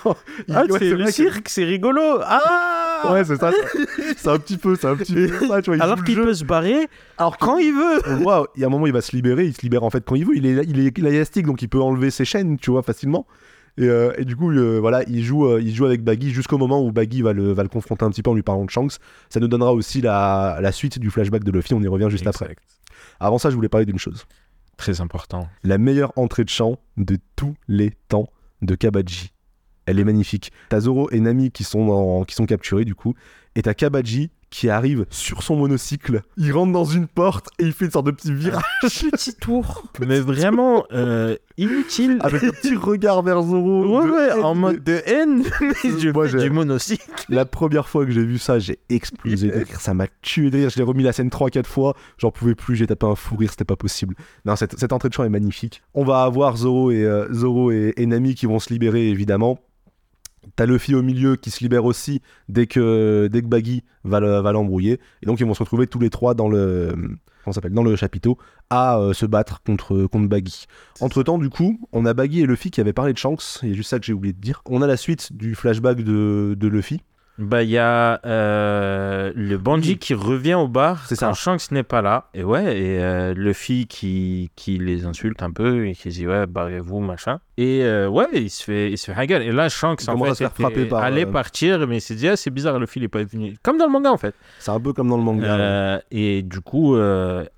[0.54, 2.00] Ah, ouais, c'est le vrai que- cirque, c'est rigolo.
[2.22, 3.50] Ah Ouais, c'est ça.
[3.52, 5.76] c'est- C'est un petit peu, c'est un petit peu ça, tu vois.
[5.76, 6.22] il joue Alors le qu'il jeu.
[6.24, 8.00] peut se barrer Alors quand il veut.
[8.06, 9.82] on le voit, il y a un moment, il va se libérer, il se libère
[9.84, 10.34] en fait quand il veut.
[10.36, 12.82] Il est, il est, il est élastique, donc il peut enlever ses chaînes, tu vois,
[12.82, 13.26] facilement.
[13.76, 16.56] Et, euh, et du coup, euh, voilà, il joue, euh, il joue avec Baggy jusqu'au
[16.58, 18.70] moment où Baggy va le, va le confronter un petit peu en lui parlant de
[18.70, 18.94] Shanks.
[19.28, 22.26] Ça nous donnera aussi la, la suite du flashback de Luffy, on y revient juste
[22.26, 22.56] après.
[23.20, 24.24] Avant ça, je voulais parler d'une chose.
[24.78, 25.48] Très important.
[25.64, 28.28] La meilleure entrée de chant de tous les temps
[28.62, 29.32] de Kabaji.
[29.84, 30.52] Elle est magnifique.
[30.68, 33.14] T'as Zoro et Nami qui sont, qui sont capturés du coup.
[33.56, 36.22] Et t'as Kabaji qui arrive sur son monocycle.
[36.36, 39.84] Il rentre dans une porte et il fait une sorte de petit virage Petit tour.
[40.06, 42.18] Mais vraiment euh, inutile.
[42.20, 44.00] avec un petit regard vers Zoro.
[44.00, 44.44] Ouais, de ouais, haine.
[44.44, 45.42] en mode de haine.
[45.60, 47.04] Mais je Moi, fais j'ai- du monocycle.
[47.28, 49.80] La première fois que j'ai vu ça, j'ai explosé de rire.
[49.80, 50.70] Ça m'a tué de rire.
[50.70, 51.94] Je l'ai remis la scène 3-4 fois.
[52.16, 52.74] J'en pouvais plus.
[52.76, 53.50] J'ai tapé un fou rire.
[53.50, 54.14] C'était pas possible.
[54.46, 55.82] Non, cette, cette entrée de chant est magnifique.
[55.94, 59.58] On va avoir Zoro et, euh, Zoro et, et Nami qui vont se libérer, évidemment.
[60.56, 64.52] T'as Luffy au milieu qui se libère aussi dès que, dès Baggy va, le- va
[64.52, 65.00] l'embrouiller.
[65.22, 66.94] Et donc ils vont se retrouver tous les trois dans le
[67.96, 68.38] chapiteau
[68.70, 70.66] à euh, se battre contre, contre Baggy.
[71.00, 73.60] Entre temps, du coup, on a Baggy et Luffy qui avaient parlé de Shanks.
[73.62, 74.62] Il y a juste ça que j'ai oublié de dire.
[74.66, 77.00] On a la suite du flashback de, de Luffy.
[77.38, 81.40] Bah, il y a euh, le bandit qui revient au bar C'est quand ça.
[81.56, 82.26] Shanks n'est pas là.
[82.34, 86.46] Et ouais, et euh, Luffy qui, qui les insulte un peu et qui dit ouais,
[86.46, 87.38] barrez-vous, machin.
[87.56, 89.30] Et euh, ouais, il se fait, il se fait.
[89.30, 91.86] Et là, Shanks Il en fait à se faire était- frapper par, allait euh, partir,
[91.86, 93.56] mais il s'est dit ah, c'est bizarre, Luffy il est pas venu.
[93.62, 94.34] Comme dans le manga en fait.
[94.58, 95.46] C'est un peu comme dans le manga.
[95.46, 96.96] Euh, et du coup,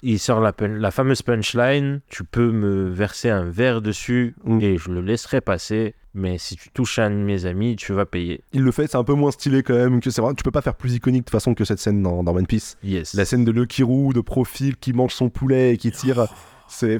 [0.02, 4.60] il sort la fameuse punchline Tu peux me verser un verre dessus Mm.
[4.62, 5.94] et je le laisserai passer.
[6.12, 8.40] Mais si tu touches un de mes amis, tu vas payer.
[8.52, 10.00] Il le fait, c'est un peu moins stylé quand même.
[10.00, 12.02] Que c'est vrai, tu peux pas faire plus iconique de toute façon que cette scène
[12.02, 12.76] dans, dans One Piece.
[12.82, 13.14] Yes.
[13.14, 16.26] La scène de Lukiru de profil qui mange son poulet et qui tire,
[16.68, 16.98] c'est.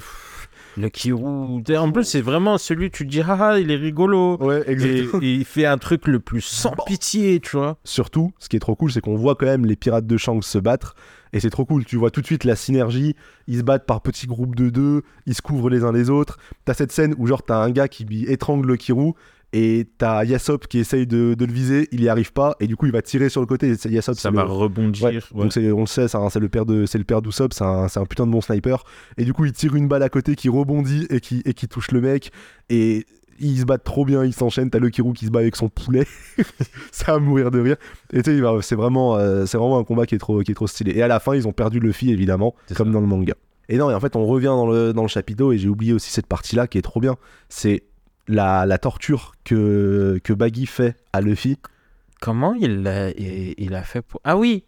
[0.77, 1.61] Le Kirou.
[1.77, 4.37] En plus, c'est vraiment celui, tu te dis, ah, ah, il est rigolo.
[4.41, 5.21] Ouais, Et, exactement.
[5.23, 7.77] et il fait un truc le plus sans pitié, tu vois.
[7.83, 10.45] Surtout, ce qui est trop cool, c'est qu'on voit quand même les pirates de Shanks
[10.45, 10.95] se battre.
[11.33, 13.15] Et c'est trop cool, tu vois tout de suite la synergie.
[13.47, 16.39] Ils se battent par petits groupes de deux, ils se couvrent les uns les autres.
[16.65, 19.15] T'as cette scène où, genre, t'as un gars qui étrangle le Kirou.
[19.53, 22.77] Et t'as Yasop qui essaye de, de le viser, il y arrive pas, et du
[22.77, 23.75] coup il va tirer sur le côté.
[23.85, 25.05] Yasop, Ça va le- rebondir.
[25.09, 25.43] Ouais, ouais.
[25.49, 27.99] Donc on le sait, c'est le père de c'est le père d'Usopp, c'est un, c'est
[27.99, 28.85] un putain de bon sniper.
[29.19, 31.67] Et du coup, il tire une balle à côté qui rebondit et qui et qui
[31.67, 32.31] touche le mec.
[32.69, 33.07] Et
[33.41, 34.71] ils se battent trop bien, ils s'enchaînent.
[34.71, 36.07] T'as le Kirou qui se bat avec son poulet,
[36.93, 37.77] c'est à mourir de rire.
[38.13, 40.41] Et tu sais, il va- c'est vraiment euh, c'est vraiment un combat qui est trop
[40.43, 40.93] qui est trop stylé.
[40.93, 42.93] Et à la fin, ils ont perdu Luffy évidemment, C'est comme ça.
[42.95, 43.35] dans le manga.
[43.69, 45.93] Et non, et en fait, on revient dans le dans le chapiteau et j'ai oublié
[45.93, 47.17] aussi cette partie là qui est trop bien.
[47.49, 47.85] C'est
[48.29, 51.57] la, la torture que, que Baggy fait à Luffy.
[52.21, 54.21] Comment il a, il, il a fait pour.
[54.25, 54.65] Ah oui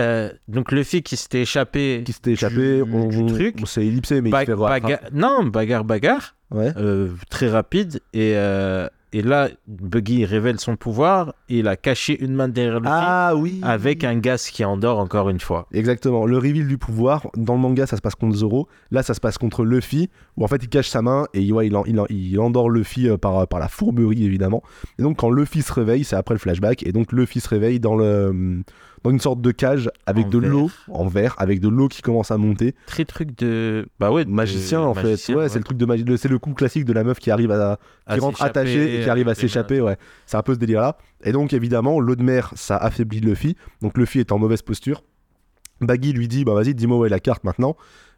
[0.00, 2.02] Euh, Donc Luffy qui s'était échappé.
[2.04, 3.56] Qui s'était échappé, Du- on, du on- truc.
[3.62, 4.70] on s'est ellipsé, mais Ba- il fait voir.
[4.70, 6.34] baga- Non, bagarre, bagarre.
[6.52, 6.72] Ouais.
[6.76, 8.00] euh, très rapide.
[8.12, 11.34] Et, euh, et là, Buggy révèle son pouvoir.
[11.48, 12.92] Et il a caché une main derrière Luffy.
[12.92, 15.66] Ah oui Avec un gaz qui endort encore une fois.
[15.72, 19.14] Exactement, le reveal du pouvoir, dans le manga ça se passe contre Zoro, là ça
[19.14, 21.84] se passe contre Luffy, où en fait il cache sa main et ouais, il, en-
[21.86, 24.62] il, en- il endort Luffy par, par la fourberie évidemment.
[24.98, 27.78] Et donc quand Luffy se réveille, c'est après le flashback, et donc Luffy se réveille
[27.80, 28.62] dans, le,
[29.02, 32.02] dans une sorte de cage avec En de l'eau, en verre, avec de l'eau qui
[32.02, 32.74] commence à monter.
[32.86, 33.86] Très truc de.
[33.98, 36.38] Bah ouais, de- Magicien en magicien, fait, ouais, c'est le truc de magie, c'est le
[36.38, 39.28] coup classique de la meuf qui arrive à, À qui rentre attachée et qui arrive
[39.28, 39.96] à s'échapper, ouais.
[40.26, 40.98] C'est un peu ce délire-là.
[41.24, 43.56] Et donc, évidemment, l'eau de mer, ça affaiblit Luffy.
[43.82, 45.02] Donc, Luffy est en mauvaise posture.
[45.80, 47.76] Baggy lui dit, bah vas-y, dis-moi où est la carte maintenant.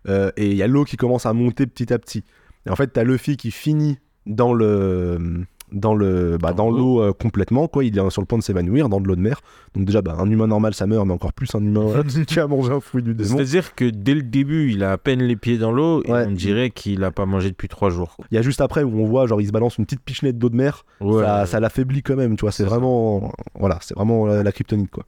[0.09, 2.24] Euh, et il y a l'eau qui commence à monter petit à petit.
[2.66, 7.01] Et en fait, t'as Luffy qui finit dans le dans le bah, Dans dans l'eau.
[7.03, 9.41] euh, complètement quoi il est sur le point de s'évanouir dans de l'eau de mer
[9.75, 11.87] donc déjà bah, un humain normal ça meurt mais encore plus un humain
[12.27, 14.99] qui a mangé un fruit du démon C'est-à-dire que dès le début, il a à
[14.99, 16.25] peine les pieds dans l'eau et Ouais.
[16.29, 18.16] on dirait qu'il a pas mangé depuis trois jours.
[18.31, 20.39] il y a juste après où on voit genre il se balance une petite pichenette
[20.39, 21.23] d'eau de mer Ouais.
[21.25, 22.77] ça, ça l'affaiblit quand même tu vois c'est C'est ça.
[22.77, 25.05] vraiment voilà c'est vraiment la, la kryptonite quoi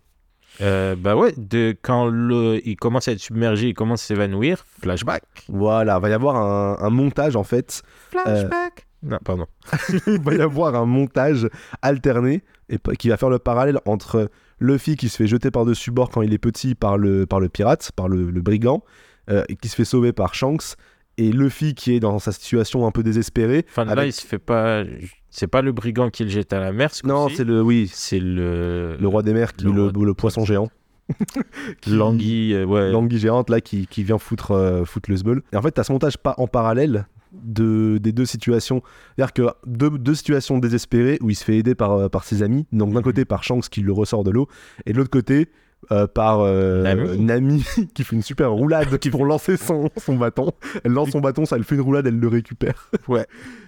[0.61, 4.65] Euh, bah ouais, de, quand le, il commence à être submergé, il commence à s'évanouir,
[4.81, 5.25] flashback.
[5.49, 7.83] Voilà, va y avoir un, un montage en fait.
[8.11, 9.47] Flashback Non, pardon.
[10.07, 11.49] Il va y avoir un montage
[11.83, 14.31] alterné et qui va faire le parallèle entre
[14.61, 17.49] Luffy qui se fait jeter par-dessus bord quand il est petit par le, par le
[17.49, 18.83] pirate, par le, le brigand,
[19.31, 20.77] euh, et qui se fait sauver par Shanks,
[21.19, 23.67] et Luffy qui est dans sa situation un peu désespérée.
[23.69, 24.83] Enfin, là, il se fait pas.
[25.31, 27.91] C'est pas le brigand qui le jette à la mer, ce Non, c'est le oui,
[27.93, 28.97] c'est le.
[28.99, 30.69] le roi des mers, qui, le le, roi le poisson géant.
[31.83, 32.91] Qui- L'anguille, euh, ouais.
[32.91, 35.43] L'anguille géante là qui, qui vient foutre, euh, foutre le sbeul.
[35.53, 37.07] Et en fait, t'as ce montage pas en parallèle
[37.43, 38.83] de, des deux situations.
[39.17, 42.43] C'est-à-dire que deux, deux situations désespérées où il se fait aider par, euh, par ses
[42.43, 42.67] amis.
[42.73, 43.05] Donc d'un Mhm.
[43.05, 44.49] côté par Shanks qui le ressort de l'eau
[44.87, 45.49] et de l'autre côté
[45.93, 47.19] euh, par euh, Nami.
[47.19, 47.65] Nami
[47.95, 50.53] qui fait une super roulade pour lancer son, son bâton.
[50.85, 52.91] Elle lance son bâton, ça elle fait une roulade, elle le récupère.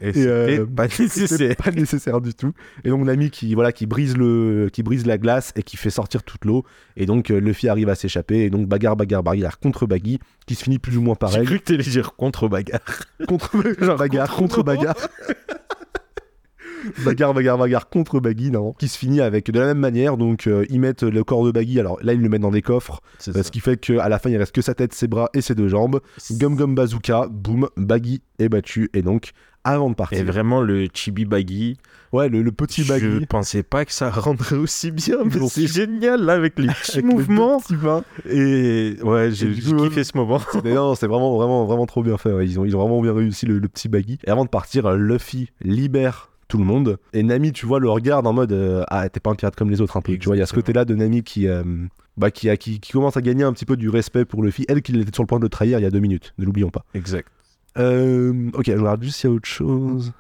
[0.01, 1.57] Et, Et, c'était euh, pas C'est nécessaire.
[1.57, 2.53] pas nécessaire du tout.
[2.85, 5.91] Et donc Nami qui voilà qui brise le qui brise la glace et qui fait
[5.91, 6.65] sortir toute l'eau.
[6.97, 10.65] Et donc Luffy arrive à s'échapper et donc bagarre bagarre bagarre contre Baggy qui se
[10.65, 11.47] finit plus ou moins J'ai pareil.
[11.47, 12.81] cru que t'allais dire contre bagarre.
[13.27, 14.97] contre bagarre contre bagarre.
[17.05, 20.47] bagarre bagarre bagarre contre Baggy non qui se finit avec de la même manière donc
[20.47, 23.01] euh, ils mettent le corps de Baggy alors là ils le mettent dans des coffres
[23.29, 25.41] euh, ce qui fait qu'à la fin il reste que sa tête ses bras et
[25.41, 26.01] ses deux jambes
[26.33, 29.33] Gum Gum Bazooka boum Baggy est battu et donc
[29.65, 31.77] avant de Et partir vraiment, le chibi baggy.
[32.13, 35.67] ouais le, le petit Je Baggy pensais pas que ça rendrait aussi bien, mais c'est
[35.67, 37.59] génial là avec les petits avec les mouvements.
[37.59, 37.75] petits.
[38.31, 40.41] Et ouais, j'ai Et kiffé ce moment.
[40.65, 42.33] Non, c'est vraiment, vraiment, vraiment trop bien fait.
[42.33, 42.47] ouais.
[42.47, 44.21] Ils, ont, ils ont vraiment bien réussi le, le petit baggy.
[44.25, 46.99] Et avant de partir, Luffy libère tout le monde.
[47.13, 49.71] Et Nami, tu vois, le regarde en mode euh, Ah, t'es pas un pirate comme
[49.71, 50.17] les autres, un peu.
[50.17, 51.63] Tu vois, il y a ce côté-là de Nami qui, euh,
[52.17, 54.65] bah, qui, a- qui, qui commence à gagner un petit peu du respect pour Luffy.
[54.69, 56.45] Elle, qui était sur le point de le trahir il y a deux minutes, ne
[56.45, 56.85] l'oublions pas.
[56.95, 57.29] Exact.
[57.79, 60.13] Euh, ok, je regarde juste s'il y a autre chose.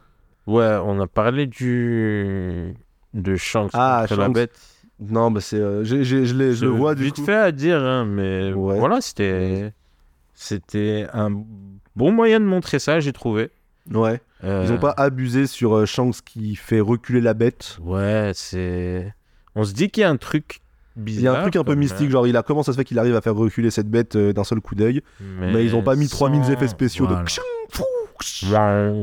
[0.47, 2.74] Ouais, on a parlé du
[3.14, 4.35] de Shanks Ah, contre la Shanks.
[4.35, 4.59] bête.
[5.01, 7.24] Non, bah, c'est, je, je le vois du vite coup.
[7.24, 8.79] fait à dire, hein, mais Ouais.
[8.79, 9.72] voilà, c'était
[10.35, 11.31] c'était un
[11.95, 13.51] bon moyen de montrer ça, j'ai trouvé.
[13.93, 14.20] Ouais.
[14.45, 17.78] Euh, Ils ont pas abusé sur euh, Shanks qui fait reculer la bête.
[17.82, 19.14] Ouais, c'est.
[19.55, 20.61] On se dit qu'il y a un truc
[20.97, 21.20] bizarre.
[21.20, 22.84] Il y a un truc un peu mystique, genre il a comment ça se fait
[22.84, 25.03] qu'il arrive à faire reculer cette bête euh, d'un seul coup d'œil?
[25.20, 27.22] Mais ils ont pas mis 3000 sans- effets spéciaux voilà.
[27.22, 27.28] de.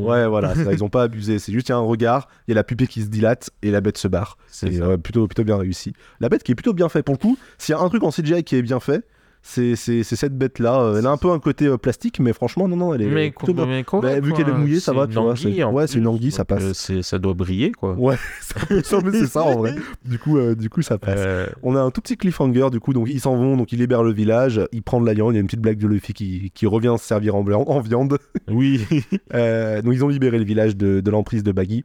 [0.06, 1.40] Ouais, voilà, ça, ils ont pas abusé.
[1.40, 3.50] C'est juste il y a un regard, il y a la pupille qui se dilate
[3.62, 4.38] et la bête se barre.
[4.48, 5.94] c'est plutôt, plutôt bien réussi.
[6.20, 7.38] La bête qui est plutôt bien fait pour le coup.
[7.58, 9.04] S'il y a un truc en CGI qui est bien fait,
[9.46, 10.80] c'est cette bête-là.
[10.82, 13.08] Euh, Elle a un peu un côté euh, plastique, mais franchement, non, non, elle est
[13.08, 15.98] Mais, plutôt mais Bah, vu qu'elle est mouillée, ça va, une tu vois, ouais, c'est
[16.00, 16.64] une anguille, ça passe.
[16.64, 17.94] euh, c'est- ça doit briller, quoi.
[18.00, 19.76] Ouais, c'est ça en vrai.
[20.06, 21.20] Du coup, euh, du coup, ça passe.
[21.20, 23.80] Euh, On a un tout petit cliffhanger, du coup, donc ils s'en vont, donc ils
[23.80, 26.14] libèrent le village, ils prennent la viande, il y a une petite blague de Luffy
[26.14, 27.44] qui, qui revient se servir en,
[27.82, 28.18] viande.
[28.50, 28.86] oui.
[29.34, 31.84] Euh, donc ils ont libéré le village de, de l'emprise de Baggy.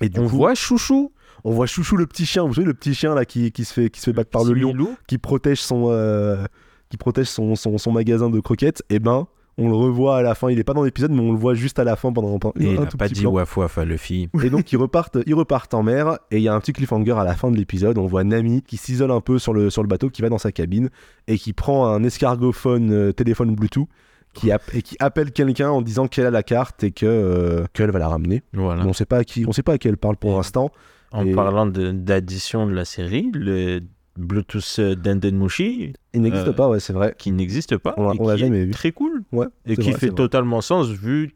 [0.00, 1.12] Et du on coup, voit Chouchou.
[1.44, 3.72] On voit Chouchou le petit chien, vous savez le petit chien là qui, qui se
[3.72, 4.96] fait qui se fait battre par le lion, Milou.
[5.06, 6.44] qui protège son euh,
[6.88, 8.82] qui protège son, son, son magasin de croquettes.
[8.90, 9.26] Et ben
[9.58, 10.48] on le revoit à la fin.
[10.50, 12.78] Il est pas dans l'épisode, mais on le voit juste à la fin pendant, Et
[12.78, 13.32] un il tout pas petit dit plan.
[13.32, 14.28] waf waf à Luffy.
[14.42, 17.12] Et donc ils repartent, ils repartent en mer et il y a un petit cliffhanger
[17.18, 17.98] à la fin de l'épisode.
[17.98, 20.38] On voit Nami qui s'isole un peu sur le, sur le bateau, qui va dans
[20.38, 20.88] sa cabine
[21.28, 23.86] et qui prend un escargophone euh, téléphone Bluetooth
[24.32, 27.64] qui app- et qui appelle quelqu'un en disant qu'elle a la carte et que euh,
[27.72, 28.42] qu'elle va la ramener.
[28.54, 28.86] Voilà.
[28.86, 30.70] On sait pas à qui, on sait pas à qui elle parle pour l'instant.
[31.12, 33.80] En Et- parlant d'addition de, la série, le
[34.16, 37.14] Bluetooth euh, Dendenmushi, Il n'existe Euh, pas, ouais, c'est vrai.
[37.18, 38.70] qui n'existe pas, On l'a- on jamais vu.
[38.72, 39.46] très cool, Ouais.
[39.66, 40.14] et qui vrai, fait vrai.
[40.16, 41.34] totalement sens vu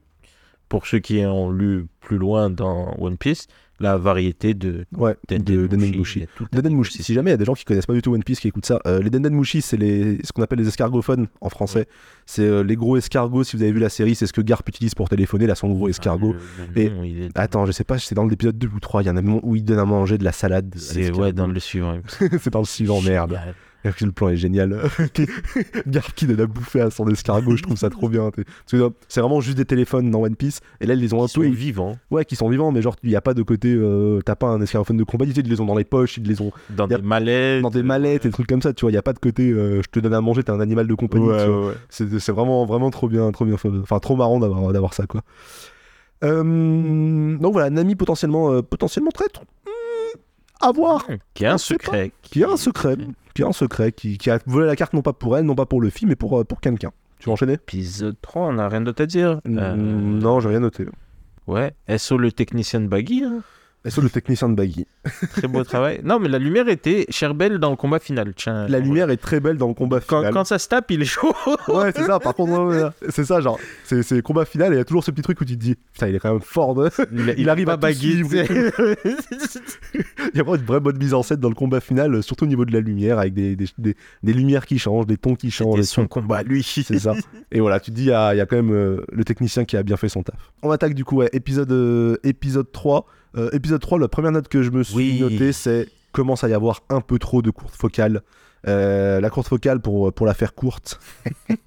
[0.68, 3.46] pour ceux qui ont lu plus loin dans One Piece,
[3.80, 6.26] la variété de Ouais, de Denden Dendenmushi.
[6.52, 7.02] Dendenmushi.
[7.02, 8.48] Si jamais il y a des gens qui connaissent pas du tout One Piece qui
[8.48, 11.86] écoutent ça, euh, les Dendenmushi, c'est les, ce qu'on appelle les escargophones en français.
[12.26, 13.42] C'est euh, les gros escargots.
[13.44, 15.46] Si vous avez vu la série, c'est ce que Garp utilise pour téléphoner.
[15.46, 16.34] Là, son gros escargot.
[16.38, 18.68] Ah, le- le Et- nom, il est- Attends, je sais pas, c'est dans l'épisode 2
[18.74, 19.02] ou 3.
[19.02, 20.72] Il y en a un moment où il donne à manger de la salade.
[20.76, 21.98] C'est ouais, dans le suivant.
[22.40, 23.38] c'est dans le suivant, merde.
[23.84, 24.80] Le plan est génial.
[25.86, 28.30] Garp qui donne à bouffer à son escargot, je trouve ça trop bien.
[28.74, 30.60] euh, c'est vraiment juste des téléphones dans One Piece.
[30.80, 31.48] Et là, ils les ont un Ils sont peu.
[31.48, 33.74] vivants Ouais, qui sont vivants, mais genre, il n'y a pas de côté.
[33.74, 36.16] euh, T'as pas un escargophone de compagnie, tu sais, ils les ont dans les poches,
[36.16, 37.62] ils les ont dans a- des mallettes.
[37.62, 38.90] dans des mallettes et des trucs comme ça, tu vois.
[38.90, 39.50] Il n'y a pas de côté.
[39.50, 41.26] euh, je te donne à manger, t'es un animal de compagnie.
[41.26, 41.74] Ouais, ouais, ouais.
[41.90, 45.20] C'est vraiment, vraiment trop bien, trop bien, enfin trop marrant d'avoir d'avoir ça quoi.
[46.22, 49.42] Euh, donc voilà, Nami potentiellement, euh, potentiellement traître.
[50.60, 51.06] À voir.
[51.34, 52.12] Qui a un secret.
[52.22, 52.96] Qui a un secret,
[53.34, 55.54] qui a un secret, qui, qui a volé la carte non pas pour elle, non
[55.54, 56.92] pas pour le film, mais pour, euh, pour quelqu'un.
[57.18, 57.54] Tu veux enchaîner?
[57.54, 59.40] Épisode 3, on n'a rien d'autre à dire.
[59.46, 60.86] Euh, Non, j'ai rien noté.
[61.46, 63.42] Ouais, SO le technicien de Baggy, hein?
[63.86, 64.86] Et le technicien de Baggy.
[65.32, 66.00] très beau travail.
[66.04, 68.32] Non, mais la lumière était Cherbel dans le combat final.
[68.34, 70.32] Tiens, La lumière est très belle dans le combat final.
[70.32, 71.34] quand ça se tape, il est chaud.
[71.68, 72.18] Ouais, c'est ça.
[72.18, 74.84] Par contre, ouais, c'est ça, genre, c'est c'est le combat final et il y a
[74.84, 76.74] toujours ce petit truc où tu te dis, putain, il est quand même fort.
[76.74, 76.88] de-
[77.36, 81.48] Il arrive à et Il y a vraiment une vraie bonne mise en scène dans
[81.50, 84.66] le combat final, surtout au niveau de la lumière, avec des, des, des- des lumières
[84.66, 85.78] qui changent, des tons qui changent.
[85.78, 86.62] Et son combat, lui.
[86.62, 87.14] C'est ça.
[87.52, 89.24] Et voilà, tu te dis, il y, a il y a quand même euh, le
[89.24, 90.52] technicien qui a bien fait son taf.
[90.62, 93.06] On attaque du coup, ouais, épisode, euh, épisode 3.
[93.36, 95.20] Euh, épisode 3, la première note que je me suis Oui.
[95.20, 98.22] notée, c'est commence à y avoir un peu trop de courtes focales.
[98.68, 101.00] Euh, la courte focale, pour, pour la faire courte.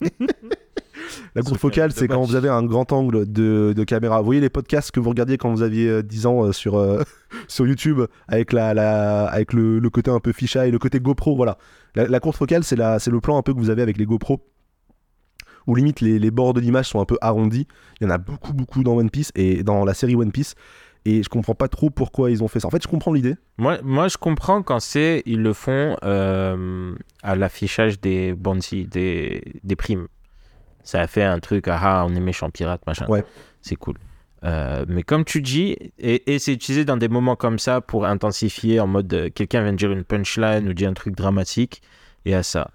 [1.35, 4.19] La courte focale, c'est quand vous avez un grand angle de, de caméra.
[4.19, 6.77] Vous voyez les podcasts que vous regardiez quand vous aviez euh, 10 ans euh, sur,
[6.77, 7.03] euh,
[7.47, 10.99] sur YouTube avec, la, la, avec le, le côté un peu ficha et le côté
[10.99, 11.35] GoPro.
[11.35, 11.57] Voilà.
[11.95, 14.41] La, la courte focale, c'est le plan un peu que vous avez avec les GoPro
[15.67, 17.67] où limite les, les bords de l'image sont un peu arrondis.
[17.99, 20.55] Il y en a beaucoup, beaucoup dans One Piece et dans la série One Piece.
[21.09, 22.67] Et je comprends pas trop pourquoi ils ont fait ça.
[22.67, 23.35] En fait, je comprends l'idée.
[23.57, 26.93] Moi, moi, je comprends quand c'est ils le font euh,
[27.23, 30.07] à l'affichage des bounty, des, des primes.
[30.83, 33.05] Ça a fait un truc, ah, ah, on est méchant pirate, machin.
[33.07, 33.23] Ouais.
[33.61, 33.95] C'est cool.
[34.43, 38.05] Euh, mais comme tu dis, et, et c'est utilisé dans des moments comme ça pour
[38.05, 41.81] intensifier en mode euh, quelqu'un vient de dire une punchline ou dit un truc dramatique,
[42.25, 42.71] et à ça.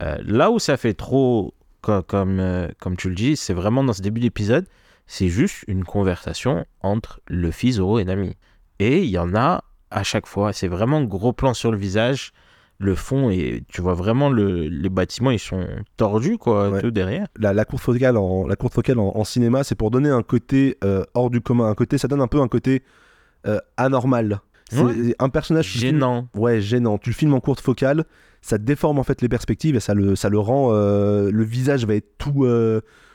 [0.00, 2.40] Là où ça fait trop, co- comme,
[2.80, 4.66] comme tu le dis, c'est vraiment dans ce début d'épisode,
[5.08, 8.36] c'est juste une conversation entre le fils Zoro et Nami.
[8.78, 10.52] Et il y en a à chaque fois.
[10.52, 12.32] C'est vraiment gros plan sur le visage,
[12.78, 16.80] le fond, et tu vois vraiment le, les bâtiments, ils sont tordus, quoi, Ouais.
[16.80, 17.26] tout derrière.
[17.36, 20.22] La, la courte focale en, la courte focale en, en cinéma, c'est pour donner un
[20.22, 21.68] côté euh, hors du commun.
[21.68, 22.84] Un côté, ça donne un peu un côté
[23.48, 24.38] euh, anormal.
[24.70, 25.16] C'est Ouais.
[25.18, 26.28] un personnage Gênant.
[26.36, 26.98] Ouais, gênant.
[26.98, 28.04] Tu le filmes en courte focale,
[28.42, 30.68] ça déforme en fait les perspectives et ça le, ça le rend.
[30.72, 32.44] euh, le visage va être tout,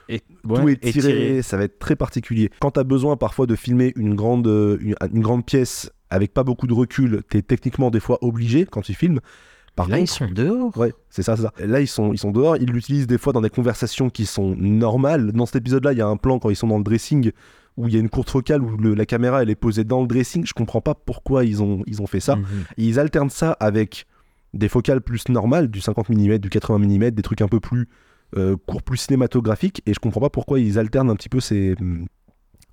[0.10, 1.42] Et, tout ouais, étiré, étiré.
[1.42, 2.50] ça va être très particulier.
[2.60, 6.34] Quand tu as besoin parfois de filmer une grande, euh, une, une grande pièce avec
[6.34, 9.20] pas beaucoup de recul, tu es techniquement des fois obligé quand tu filmes.
[9.76, 10.78] Par Là, ils sont dehors.
[10.78, 11.52] Ouais, c'est ça, c'est ça.
[11.60, 12.58] Là, ils sont, ils sont dehors.
[12.58, 15.32] Ils l'utilisent des fois dans des conversations qui sont normales.
[15.32, 17.32] Dans cet épisode-là, il y a un plan quand ils sont dans le dressing
[17.76, 20.02] où il y a une courte focale où le- la caméra elle est posée dans
[20.02, 20.46] le dressing.
[20.46, 22.36] Je comprends pas pourquoi ils ont, ils ont fait ça.
[22.36, 22.46] Mhm.
[22.78, 24.06] Et ils alternent ça avec
[24.54, 27.88] des focales plus normales, du 50 mm, du 80 mm, des trucs un peu plus
[28.38, 29.82] euh, courts, plus cinématographiques.
[29.86, 31.76] Et je comprends pas pourquoi ils alternent un petit peu ces,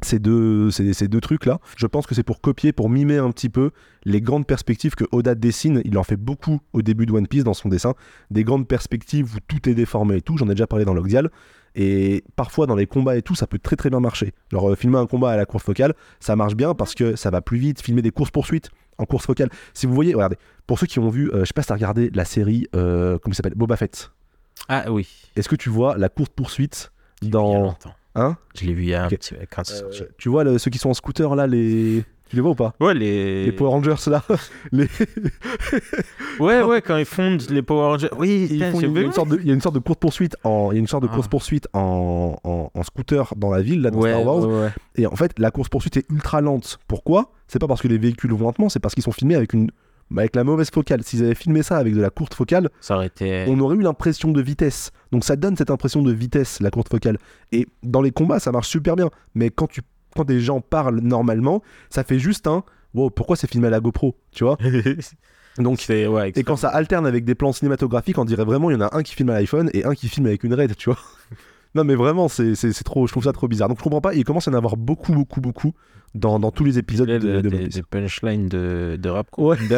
[0.02, 1.60] ces deux, ces, deux trucs-là.
[1.76, 3.70] Je pense que c'est pour copier, pour mimer un petit peu
[4.04, 5.82] les grandes perspectives que Oda dessine.
[5.84, 7.94] Il en fait beaucoup au début de One Piece dans son dessin.
[8.30, 10.36] Des grandes perspectives où tout est déformé et tout.
[10.36, 11.30] J'en ai déjà parlé dans Logdial.
[11.76, 14.32] Et parfois dans les combats et tout, ça peut très très bien marcher.
[14.50, 17.30] Genre euh, filmer un combat à la course focale, ça marche bien parce que ça
[17.30, 17.80] va plus vite.
[17.80, 19.50] Filmer des courses poursuites en course focale.
[19.72, 20.36] Si vous voyez, regardez,
[20.66, 23.18] pour ceux qui ont vu, euh, je sais pas si t'as regardé la série, euh,
[23.18, 24.10] comment il s'appelle, Boba Fett.
[24.68, 25.08] Ah oui.
[25.36, 26.92] Est-ce que tu vois la course poursuite
[27.22, 27.74] dans,
[28.14, 30.02] hein Je l'ai vu il y a un petit quand c'est sorti.
[30.02, 32.54] Euh, Tu vois le- ceux qui sont en scooter là, les, tu les vois ou
[32.54, 33.44] pas Ouais, les...
[33.46, 34.22] Les Power Rangers là,
[34.72, 34.88] les...
[36.38, 38.08] Ouais, ouais, quand ils fondent les Power Rangers.
[38.16, 40.36] Oui, il y a une sorte de, il y a une sorte de course poursuite
[40.44, 41.14] en, il y a une sorte de Ah.
[41.14, 44.46] course poursuite en, en, en scooter dans la ville là dans Ouais, Star Wars.
[44.46, 44.70] ouais, ouais.
[44.96, 46.78] Et en fait, la course poursuite est ultra lente.
[46.88, 47.32] Pourquoi?
[47.48, 49.70] C'est pas parce que les véhicules vont lentement, c'est parce qu'ils sont filmés avec une
[50.10, 51.02] bah, avec la mauvaise focale.
[51.02, 53.44] S'ils avaient filmé ça avec de la courte focale, Ça aurait été.
[53.48, 54.90] on aurait eu l'impression de vitesse.
[55.12, 57.18] Donc ça donne cette impression de vitesse, la courte focale.
[57.52, 59.10] Et dans les combats, ça marche super bien.
[59.34, 59.82] Mais quand, tu,
[60.16, 63.80] quand des gens parlent normalement, ça fait juste un wow, pourquoi c'est filmé à la
[63.80, 64.58] GoPro Tu vois?
[65.58, 66.30] Donc, c'est ouais.
[66.36, 68.96] et quand ça alterne avec des plans cinématographiques, on dirait vraiment il y en a
[68.96, 70.98] un qui filme à l'iPhone et un qui filme avec une RED, tu vois?
[71.74, 72.54] Non mais vraiment, c'est
[72.84, 73.68] trop, je trouve ça trop bizarre.
[73.68, 75.72] Donc je comprends pas, il commence à en avoir beaucoup, beaucoup, beaucoup
[76.14, 79.56] dans, dans tous les épisodes de, de, de des, punchlines de, de rap Ouais.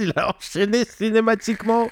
[0.00, 1.88] Il a enchaîné cinématiquement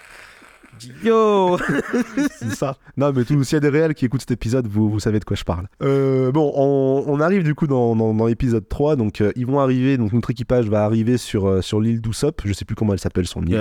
[1.05, 1.57] Yo
[2.39, 2.77] c'est ça.
[2.97, 5.21] Non, mais tout, s'il y a des réels qui écoutent cet épisode, vous, vous savez
[5.21, 5.69] de quoi je parle.
[5.83, 8.97] Euh, bon, on, on arrive du coup dans, dans, dans l'épisode 3.
[8.97, 9.97] Donc, euh, ils vont arriver.
[9.97, 12.43] Donc, notre équipage va arriver sur, euh, sur l'île d'Usopp.
[12.45, 13.55] Je sais plus comment elle s'appelle, son île.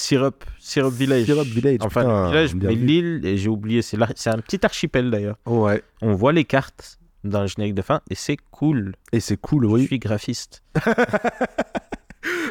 [0.00, 1.24] Syrup, Syrup Village.
[1.26, 1.78] Syrup Village.
[1.82, 5.36] Enfin, putain, village, mais l'île, et j'ai oublié, c'est là- c'est un petit archipel d'ailleurs.
[5.46, 5.82] Ouais.
[6.02, 8.94] On voit les cartes dans le générique de fin et c'est cool.
[9.12, 9.86] Et c'est cool, Je oui.
[9.86, 10.62] suis graphiste.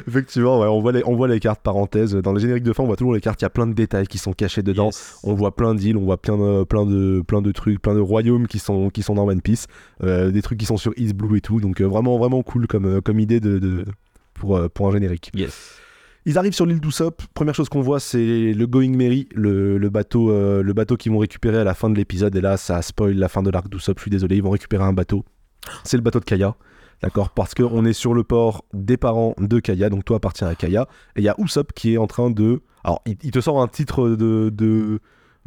[0.08, 2.16] Effectivement, ouais, on, voit les, on voit les cartes parenthèses.
[2.16, 3.40] Dans le générique de fin, on voit toujours les cartes.
[3.42, 4.86] Il y a plein de détails qui sont cachés dedans.
[4.88, 5.20] Yes.
[5.24, 8.00] On voit plein d'îles, on voit plein de, plein, de, plein de trucs, plein de
[8.00, 9.68] royaumes qui sont, qui sont dans One Piece.
[10.04, 11.60] Euh, des trucs qui sont sur East Blue et tout.
[11.60, 13.86] Donc, euh, vraiment, vraiment cool comme, euh, comme idée de, de-
[14.34, 15.30] pour, pour un générique.
[15.36, 15.72] Yes.
[16.30, 17.24] Ils arrivent sur l'île d'Usopp.
[17.34, 21.58] Première chose qu'on voit, c'est le Going Merry, le, bateau, euh, bateau qu'ils vont récupérer
[21.58, 22.36] à la fin de l'épisode.
[22.36, 23.98] Et là, ça spoil la fin de l'arc d'Usopp.
[23.98, 25.26] Je suis désolé, ils vont récupérer un bateau.
[25.84, 26.56] C'est le bateau de Kaya.
[27.02, 29.90] D'accord Parce qu'on est sur le port des parents de Kaya.
[29.90, 30.88] Donc toi appartiens à Kaya.
[31.16, 32.62] Et il y a Usopp qui est en train de.
[32.84, 35.00] Alors, il, te sort un titre de,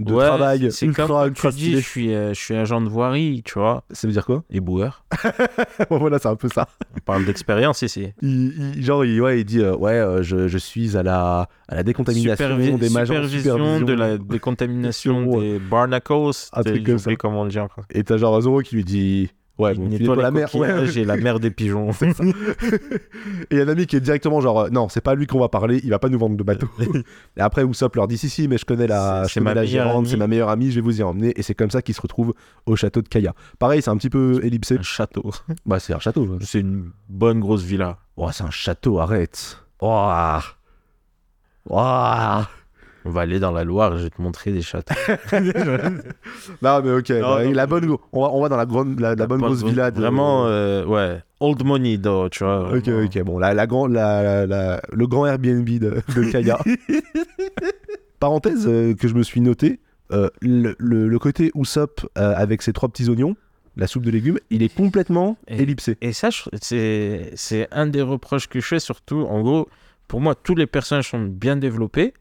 [0.05, 2.81] de Ouais, travail c'est ultra, comme ultra tu dis, je suis, euh, je suis agent
[2.81, 4.43] de voirie, tu vois, Ça veut dire quoi?
[4.51, 5.05] Et boueur.
[5.91, 6.69] Voilà, c'est un peu ça.
[6.97, 8.12] On parle d'expérience ici.
[8.23, 11.49] Il, il- genre, il, ouais, il dit euh, Ouais, euh, je, je suis à la,
[11.69, 13.16] à la décontamination Supervi- des majors.
[13.29, 16.12] supervision de la décontamination des barnacles.
[16.53, 17.15] Un truc comme ça.
[17.16, 17.59] comment on le dit.
[17.91, 20.53] Et t'as genre Zoro qui lui dit Ouais, bon, nettoie la mer.
[20.55, 20.89] Ouais.
[20.97, 21.91] et la mer des pigeons.
[22.01, 25.15] Et il y a un ami qui est directement genre euh, Non, c'est pas à
[25.15, 26.69] lui qu'on va parler, il va pas nous vendre de bateau.
[27.37, 29.51] et après, Usopp leur dit Si, si, mais je connais la, C'est- je c'est connais
[29.51, 30.09] ma la meilleure gérante, amie.
[30.11, 31.33] c'est ma meilleure amie, je vais vous y emmener.
[31.39, 32.33] Et c'est comme ça qu'ils se retrouvent
[32.66, 33.35] au château de Kaya.
[33.59, 34.79] Pareil, c'est un petit peu ellipsé.
[34.79, 35.31] un château.
[35.66, 36.24] Bah, c'est un château.
[36.27, 36.39] ouais.
[36.41, 37.99] C'est une bonne grosse villa.
[38.16, 39.59] Oh, c'est un château, arrête.
[39.81, 40.39] Oh.
[41.69, 42.41] Oh.
[43.05, 44.95] On va aller dans la Loire, je vais te montrer des châteaux.
[46.62, 47.53] Non, mais ok, Non, non.
[47.53, 49.91] la bonne, on, va, on va dans la, grande, la, la bonne grosse villa.
[49.91, 51.20] de- Vraiment, euh, ouais.
[51.41, 52.69] Old money, though, tu vois.
[52.73, 53.05] Ok, vraiment.
[53.05, 56.59] ok, bon, la, grand- le grand Airbnb de, de Kaya.
[58.20, 59.81] Parenthèse euh, que je me suis noté,
[60.12, 63.35] euh, le, le- le côté Usopp avec ses trois petits oignons,
[63.77, 65.97] la soupe de légumes, il est complètement Et- ellipsé.
[66.03, 69.23] Et ça, c'est un des reproches que je fais, surtout.
[69.29, 69.69] En gros,
[70.09, 72.15] pour moi, tous les personnages sont bien développés.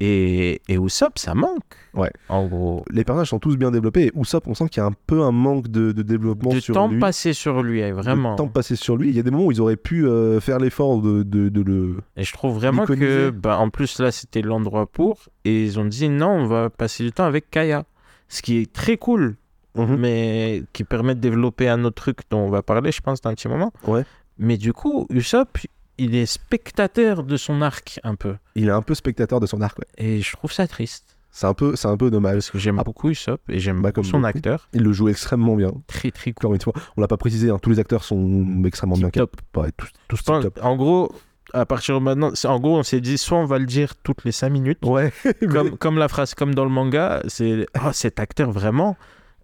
[0.00, 1.62] Et, et Usopp, ça manque.
[1.94, 2.10] Ouais.
[2.28, 4.86] En gros, Les personnages sont tous bien développés et Usopp, on sent qu'il y a
[4.86, 6.98] un peu un manque de, de développement de sur temps lui.
[7.00, 8.32] passé sur lui, eh, vraiment.
[8.32, 9.08] De temps passé sur lui.
[9.08, 11.96] Il y a des moments où ils auraient pu euh, faire l'effort de, de, le.
[12.16, 15.20] Et je trouve vraiment que, bah, en plus, là, c'était l'endroit pour.
[15.44, 17.84] Et ils ont dit non, on va passer du temps avec Kaya.
[18.28, 19.36] Ce qui est très cool,
[19.76, 19.96] Mhm.
[19.98, 23.28] mais qui permet de développer un autre truc dont on va parler, je pense, dans
[23.30, 23.72] un petit moment.
[23.86, 24.04] Ouais.
[24.38, 25.58] Mais du coup, Usopp,
[25.98, 28.36] il est spectateur de son arc, un peu.
[28.54, 29.78] Il est un peu spectateur de son arc.
[29.78, 29.86] ouais.
[29.98, 31.16] Et je trouve ça triste.
[31.30, 32.34] C'est un peu, c'est un peu dommage.
[32.36, 32.84] Parce que j'aime Ah.
[32.84, 34.24] beaucoup Usopp et j'aime Bah, son beaucoup.
[34.26, 34.68] acteur.
[34.72, 35.70] Il le joue extrêmement bien.
[35.86, 36.46] Très, très cool.
[36.46, 39.36] Encore une fois, on l'a pas précisé, hein, tous les acteurs sont extrêmement bien Tip-top.
[39.56, 41.12] Ouais, tous, tous pense- en gros,
[41.52, 44.24] à partir de maintenant, en gros, on s'est dit soit on va le dire toutes
[44.24, 45.12] les 5 minutes, Ouais,
[45.50, 48.96] comme, comme la phrase, comme dans le manga, c'est oh, cet acteur vraiment,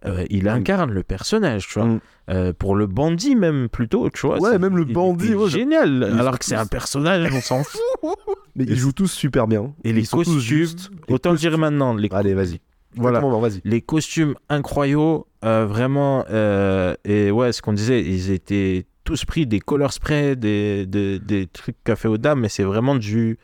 [0.05, 1.87] euh, il incarne le personnage, tu vois.
[1.87, 1.99] Mm.
[2.29, 4.39] Euh, pour le bandit même plutôt, tu vois.
[4.39, 6.03] Ouais, même le bandit, ouais, génial.
[6.17, 7.81] Alors que c'est un personnage, on s'en fout.
[8.55, 9.73] mais ils jouent tous super bien.
[9.83, 10.89] Et les Ils costumes, justes.
[11.07, 12.59] Les autant le dire maintenant, les Allez, vas-y.
[12.95, 13.19] Voilà.
[13.19, 13.61] Vas-y.
[13.65, 16.25] les costumes incroyables, euh, vraiment.
[16.29, 21.19] euh, et ouais, ce qu'on disait, ils étaient tous pris des color spray, des, des,
[21.19, 23.37] des trucs qu'a fait Oda, mais c'est vraiment du.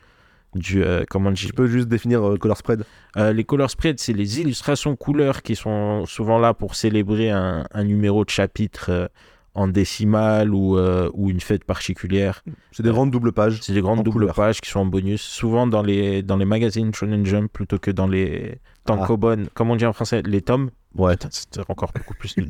[0.54, 2.84] Du euh, comment dire Tu peux juste définir euh, color spread.
[3.16, 7.64] Euh, Les color spread, c'est les illustrations couleurs qui sont souvent là pour célébrer un,
[7.72, 9.10] un numéro de chapitre
[9.54, 12.44] en décimale ou, ou une fête particulière.
[12.70, 13.58] C'est des grandes doubles pages.
[13.60, 14.34] C'est des grandes doubles couleur.
[14.34, 17.90] pages qui sont en bonus, souvent dans les, dans les magazines Shonen Jump plutôt que
[17.90, 18.96] dans les Ah.
[18.96, 20.70] tankobon, comme on dit en français, les tomes?
[20.94, 21.14] Ouais.
[21.30, 22.34] C'est encore beaucoup plus.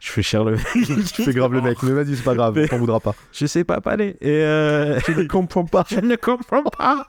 [0.00, 0.60] Je fais cher le mec.
[1.14, 3.14] tu fais grave le mec, mais vas-y, c'est pas grave, t'en voudras pas.
[3.32, 4.16] Je sais pas parler.
[4.20, 5.84] Et euh, Je ne comprends pas.
[5.88, 7.06] je ne comprends pas.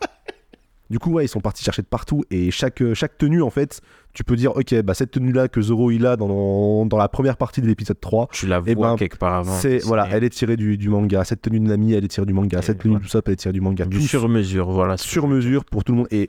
[0.90, 3.52] Du coup, ouais, ils sont partis chercher de partout et chaque, euh, chaque tenue, en
[3.52, 3.80] fait,
[4.14, 7.38] tu peux dire, ok, bah cette tenue-là que Zoro il a dans, dans la première
[7.38, 9.54] partie de l'épisode 3, Tu la Eh vois ben, quelque part avant.
[9.54, 11.24] c'est voilà, elle est tirée du, du manga.
[11.26, 12.58] Cette tenue de Nami, elle est tirée du manga.
[12.58, 13.02] Et Cette tenue voilà.
[13.04, 13.86] de Usopp, elle est tirée du manga.
[13.86, 14.98] du sur mesure, voilà.
[14.98, 16.08] sur mesure pour tout le monde.
[16.10, 16.28] Et,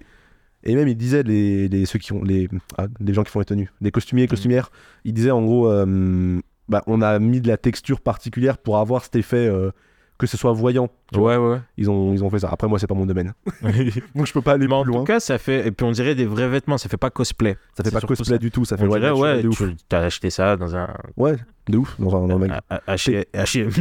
[0.64, 2.46] et même, il disait, les, les, ceux qui ont, les,
[2.76, 4.28] ah, les gens qui font les tenues, les costumiers et Mm.
[4.28, 4.70] costumières,
[5.06, 6.38] il disait en gros, euh,
[6.70, 9.70] bah, on a mis de la texture particulière pour avoir cet effet euh,
[10.18, 10.88] que ce soit voyant.
[11.12, 11.38] tu vois.
[11.38, 11.60] Ouais, ouais.
[11.78, 12.50] Ils ont, ils ont fait ça.
[12.52, 13.32] Après, moi, c'est pas mon domaine.
[14.14, 15.04] Donc, je peux pas aller Mais en plus tout loin.
[15.06, 15.66] cas, ça fait.
[15.66, 17.56] Et puis on dirait des vrais vêtements, ça fait pas cosplay.
[17.74, 18.38] ça fait pas cosplay ça.
[18.38, 18.64] du tout.
[18.66, 21.36] Ça fait On ouais, dirait, ouais, tu as acheté ça dans un Ouais,
[21.70, 21.98] de ouf.
[21.98, 22.48] Dans un, dans un
[22.86, 23.24] H&M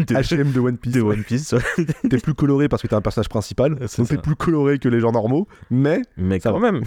[0.06, 0.94] de, H&M de One Piece.
[0.94, 1.02] de.
[1.02, 1.54] One Piece.
[2.10, 3.76] T'es plus coloré parce que t'es un personnage principal.
[3.76, 5.46] Donc t'es plus coloré que les gens normaux.
[5.70, 6.72] Mais, Mais Ça quand va.
[6.72, 6.84] même.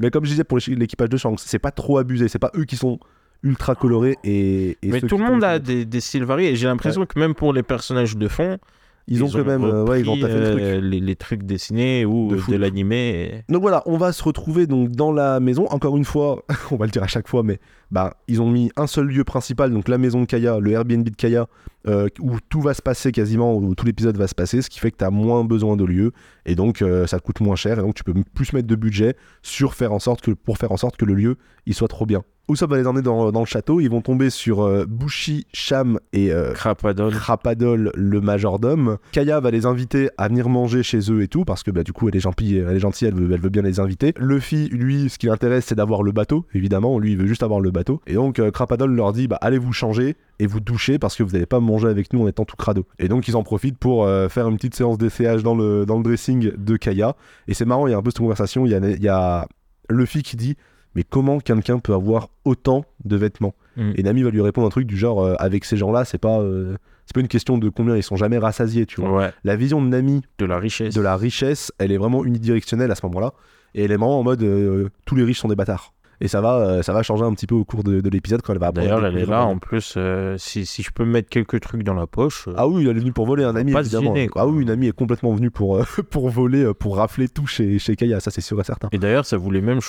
[0.00, 2.26] mais comme je disais pour l'équi- l'équipage de Shanks, c'est pas trop abusé.
[2.26, 2.98] C'est pas eux qui sont
[3.44, 4.70] ultra colorés et.
[4.82, 6.50] et Mais tout le monde a des, des styles variés.
[6.50, 8.58] Et j'ai l'impression que même pour les personnages de fond,
[9.06, 10.60] Ils, ont quand même, euh, ouais, ils ont repris, taffé le truc.
[10.62, 13.44] euh, les, les trucs dessinés ou De l'animé.
[13.48, 15.66] et- Donc voilà, on va se retrouver donc dans la maison.
[15.68, 16.42] Encore une fois,
[16.72, 17.60] on va le dire à chaque fois, mais
[17.90, 21.04] bah ils ont mis un seul lieu principal, donc la maison de Kaya, le Airbnb
[21.04, 21.46] de Kaya,
[21.86, 24.80] euh, où tout va se passer quasiment, où tout l'épisode va se passer, ce qui
[24.80, 26.12] fait que tu as moins besoin de lieux
[26.46, 28.74] et donc euh, ça te coûte moins cher et donc tu peux plus mettre de
[28.74, 31.88] budget sur faire en sorte que pour faire en sorte que le lieu il soit
[31.88, 32.22] trop bien.
[32.50, 35.98] Usopp va les emmener dans, dans le château, ils vont tomber sur euh, Bushi, Sham
[36.12, 37.14] et euh, Crapadol.
[37.14, 38.98] Crapadol, le majordome.
[39.12, 41.94] Kaya va les inviter à venir manger chez eux et tout, parce que bah, du
[41.94, 44.12] coup, elle est gentille, elle, est gentille elle, veut, elle veut bien les inviter.
[44.18, 46.98] Luffy, lui, ce qui l'intéresse, c'est d'avoir le bateau, évidemment.
[46.98, 48.02] Lui, il veut juste avoir le bateau.
[48.06, 51.22] Et donc, euh, Crapadol leur dit bah, allez vous changer et vous doucher parce que
[51.22, 52.84] vous n'allez pas manger avec nous en étant tout crado.
[52.98, 55.96] Et donc, ils en profitent pour euh, faire une petite séance d'essayage dans le, dans
[55.96, 57.16] le dressing de Kaya.
[57.48, 58.66] Et c'est marrant, il y a un peu cette conversation.
[58.66, 59.48] Il y a, il y a
[59.88, 60.56] Luffy qui dit
[60.94, 63.92] mais comment quelqu'un peut avoir autant de vêtements Mm.
[63.96, 66.38] Et Nami va lui répondre un truc du genre euh, avec ces gens-là, c'est pas
[66.40, 66.76] euh,
[67.06, 69.12] c'est pas une question de combien ils sont jamais rassasiés, tu vois.
[69.12, 70.94] Ouais, La vision de Nami de la richesse.
[70.94, 73.32] de la richesse, elle est vraiment unidirectionnelle à ce moment-là
[73.74, 75.92] et elle est vraiment en mode euh, tous les riches sont des bâtards.
[76.20, 78.42] Et ça va euh, ça va changer un petit peu au cours de, de l'épisode
[78.42, 79.44] quand elle va apprendre D'ailleurs, elle est là.
[79.44, 82.46] En plus, euh, si, si je peux mettre quelques trucs dans la poche.
[82.48, 84.14] euh, Ah oui, elle est venue pour voler un ami Pas évidemment.
[84.14, 87.78] gêner, ah oui, Nami est complètement venue pour euh, pour voler pour rafler tout chez
[87.78, 88.88] chez Kaya, ça c'est sûr et certain.
[88.92, 89.80] Et d'ailleurs, ça voulait même.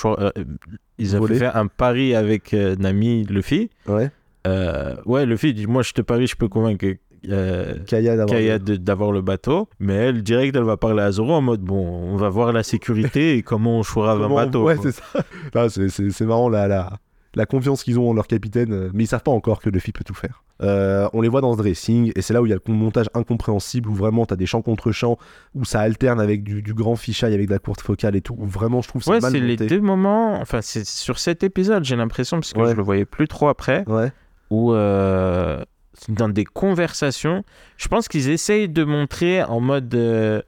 [0.98, 3.70] ils avaient fait un pari avec Nami, Luffy.
[3.88, 4.10] Ouais.
[5.06, 6.86] Ouais, Luffy dit Moi, je te parie, je peux convaincre
[7.30, 8.16] euh, Kaya
[8.60, 9.68] d'avoir le bateau.
[9.80, 12.64] Mais elle, direct, elle va parler à Zoro en mode Bon, on va voir la
[12.64, 14.64] sécurité et comment on chourira un bateau.
[14.64, 15.04] Ouais, c'est ça.
[15.70, 16.94] C'est- marrant la, la,
[17.36, 19.92] la confiance qu'ils ont en leur capitaine, euh, mais ils savent pas encore que Luffy
[19.92, 20.42] peut tout faire.
[20.62, 22.74] Euh, on les voit dans ce dressing, et c'est là où il y a le
[22.74, 25.18] montage incompréhensible, où vraiment t'as des champs contre champs,
[25.54, 28.36] où ça alterne avec du, du grand fichaille, avec de la courte focale et tout,
[28.40, 30.40] où vraiment je trouve ça Ouais, mal c'est les deux moments.
[30.40, 32.72] Enfin, c'est sur cet épisode, j'ai l'impression, parce que Ouais.
[32.72, 34.14] je le voyais plus trop après, Ouais,
[34.50, 35.62] où euh,
[36.10, 37.44] dans des conversations,
[37.78, 40.42] je pense qu'ils essayent de montrer en mode euh,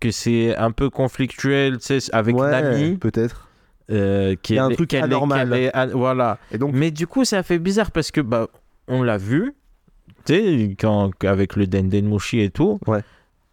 [0.00, 3.48] que c'est un peu conflictuel, tu sais, avec ouais Nami, peut-être.
[3.90, 5.52] euh, qui Il y a un est- truc est- anormal.
[5.54, 6.38] est an- voilà.
[6.52, 8.48] Et donc, Mais du coup, ça fait bizarre parce que bah,
[8.88, 9.54] on l'a vu,
[10.24, 10.76] tu sais,
[11.26, 12.78] avec le Dendenmushi et tout.
[12.86, 13.00] Ouais.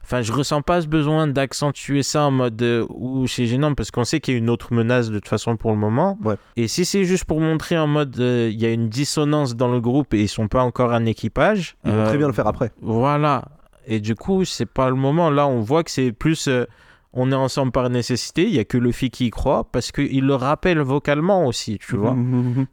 [0.03, 3.89] Enfin, je ressens pas ce besoin d'accentuer ça en mode euh, où c'est gênant parce
[3.89, 6.17] qu'on sait qu'il y a une autre menace de toute façon pour le moment.
[6.23, 6.35] Ouais.
[6.57, 9.71] Et si c'est juste pour montrer en mode euh, il y a une dissonance dans
[9.71, 11.77] le groupe et ils sont pas encore un équipage.
[11.85, 12.71] ils vont euh, très bien le faire après.
[12.81, 13.45] Voilà.
[13.87, 15.29] Et du coup, c'est pas le moment.
[15.29, 16.47] Là, on voit que c'est plus.
[16.47, 16.65] euh,
[17.13, 18.43] on est ensemble par nécessité.
[18.43, 21.95] Il y a que Luffy qui y croit parce qu'il le rappelle vocalement aussi, tu
[21.95, 22.15] vois.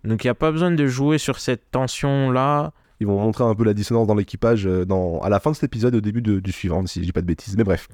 [0.02, 2.73] Donc il n'y a pas besoin de jouer sur cette tension-là.
[3.01, 5.20] Ils vont montrer un peu la dissonance dans l'équipage euh, dans...
[5.20, 7.27] à la fin de cet épisode, au début du suivant, si je dis pas de
[7.27, 7.56] bêtises.
[7.56, 7.89] Mais bref.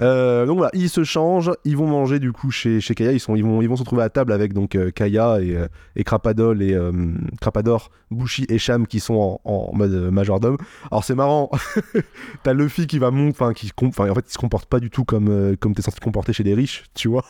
[0.00, 3.20] Euh, donc voilà, ils se changent, ils vont manger du coup chez, chez Kaya, ils,
[3.20, 5.66] sont, ils, vont, ils vont se retrouver à table avec donc euh, Kaya et, euh,
[5.96, 6.92] et Crapadol et euh,
[7.40, 10.56] Crapador, Bushi et Sham qui sont en, en mode majordome.
[10.90, 11.50] Alors c'est marrant,
[12.42, 14.90] t'as Luffy qui va monter, enfin qui enfin, en fait il se comporte pas du
[14.90, 17.24] tout comme, comme t'es censé te comporter chez des riches, tu vois.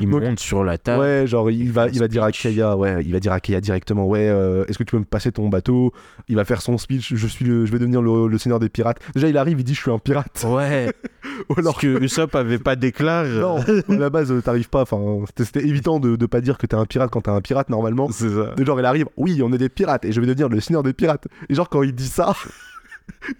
[0.00, 1.00] Il Donc- monte sur la table.
[1.02, 2.30] Ouais, genre il va, il va dire à.
[2.32, 4.24] Kaya, ouais, il va dire à Kaya directement, ouais,
[4.68, 5.92] est-ce que tu peux me passer ton bateau?
[6.28, 8.68] Il va faire son speech, je suis, le- je vais devenir le, le seigneur des
[8.68, 8.98] pirates.
[9.14, 10.44] Déjà il arrive, il dit je suis un pirate.
[10.48, 10.92] Ouais.
[11.48, 13.24] Ou alors Alors que Usopp avait pas d'éclat.
[13.24, 13.64] non, à
[13.96, 14.82] la base euh, t'arrives pas.
[14.82, 14.98] Enfin,
[15.36, 18.08] c'était évident de, de pas dire que t'es un pirate quand t'es un pirate normalement.
[18.10, 18.54] C'est ça.
[18.58, 20.92] Genre il arrive, oui, on est des pirates et je vais devenir le seigneur des
[20.92, 21.26] pirates.
[21.48, 22.34] Et genre quand il dit ça.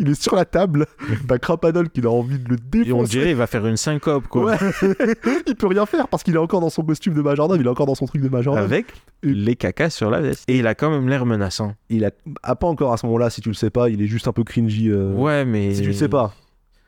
[0.00, 0.84] Il est sur la table,
[1.28, 2.58] t'as Crapadol qui a envie de le Et
[2.92, 3.10] on défoncer.
[3.18, 4.46] dirait il va faire une syncope quoi.
[4.56, 4.56] Ouais.
[5.46, 7.70] il peut rien faire parce qu'il est encore dans son costume de majordome, il est
[7.70, 8.64] encore dans son truc de majordome.
[8.64, 8.86] Avec
[9.22, 10.42] les cacas sur la veste.
[10.48, 11.74] Et il a quand même l'air menaçant.
[11.88, 12.10] Il a...
[12.42, 14.32] a pas encore à ce moment-là, si tu le sais pas, il est juste un
[14.32, 14.88] peu cringy.
[14.90, 15.72] euh, Ouais, mais.
[15.72, 16.34] Si tu le sais pas.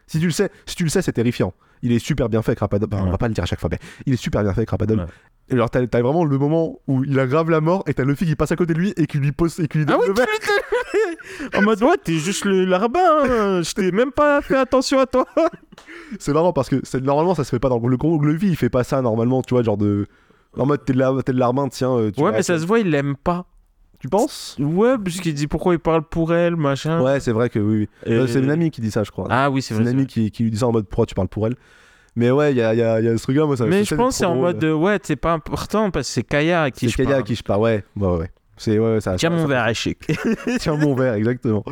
[0.08, 1.54] Si tu le sais, si tu le sais, c'est terrifiant.
[1.82, 2.88] Il est super bien fait, Crapadol.
[2.92, 3.10] Enfin, On Ouais.
[3.12, 4.98] va pas le dire à chaque fois, mais il est super bien fait, Crapadol.
[5.00, 5.04] Ouais.
[5.50, 8.24] Et alors, t'as, t'as vraiment le moment où il aggrave la mort et t'as Luffy
[8.24, 10.02] qui passe à côté de lui et qui lui pose et qui lui donne Ah
[10.02, 10.26] oui, le verre.
[11.58, 13.00] En mode, ouais, t'es juste le larbin.
[13.24, 13.62] hein.
[13.62, 15.26] Je t'ai même pas fait attention à toi.
[16.20, 18.56] C'est marrant parce que c'est, normalement, ça se fait pas dans le le Luffy, il
[18.56, 20.06] fait pas ça normalement, tu vois, genre de.
[20.56, 21.92] En mode, t'es de l'arbin, tiens.
[21.96, 23.46] euh, tu Ouais, mais ça se voit, il l'aime pas.
[24.02, 27.00] Tu penses Ouais, puisqu'il dit pourquoi il parle pour elle, machin.
[27.00, 27.88] Ouais, c'est vrai que oui.
[28.04, 28.12] oui.
[28.12, 29.28] Et- Euh, c'est Nami qui dit ça, je crois.
[29.30, 29.84] Ah oui, c'est c'est vrai.
[29.84, 30.06] c'est Nami vrai.
[30.08, 31.54] qui, qui lui dit ça en mode pourquoi tu parles pour elle?
[32.16, 33.94] Mais ouais, il y a, y a- y a ce truc-là, moi ça Mais je
[33.94, 36.70] pense que c'est en mode, euh, ouais, c'est pas important parce que c'est Kaya à
[36.72, 37.24] qui C'est je Kaya à parle.
[37.24, 37.84] qui je parle, ouais.
[37.96, 38.30] Ouais, ouais.
[38.56, 39.98] C'est, ouais, ça, Tiens ça- mon ça- verre, échec.
[40.58, 41.64] Tiens mon verre, exactement.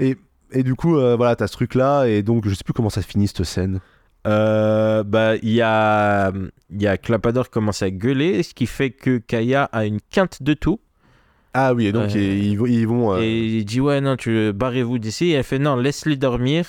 [0.00, 0.16] Et,
[0.50, 3.00] et du coup, euh, voilà, t'as ce truc-là, et donc je sais plus comment ça
[3.00, 3.78] finit cette scène.
[4.26, 6.32] Euh, bah, il y a,
[6.70, 10.00] il y a Clapador qui commence à gueuler, ce qui fait que Kaya a une
[10.10, 10.80] quinte de tout.
[11.58, 13.14] Ah oui, et donc Euh, ils, ils vont.
[13.14, 15.28] Euh, Et il dit, ouais, non, tu barrez-vous d'ici.
[15.28, 16.66] Et elle fait, non, laisse-les dormir.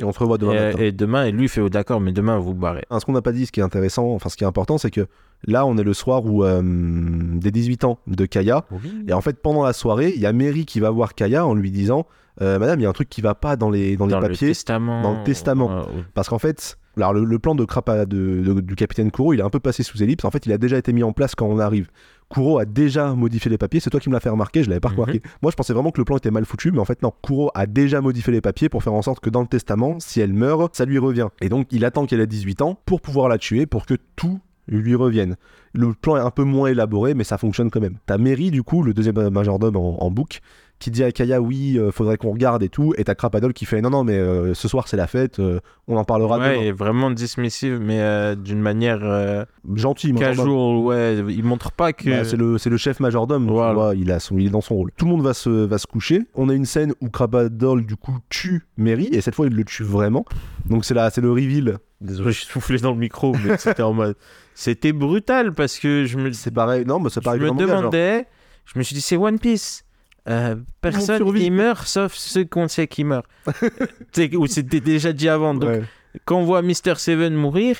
[0.00, 0.78] Et on se revoit demain et, matin.
[0.80, 2.84] et demain, et lui fait oh, d'accord, mais demain vous barrez.
[2.98, 4.90] Ce qu'on n'a pas dit, ce qui est intéressant, enfin ce qui est important, c'est
[4.90, 5.06] que
[5.46, 8.64] là, on est le soir où euh, des 18 ans de Kaya.
[9.06, 11.54] Et en fait, pendant la soirée, il y a Mary qui va voir Kaya en
[11.54, 12.08] lui disant
[12.42, 14.18] euh, Madame, il y a un truc qui va pas dans les, dans les dans
[14.20, 14.48] le papiers.
[14.48, 15.00] testament.
[15.02, 15.70] dans le testament.
[15.70, 15.82] euh,
[16.14, 19.40] Parce qu'en fait, alors le, le plan de Krapa de, de- du capitaine Kuro, il
[19.40, 20.24] est un peu passé sous ellipse.
[20.24, 21.88] En fait, il a déjà été mis en place quand on arrive.
[22.30, 23.80] Kuro a déjà modifié les papiers.
[23.80, 24.94] C'est toi qui me l'as fait remarquer, je l'avais pas Mhm.
[24.96, 25.22] remarqué.
[25.42, 27.12] Moi, je pensais vraiment que le plan était mal foutu, mais en fait, non.
[27.22, 30.20] Kuro a déjà modifié les papiers pour faire en sorte que dans le testament, si
[30.20, 31.28] elle meurt, ça lui revient.
[31.40, 34.40] Et donc, il attend qu'elle ait 18 ans pour pouvoir la tuer, pour que tout
[34.66, 35.36] lui revienne.
[35.74, 37.98] Le plan est un peu moins élaboré, mais ça fonctionne quand même.
[38.06, 40.40] T'as Mary, du coup, le deuxième majordome en, en bouc,
[40.84, 43.64] qui dit à Kaya oui, euh, faudrait qu'on regarde et tout, et t'as Krapadol qui
[43.64, 45.58] fait non, non, mais euh, ce soir c'est la fête, euh,
[45.88, 46.62] on en parlera ouais, demain.
[46.62, 50.36] et vraiment dismissive, mais d'une manière Gentil, majordome.
[50.36, 50.76] casual.
[50.84, 52.10] Ouais, il montre pas que.
[52.10, 53.70] Bah, c'est le, c'est le chef majordome, Voilà.
[53.70, 54.90] tu vois, il, a son, il est dans son rôle.
[54.94, 56.20] Tout le monde va se, va se coucher.
[56.34, 59.64] On a une scène où Krapadol, du coup, tue Mary, et cette fois, il le
[59.64, 60.26] tue vraiment.
[60.68, 61.78] Donc c'est, la, c'est le reveal.
[62.02, 64.16] Désolé, j'ai soufflé dans le micro, mais c'était en mode.
[64.54, 67.40] C'était brutal parce que je me, C'est pareil, non, mais je pareil.
[67.40, 67.78] me manga, genre.
[67.78, 68.26] demandais,
[68.66, 69.83] je me suis dit, c'est One Piece.
[70.28, 73.26] Euh, personne qui meurt sauf ceux qu'on sait qui meurent.
[74.38, 75.54] Ou c'était déjà dit avant.
[75.54, 75.82] Donc, Ouais.
[76.24, 76.96] quand on voit Mr.
[76.96, 77.76] Seven mourir,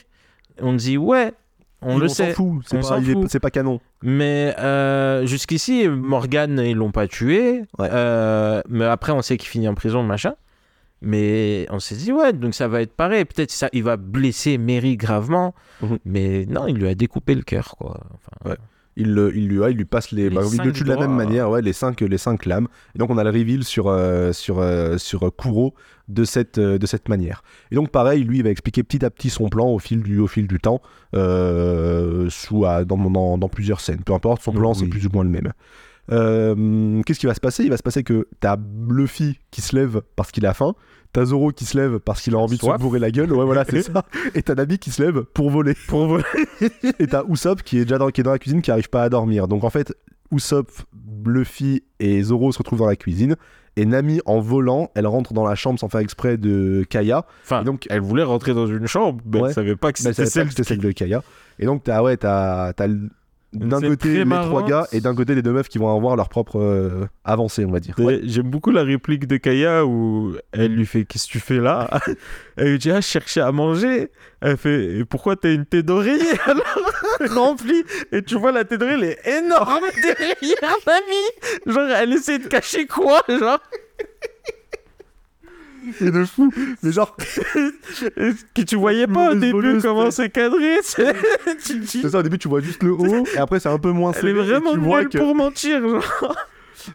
[0.60, 1.32] on dit, ouais,
[1.80, 2.32] on Ils- le s'en sait.
[2.34, 3.26] c'est On pas, est- fout.
[3.30, 3.80] c'est pas canon.
[4.02, 7.62] Mais euh, jusqu'ici, Morgan, ils l'ont pas tué.
[7.78, 7.88] Ouais.
[7.90, 10.34] Euh, mais après, on sait qu'il finit en prison, machin.
[11.02, 13.24] Mais on s'est dit, ouais, donc ça va être pareil.
[13.26, 15.54] Peut-être ça, il va blesser Mary gravement.
[15.82, 15.98] Mhm.
[16.06, 18.00] Mais non, il lui a découpé le cœur, quoi.
[18.14, 18.56] Enfin, Ouais.
[18.96, 20.84] Il, le- il lui, ouais, il lui passe les, Les bah, il le cinq tue
[20.84, 22.68] de la même manière, ouais, les cinq, les cinq lames.
[22.94, 25.74] Et donc on a le reveal sur euh, sur euh, sur euh, Kuro
[26.08, 27.42] de cette euh, de cette manière.
[27.72, 30.20] Et donc pareil, lui, il va expliquer petit à petit son plan au fil du
[30.20, 30.80] au fil du temps,
[31.12, 34.02] sous à- dans, dans dans plusieurs scènes.
[34.04, 34.78] Peu importe, son plan, Oui.
[34.78, 35.52] c'est plus ou moins le même.
[37.04, 37.64] Qu'est-ce qui va se passer?
[37.64, 38.56] Il va se passer que t'as
[38.88, 40.74] Luffy qui se lève parce qu'il a faim,
[41.14, 43.44] t'as Zoro qui se lève parce qu'il a envie de se bourrer la gueule, ouais
[43.46, 44.04] voilà c'est ça,
[44.34, 45.74] et t'as Nami qui se lève pour voler.
[45.88, 46.24] Pour voler.
[46.98, 49.02] et t'as Usopp qui est déjà dans, qui est dans la cuisine qui arrive pas
[49.04, 49.48] à dormir.
[49.48, 49.94] Donc en fait,
[50.30, 50.68] Usopp,
[51.24, 53.36] Luffy et Zoro se retrouvent dans la cuisine.
[53.76, 57.26] Et Nami, en volant, elle rentre dans la chambre sans faire exprès de Kaya.
[57.42, 59.48] Enfin, Et donc- elle voulait rentrer dans une chambre, mais Ouais.
[59.48, 61.22] elle savait pas que c'était savait pas celle que c'était celle de Kaya.
[61.58, 63.08] Et donc t'as ouais, t'as, t'as l-
[63.54, 64.46] d'un côté les marrant.
[64.48, 67.64] trois gars et d'un côté les deux meufs qui vont avoir leur propre euh, avancée,
[67.64, 67.94] on va dire.
[67.98, 68.20] Ouais.
[68.24, 71.88] J'aime beaucoup la réplique de Kaya où elle lui fait Qu'est-ce que tu fais là?
[72.56, 74.10] Elle lui dit Ah, je cherchais à manger.
[74.40, 76.92] Elle fait Et pourquoi t'as une tête d'oreiller alors?
[77.34, 81.64] Remplie Et tu vois, la tête d'oreiller, elle est énorme derrière Nami.
[81.66, 83.58] Genre, elle essaie de cacher quoi Genre,
[85.98, 86.52] C'est de fou.
[86.82, 87.16] Mais genre,
[88.54, 90.76] que tu voyais pas au début comment c'est cadré.
[90.82, 94.12] c'est- ça, au début tu vois juste le haut et après c'est un peu moins
[94.12, 95.18] Elle est serré, et vraiment nulle que...
[95.18, 95.80] pour mentir.
[95.88, 96.36] Genre.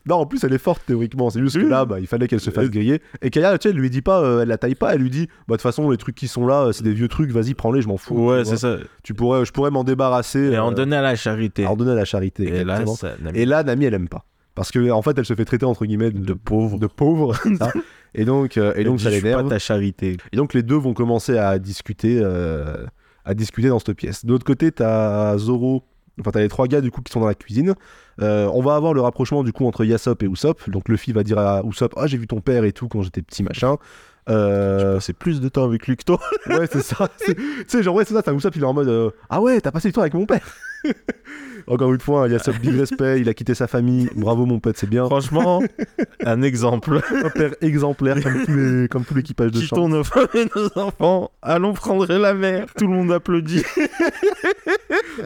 [0.05, 2.39] Non, en plus elle est forte théoriquement, c'est juste que là, bah, il fallait qu'elle
[2.39, 3.01] se fasse griller.
[3.23, 5.09] Et Kaya, tu sais, elle lui dit pas, euh, elle la taille pas, elle lui
[5.09, 7.31] dit, bah de toute façon les trucs qui sont là, euh, c'est des vieux trucs,
[7.31, 8.13] vas-y prends-les, je m'en fous.
[8.29, 8.77] Ouais, c'est ça.
[9.01, 10.51] Tu pourrais, je pourrais m'en débarrasser.
[10.51, 11.65] Et en euh, donner à la charité.
[11.65, 12.43] en donner à la charité.
[12.43, 14.25] Et là, ça, Nami- Et là, Nami, elle aime pas.
[14.53, 16.77] Parce que en fait, elle se fait traiter entre guillemets de, de pauvre.
[16.77, 17.33] de pauvre.
[18.15, 19.43] Et donc, euh, et donc ça l'énerve.
[19.43, 20.17] pas ta charité.
[20.31, 22.85] Et donc les deux vont commencer à discuter, euh,
[23.25, 24.25] à discuter dans cette pièce.
[24.25, 25.83] De l'autre côté, t'as Zoro.
[26.19, 27.75] Enfin, t'as les trois gars du coup qui sont dans la cuisine.
[28.21, 30.69] Euh, on va avoir le rapprochement du coup entre Yasop et Usopp.
[30.69, 33.21] Donc Luffy va dire à Usopp, ah j'ai vu ton père et tout quand j'étais
[33.21, 33.77] petit machin.
[34.29, 36.19] Euh, C'est plus de temps avec lui que toi.
[36.47, 37.07] ouais c'est ça.
[37.25, 37.35] Tu
[37.67, 38.21] sais genre ouais c'est ça.
[38.21, 40.25] T'as Usopp il est en mode, euh, ah ouais t'as passé du temps avec mon
[40.25, 40.45] père.
[41.67, 43.21] Encore une fois, Yasop big respect.
[43.21, 44.09] Il a quitté sa famille.
[44.15, 45.05] Bravo mon pote, c'est bien.
[45.05, 45.61] Franchement,
[46.25, 47.01] un exemple.
[47.23, 49.59] Un père exemplaire comme tous les, comme tout l'équipage de.
[49.59, 51.31] Quittons nos femmes et nos enfants.
[51.41, 52.65] Allons prendre la mer.
[52.77, 53.63] Tout le monde applaudit.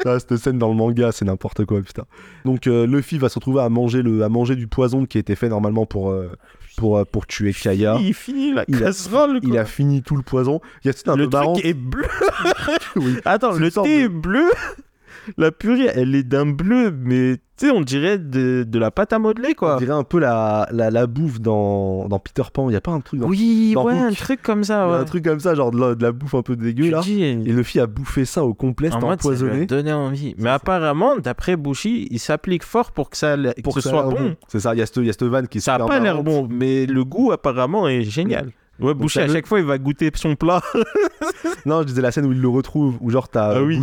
[0.05, 2.03] Ah, cette scène dans le manga, c'est n'importe quoi, putain.
[2.45, 5.35] Donc euh, Luffy va se retrouver à manger, le, à manger du poison qui était
[5.35, 6.31] fait normalement pour, euh,
[6.77, 7.97] pour, euh, pour tuer Kaya.
[8.01, 9.39] Il finit la Il a- casserole.
[9.43, 10.61] Il a fini tout le poison.
[10.83, 11.55] Il y a un le peu truc marrant.
[11.63, 12.05] est bleu.
[12.95, 13.17] Oui.
[13.25, 14.49] Attends, le thé de- est bleu.
[15.37, 19.13] La purée, elle est d'un bleu, mais tu sais, on dirait de, de la pâte
[19.13, 19.77] à modeler, On quoi.
[19.77, 22.69] dirait un peu la, la, la bouffe dans, dans Peter Pan.
[22.69, 24.83] Il y a pas un truc dans Oui, dans ouais, un truc comme y ça,
[24.83, 24.97] a ouais.
[24.97, 27.01] un truc comme ça, genre de la, de la bouffe un peu dégueu là.
[27.01, 29.65] dis, Et Luffy a bouffé ça au complet, c'était ça empoisonné.
[29.65, 30.35] donné envie.
[30.37, 34.03] Mais apparemment, d'après Bushi, il s'applique fort pour que ça, Pour que ce ça soit
[34.09, 34.35] bon.
[34.47, 35.99] C'est ça, il y a cette, y a cette vanne qui Ça a super pas
[35.99, 38.49] l'air bon, mais le goût apparemment est génial.
[38.79, 40.61] Ouais, t'as à chaque fois, il va goûter son plat.
[41.65, 43.77] Non, je disais la scène où il le retrouve, où genre t'as Ah oui.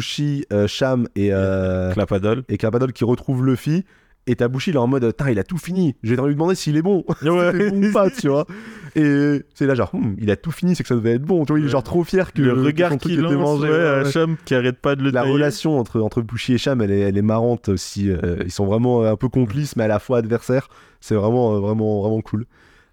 [0.52, 2.42] Euh, Sham et, euh, Clapadol.
[2.48, 3.84] et Clapadol qui retrouvent Luffy.
[4.26, 5.96] Et t'as Bushi, il est en mode, il a tout fini.
[6.02, 7.04] Je vais lui demander s'il est bon.
[7.22, 7.52] Ouais.
[7.52, 8.44] c'est bon ou pas, tu vois.
[8.94, 11.44] Et c'est là, genre, Hmm, il a tout fini, c'est que ça devait être bon.
[11.46, 13.68] Tu vois, il est genre trop fier que le regard qu'il lance mangé.
[13.70, 14.04] ouais, à.
[14.10, 15.32] Cham qui arrête pas de le La tailler.
[15.32, 16.22] relation entre, entre
[16.54, 18.10] et Sham, elle est, elle est marrante aussi.
[18.10, 20.68] euh, ils sont vraiment euh, un peu complices, mais à la fois adversaires.
[21.00, 22.44] C'est vraiment, vraiment, vraiment cool.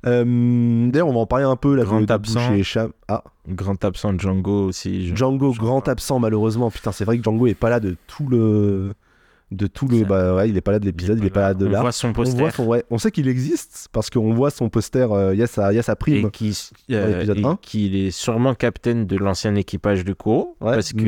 [0.08, 1.84] Euh, D'ailleurs, on va en parler un peu là.
[1.84, 2.50] Grand absent.
[2.50, 2.92] Bush et Cham.
[3.08, 5.08] Ah, Grand absent Django aussi.
[5.08, 6.72] je- Django, je grand absent malheureusement.
[6.72, 8.94] Putain, c'est vrai que Django est pas là de tout le,
[9.52, 10.04] de tout le.
[10.04, 11.80] Bah ouais, il est pas là de l'épisode, il est pas là de On là.
[11.82, 12.38] voit son On poster.
[12.38, 15.10] voit son, ouais, on sait qu'il existe parce qu'on voit son poster.
[15.12, 16.30] euh, Il y a sa, il y a sa prime.
[16.90, 21.02] et euh, et qu'il est sûrement capitaine de l'ancien équipage de Kuro Ouais, parce que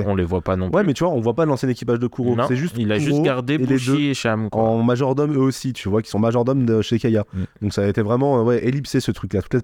[0.00, 0.76] mais- on les voit pas non plus.
[0.76, 2.36] Ouais, mais tu vois, on voit pas l'ancien équipage de Kuro.
[2.48, 2.76] C'est juste.
[2.78, 4.12] il a juste gardé Bushi deux et
[4.50, 4.62] quoi.
[4.62, 7.24] en majordome eux aussi, tu vois, qui sont majordomes de chez Kaya.
[7.32, 7.42] Mm.
[7.62, 9.40] Donc ça a été vraiment euh, ouais, ellipsé ce truc-là.
[9.52, 9.56] Il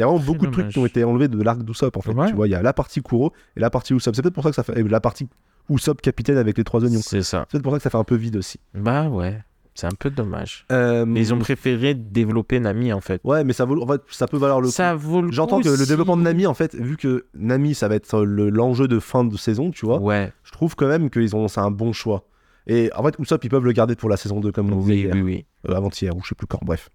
[0.00, 2.12] y a vraiment beaucoup de trucs qui ont été enlevés de l'arc d'Usopp en fait.
[2.26, 4.14] Tu vois, il y a la partie Kuro et la partie Usopp.
[4.16, 5.28] C'est peut-être pour ça que ça fait et la partie
[5.70, 7.00] Usopp capitaine avec les trois oignons.
[7.02, 7.46] C'est ça.
[7.46, 8.58] C'est peut-être pour ça que ça fait un peu vide aussi.
[8.74, 9.38] Bah ouais,
[9.74, 10.64] c'est un peu dommage.
[10.72, 13.20] Euh, Mais ils ont préféré développer Nami en fait.
[13.24, 14.72] Ouais, mais ça vaut, en fait, ça peut valoir le coup.
[14.72, 17.74] Ça vaut le J'entends coup que le développement de Nami, en fait, vu que Nami,
[17.74, 20.86] ça va être le- l'enjeu de fin de saison, tu vois, Ouais, je trouve quand
[20.88, 22.24] même qu'ils ont, c'est un bon choix.
[22.68, 24.92] Et en fait, Usopp, ils peuvent le garder pour la saison 2, comme on disait
[24.92, 25.14] oui, hier.
[25.14, 25.46] oui, oui.
[25.68, 26.88] Euh, avant-hier, ou je sais plus quand, bref.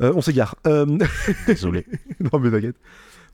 [0.00, 0.54] Euh, on s'égare.
[0.66, 0.86] Euh,
[1.46, 1.84] Désolé.
[2.20, 2.76] non, mais t'inquiète.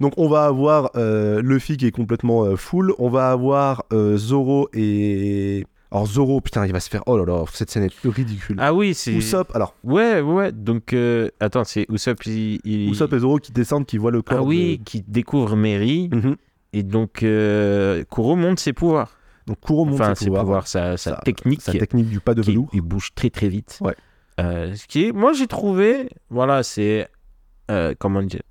[0.01, 2.93] Donc, on va avoir euh, Luffy qui est complètement euh, full.
[2.99, 5.65] On va avoir euh, Zoro et.
[5.91, 7.03] Alors, Zoro, putain, il va se faire.
[7.07, 8.57] Oh là là, cette scène est ridicule.
[8.61, 9.13] Ah oui, c'est.
[9.13, 10.53] Usopp, alors, Ouais, ouais.
[10.53, 12.25] Donc, euh, attends, c'est Usopp.
[12.27, 12.61] Il...
[12.65, 14.39] il- Usopp et Zoro qui descendent, qui voient le corps.
[14.41, 16.11] Ah oui, qui découvre Mary.
[16.13, 16.37] Mhm.
[16.75, 19.11] Et donc, euh, Kuro monte ses pouvoirs.
[19.47, 20.43] Donc, Kuro monte enfin, ses pouvoirs.
[20.45, 21.63] pouvoirs, sa, sa Sa- technique.
[21.63, 22.69] Sa technique du pas de qui- velours.
[22.75, 23.79] il bouge très très vite.
[23.81, 23.95] Ouais.
[24.41, 27.09] Euh, ce qui est, moi j'ai trouvé, voilà, c'est
[27.99, 28.43] comment dire,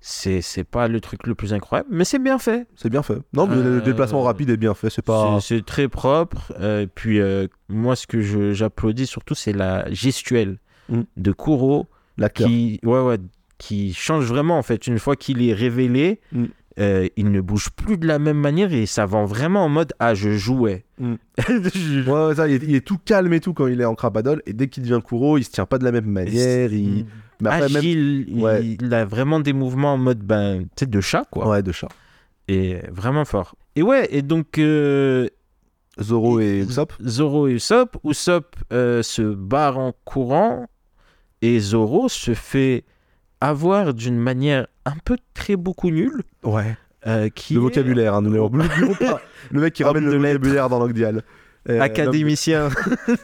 [0.00, 2.66] c'est c'est pas le truc le plus incroyable, mais c'est bien fait.
[2.76, 3.18] C'est bien fait.
[3.34, 4.88] Non, mais Euh, le déplacement rapide est bien fait.
[4.90, 5.38] C'est pas.
[5.40, 6.52] C'est c'est très propre.
[6.58, 10.58] euh, puis euh, moi, ce que je- j'applaudis surtout, c'est la gestuelle
[10.88, 11.02] Mm.
[11.16, 11.86] de Kuro
[12.16, 12.48] L'acteur.
[12.48, 13.18] qui, ouais, ouais,
[13.58, 14.86] qui change vraiment en fait.
[14.86, 16.44] Une fois qu'il est révélé, Mm.
[16.80, 19.92] Euh, il ne bouge plus de la même manière et ça va vraiment en mode
[19.98, 20.84] ah je jouais.
[20.98, 21.14] Mm.
[21.74, 23.84] Je- Ouais, ouais, ça, il est, il est tout calme et tout quand il est
[23.84, 24.42] en Crapadol.
[24.46, 26.72] Et dès qu'il devient Kuro, il se tient pas de la même manière.
[26.72, 27.06] Il...
[27.42, 27.76] Mais après, même.
[27.76, 28.64] agile, il- Ouais.
[28.80, 31.48] il, a vraiment des mouvements en mode ben, de chat, quoi.
[31.48, 31.88] Ouais, de chat.
[32.48, 33.54] Et vraiment fort.
[33.76, 35.28] Et ouais, et donc euh,
[36.00, 36.92] Zoro et Usopp.
[37.04, 40.66] Zoro et Usopp, Usopp euh, se barre en courant
[41.42, 42.84] et Zoro se fait
[43.40, 46.22] avoir d'une manière un peu très beaucoup nulle.
[46.42, 46.76] Ouais.
[47.06, 49.20] euh, qui Le vocabulaire, hein, nous l'oublions pas.
[49.50, 51.22] Le mec qui ramène le vocabulaire dans Logdial.
[51.68, 52.70] Euh, académicien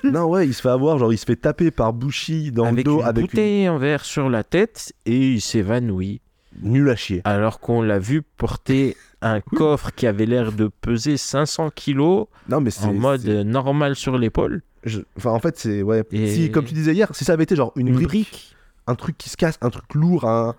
[0.05, 2.77] non, ouais, il se fait avoir, genre il se fait taper par Bushi dans avec
[2.79, 6.21] le dos une avec bouteille en verre sur la tête et il s'évanouit
[6.61, 7.23] nul à chier.
[7.25, 12.61] alors qu'on l'a vu porter un coffre qui avait l'air de peser 500 kilos Non,
[12.61, 12.85] mais c'est.
[12.85, 14.61] en mode normal sur l'épaule.
[14.85, 15.83] je- Enfin, en fait, c'est.
[15.83, 16.03] Ouais.
[16.13, 18.57] Et- Si, comme tu disais hier, si ça avait été genre une, Une brique, brique.
[18.87, 20.55] un truc qui se casse, un truc lourd, un-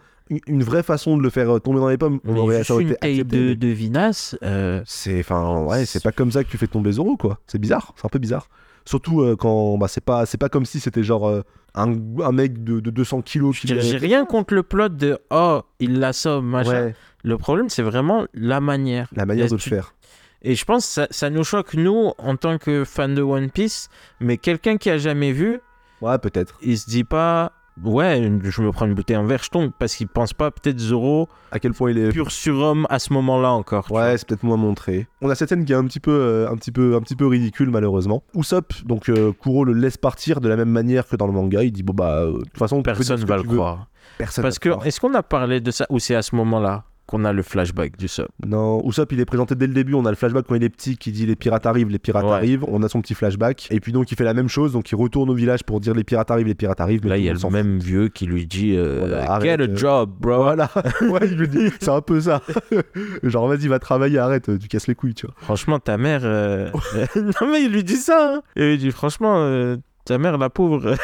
[0.47, 2.83] une, vraie façon de le faire euh, tomber dans les pommes, on aurait, ça aurait
[2.83, 4.37] une été de, vinasse.
[4.43, 7.39] euh, C'est enfin ouais, c'est pas comme ça que tu fais tomber Zoro quoi.
[7.47, 8.47] C'est bizarre, c'est un peu bizarre.
[8.85, 11.41] Surtout euh, quand bah c'est pas c'est pas comme si c'était genre euh,
[11.75, 11.93] un,
[12.23, 15.99] un mec de, de 200 kilos qui J'ai rien contre le plot de oh, il
[15.99, 16.85] l'assomme, machin.
[16.85, 19.09] Ouais, Le problème, c'est vraiment la manière.
[19.15, 19.93] la manière Et de le faire.
[20.41, 23.49] Et je pense que ça, ça nous choque, nous, en tant que fans de One
[23.51, 23.89] Piece,
[24.19, 25.59] mais quelqu'un qui a jamais vu,
[26.01, 26.57] Ouais, peut-être.
[26.61, 27.51] il se dit pas,
[27.83, 30.79] ouais, je me prends une bouteille en verre, je tombe, parce qu'il pense pas peut-être
[30.79, 33.91] Zoro À quel point il est pur surhomme à ce moment-là encore.
[33.91, 35.07] Ouais, c'est peut-être moins montré.
[35.21, 37.15] On a cette scène qui est un petit peu, euh, un petit peu, un petit
[37.15, 38.23] peu ridicule malheureusement.
[38.35, 41.63] Usopp, donc euh, Kuro le laisse partir de la même manière que dans le manga.
[41.63, 43.87] Il dit bon bah euh, de toute façon Personne que va le croire.
[44.17, 44.41] Personne.
[44.43, 44.87] Parce va que, le croire.
[44.87, 46.83] est-ce qu'on a parlé de ça, ou c'est à ce moment-là?
[47.07, 49.93] Qu'on a le flashback du sub non, Usopp il est présenté dès le début.
[49.95, 52.25] On a le flashback quand il est petit qui dit les pirates arrivent, les pirates
[52.25, 52.31] Ouais.
[52.33, 52.63] arrivent.
[52.67, 54.73] On a son petit flashback et puis donc il fait la même chose.
[54.73, 57.01] Donc il retourne au village pour dire les pirates arrivent, les pirates arrivent.
[57.03, 59.59] Mais Là, il y a le même vieux qui lui dit euh, Voilà, Get arrête,
[59.61, 60.43] a euh, job, bro.
[60.43, 60.69] Voilà,
[61.01, 62.41] ouais, il lui dit, c'est un peu ça.
[63.23, 65.35] Genre, vas-y, va travailler, arrête, tu casses les couilles, tu vois.
[65.37, 66.21] Franchement, ta mère.
[66.23, 66.69] euh,
[67.15, 68.35] non, mais il lui dit ça.
[68.35, 68.41] hein.
[68.55, 69.77] Et il dit Franchement, euh,
[70.07, 70.95] ta mère, la pauvre,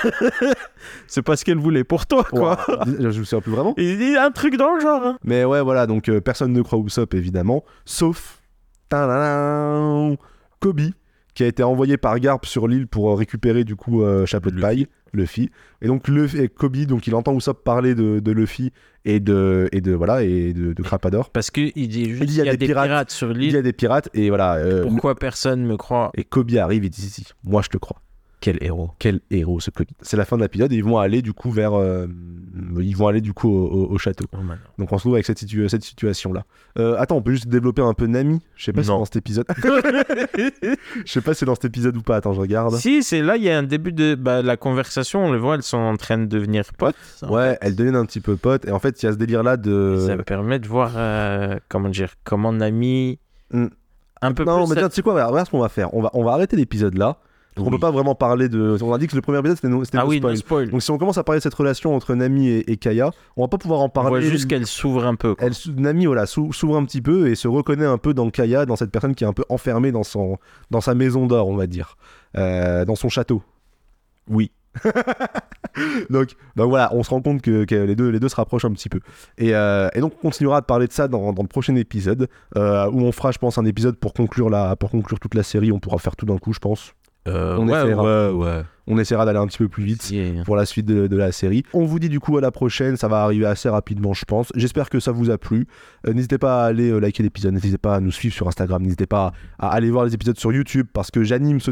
[1.07, 2.57] c'est pas ce qu'elle voulait pour toi, quoi.
[2.67, 3.73] Ouah, Je me souviens plus vraiment.
[3.77, 5.03] Il dit un truc dans le genre.
[5.05, 5.17] hein.
[5.23, 8.41] Mais ouais, voilà, donc euh, personne ne croit Usopp, évidemment, sauf
[8.89, 10.15] tadadam,
[10.59, 10.81] Kobe,
[11.33, 14.51] qui a été envoyé par Garp sur l'île pour euh, récupérer du coup euh, Chapeau
[14.51, 15.49] de paille, Luffy.
[15.81, 18.71] Et donc Luffy, et Kobe, donc il entend Usopp parler de, de Luffy
[19.05, 21.29] et de, et de voilà et de, de Crapador.
[21.31, 23.57] Parce qu'il dit juste Il dit, il y a des pirates, sur Il y l'île.
[23.57, 24.55] a des pirates et voilà.
[24.55, 26.11] euh, Pourquoi personne me croit?
[26.15, 27.97] Et Kobe arrive, il dit si, si, moi je te crois.
[28.43, 28.91] Quel héros.
[28.99, 29.87] Quel héros ce Kobe.
[30.01, 32.07] C'est la fin de l'épisode et ils vont aller du coup vers, euh,
[32.77, 34.25] ils vont aller du coup au, au- au château.
[34.33, 34.37] Oh.
[34.77, 36.43] Donc on se trouve avec cette, situ- cette situation là.
[36.99, 38.41] attends, on peut juste développer un peu Nami?
[38.57, 39.45] Je sais pas si c'est dans cet épisode.
[41.05, 42.17] Je sais pas si c'est dans cet épisode ou pas.
[42.17, 42.75] Attends, je regarde.
[42.75, 45.25] si, c'est là, il y a un début de bah, la conversation.
[45.25, 46.95] On le voit, elles sont en train de devenir potes.
[47.29, 49.43] Ouais, elle deviennent un petit peu pote et en fait il y a ce délire
[49.43, 50.03] là de.
[50.05, 53.19] Ça permet de voir, euh, comment dire, comment Nami.
[53.51, 53.67] Hmm.
[54.21, 54.73] Un peu Non, plus.
[54.73, 55.93] mais tiens, tu sais quoi Regarde regarde ce qu'on va faire.
[55.93, 57.17] On va, on va arrêter l'épisode là.
[57.55, 57.75] Donc on Oui.
[57.75, 58.77] peut pas vraiment parler de.
[58.81, 60.31] On a dit que le premier épisode c'était no, Ah no oui, spoil.
[60.33, 60.69] no spoil.
[60.71, 63.43] Donc si on commence à parler de cette relation entre Nami et, et Kaya, on
[63.43, 64.09] va pas pouvoir en On parler.
[64.09, 65.35] voit juste qu'elle s'ouvre un peu.
[65.35, 65.45] quoi.
[65.47, 68.29] Elle, sou- Nami voilà, s'ou- s'ouvre un petit peu et se reconnaît un peu dans
[68.31, 70.37] Kaya, dans cette personne qui est un peu enfermée dans, son,
[70.71, 71.95] dans sa maison d'or, on va dire,
[72.37, 73.43] Euh, dans son château.
[74.27, 74.51] Oui.
[76.09, 78.65] Donc, donc voilà, on se rend compte que, que les, deux, les deux se rapprochent
[78.65, 78.99] un petit peu.
[79.37, 82.27] Et, euh, et donc on continuera de parler de ça dans, dans le prochain épisode,
[82.57, 85.41] euh, où on fera, je pense, un épisode pour conclure, la, pour conclure toute la
[85.43, 85.71] série.
[85.71, 86.93] On pourra faire tout d'un coup, je pense.
[87.27, 88.03] Euh, On ouais, essaiera.
[88.03, 88.63] ouais, ouais.
[88.85, 90.09] On essaiera d'aller un petit peu plus vite.
[90.11, 90.43] Yeah.
[90.43, 91.63] pour la suite de, de la série.
[91.73, 94.51] On vous dit du coup à la prochaine, ça va arriver assez rapidement je pense.
[94.55, 95.67] J'espère que ça vous a plu.
[96.05, 98.83] Euh, n'hésitez pas à aller euh, liker l'épisode, n'hésitez pas à nous suivre sur Instagram,
[98.83, 101.71] n'hésitez pas à, aller voir les épisodes sur YouTube parce que j'anime ce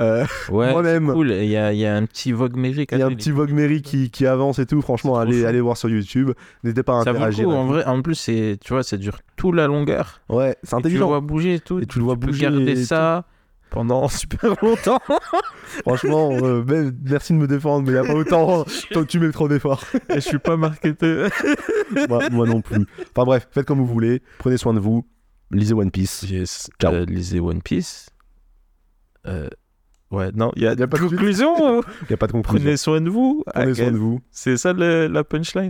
[0.00, 1.12] euh, Ouais, moi-même.
[1.12, 1.32] cool.
[1.32, 2.90] Il y a, il y a un petit Vogue Mérique.
[2.92, 3.52] Il y a un petit Vogue
[3.82, 6.30] qui, qui avance et tout, franchement, allez, allez voir sur YouTube.
[6.62, 7.46] N'hésitez pas à Ça vaut le interagir.
[7.46, 7.84] coup, en vrai.
[7.84, 10.20] En plus, c'est, tu vois, ça dure tout la longueur.
[10.28, 11.06] Ouais, c'est Et tu le intelligent.
[11.08, 11.80] vois bouger et tout.
[11.80, 13.24] Et tu le vois peux bouger garder et ça
[13.70, 15.00] pendant super longtemps.
[15.86, 18.64] Franchement, euh, même- merci de me défendre, mais il n'y a pas autant.
[18.92, 19.84] Toi, tu mets trop d'efforts.
[20.08, 21.30] Et je suis pas marketeur.
[22.08, 22.86] moi, moi non plus.
[23.14, 24.22] Enfin bref, faites comme vous voulez.
[24.38, 25.06] Prenez soin de vous.
[25.50, 26.24] Lisez One Piece.
[26.28, 26.68] Yes.
[26.80, 26.92] Ciao.
[26.92, 28.10] Euh, lisez One Piece.
[29.26, 29.48] Euh,
[30.10, 31.80] ouais, non, il y a, Y a pas de conclusion.
[32.02, 32.60] Il n'y a pas de conclusion.
[32.64, 33.44] Prenez soin de vous.
[33.46, 34.20] Prenez soin de vous.
[34.30, 35.66] C'est ça le- la punchline.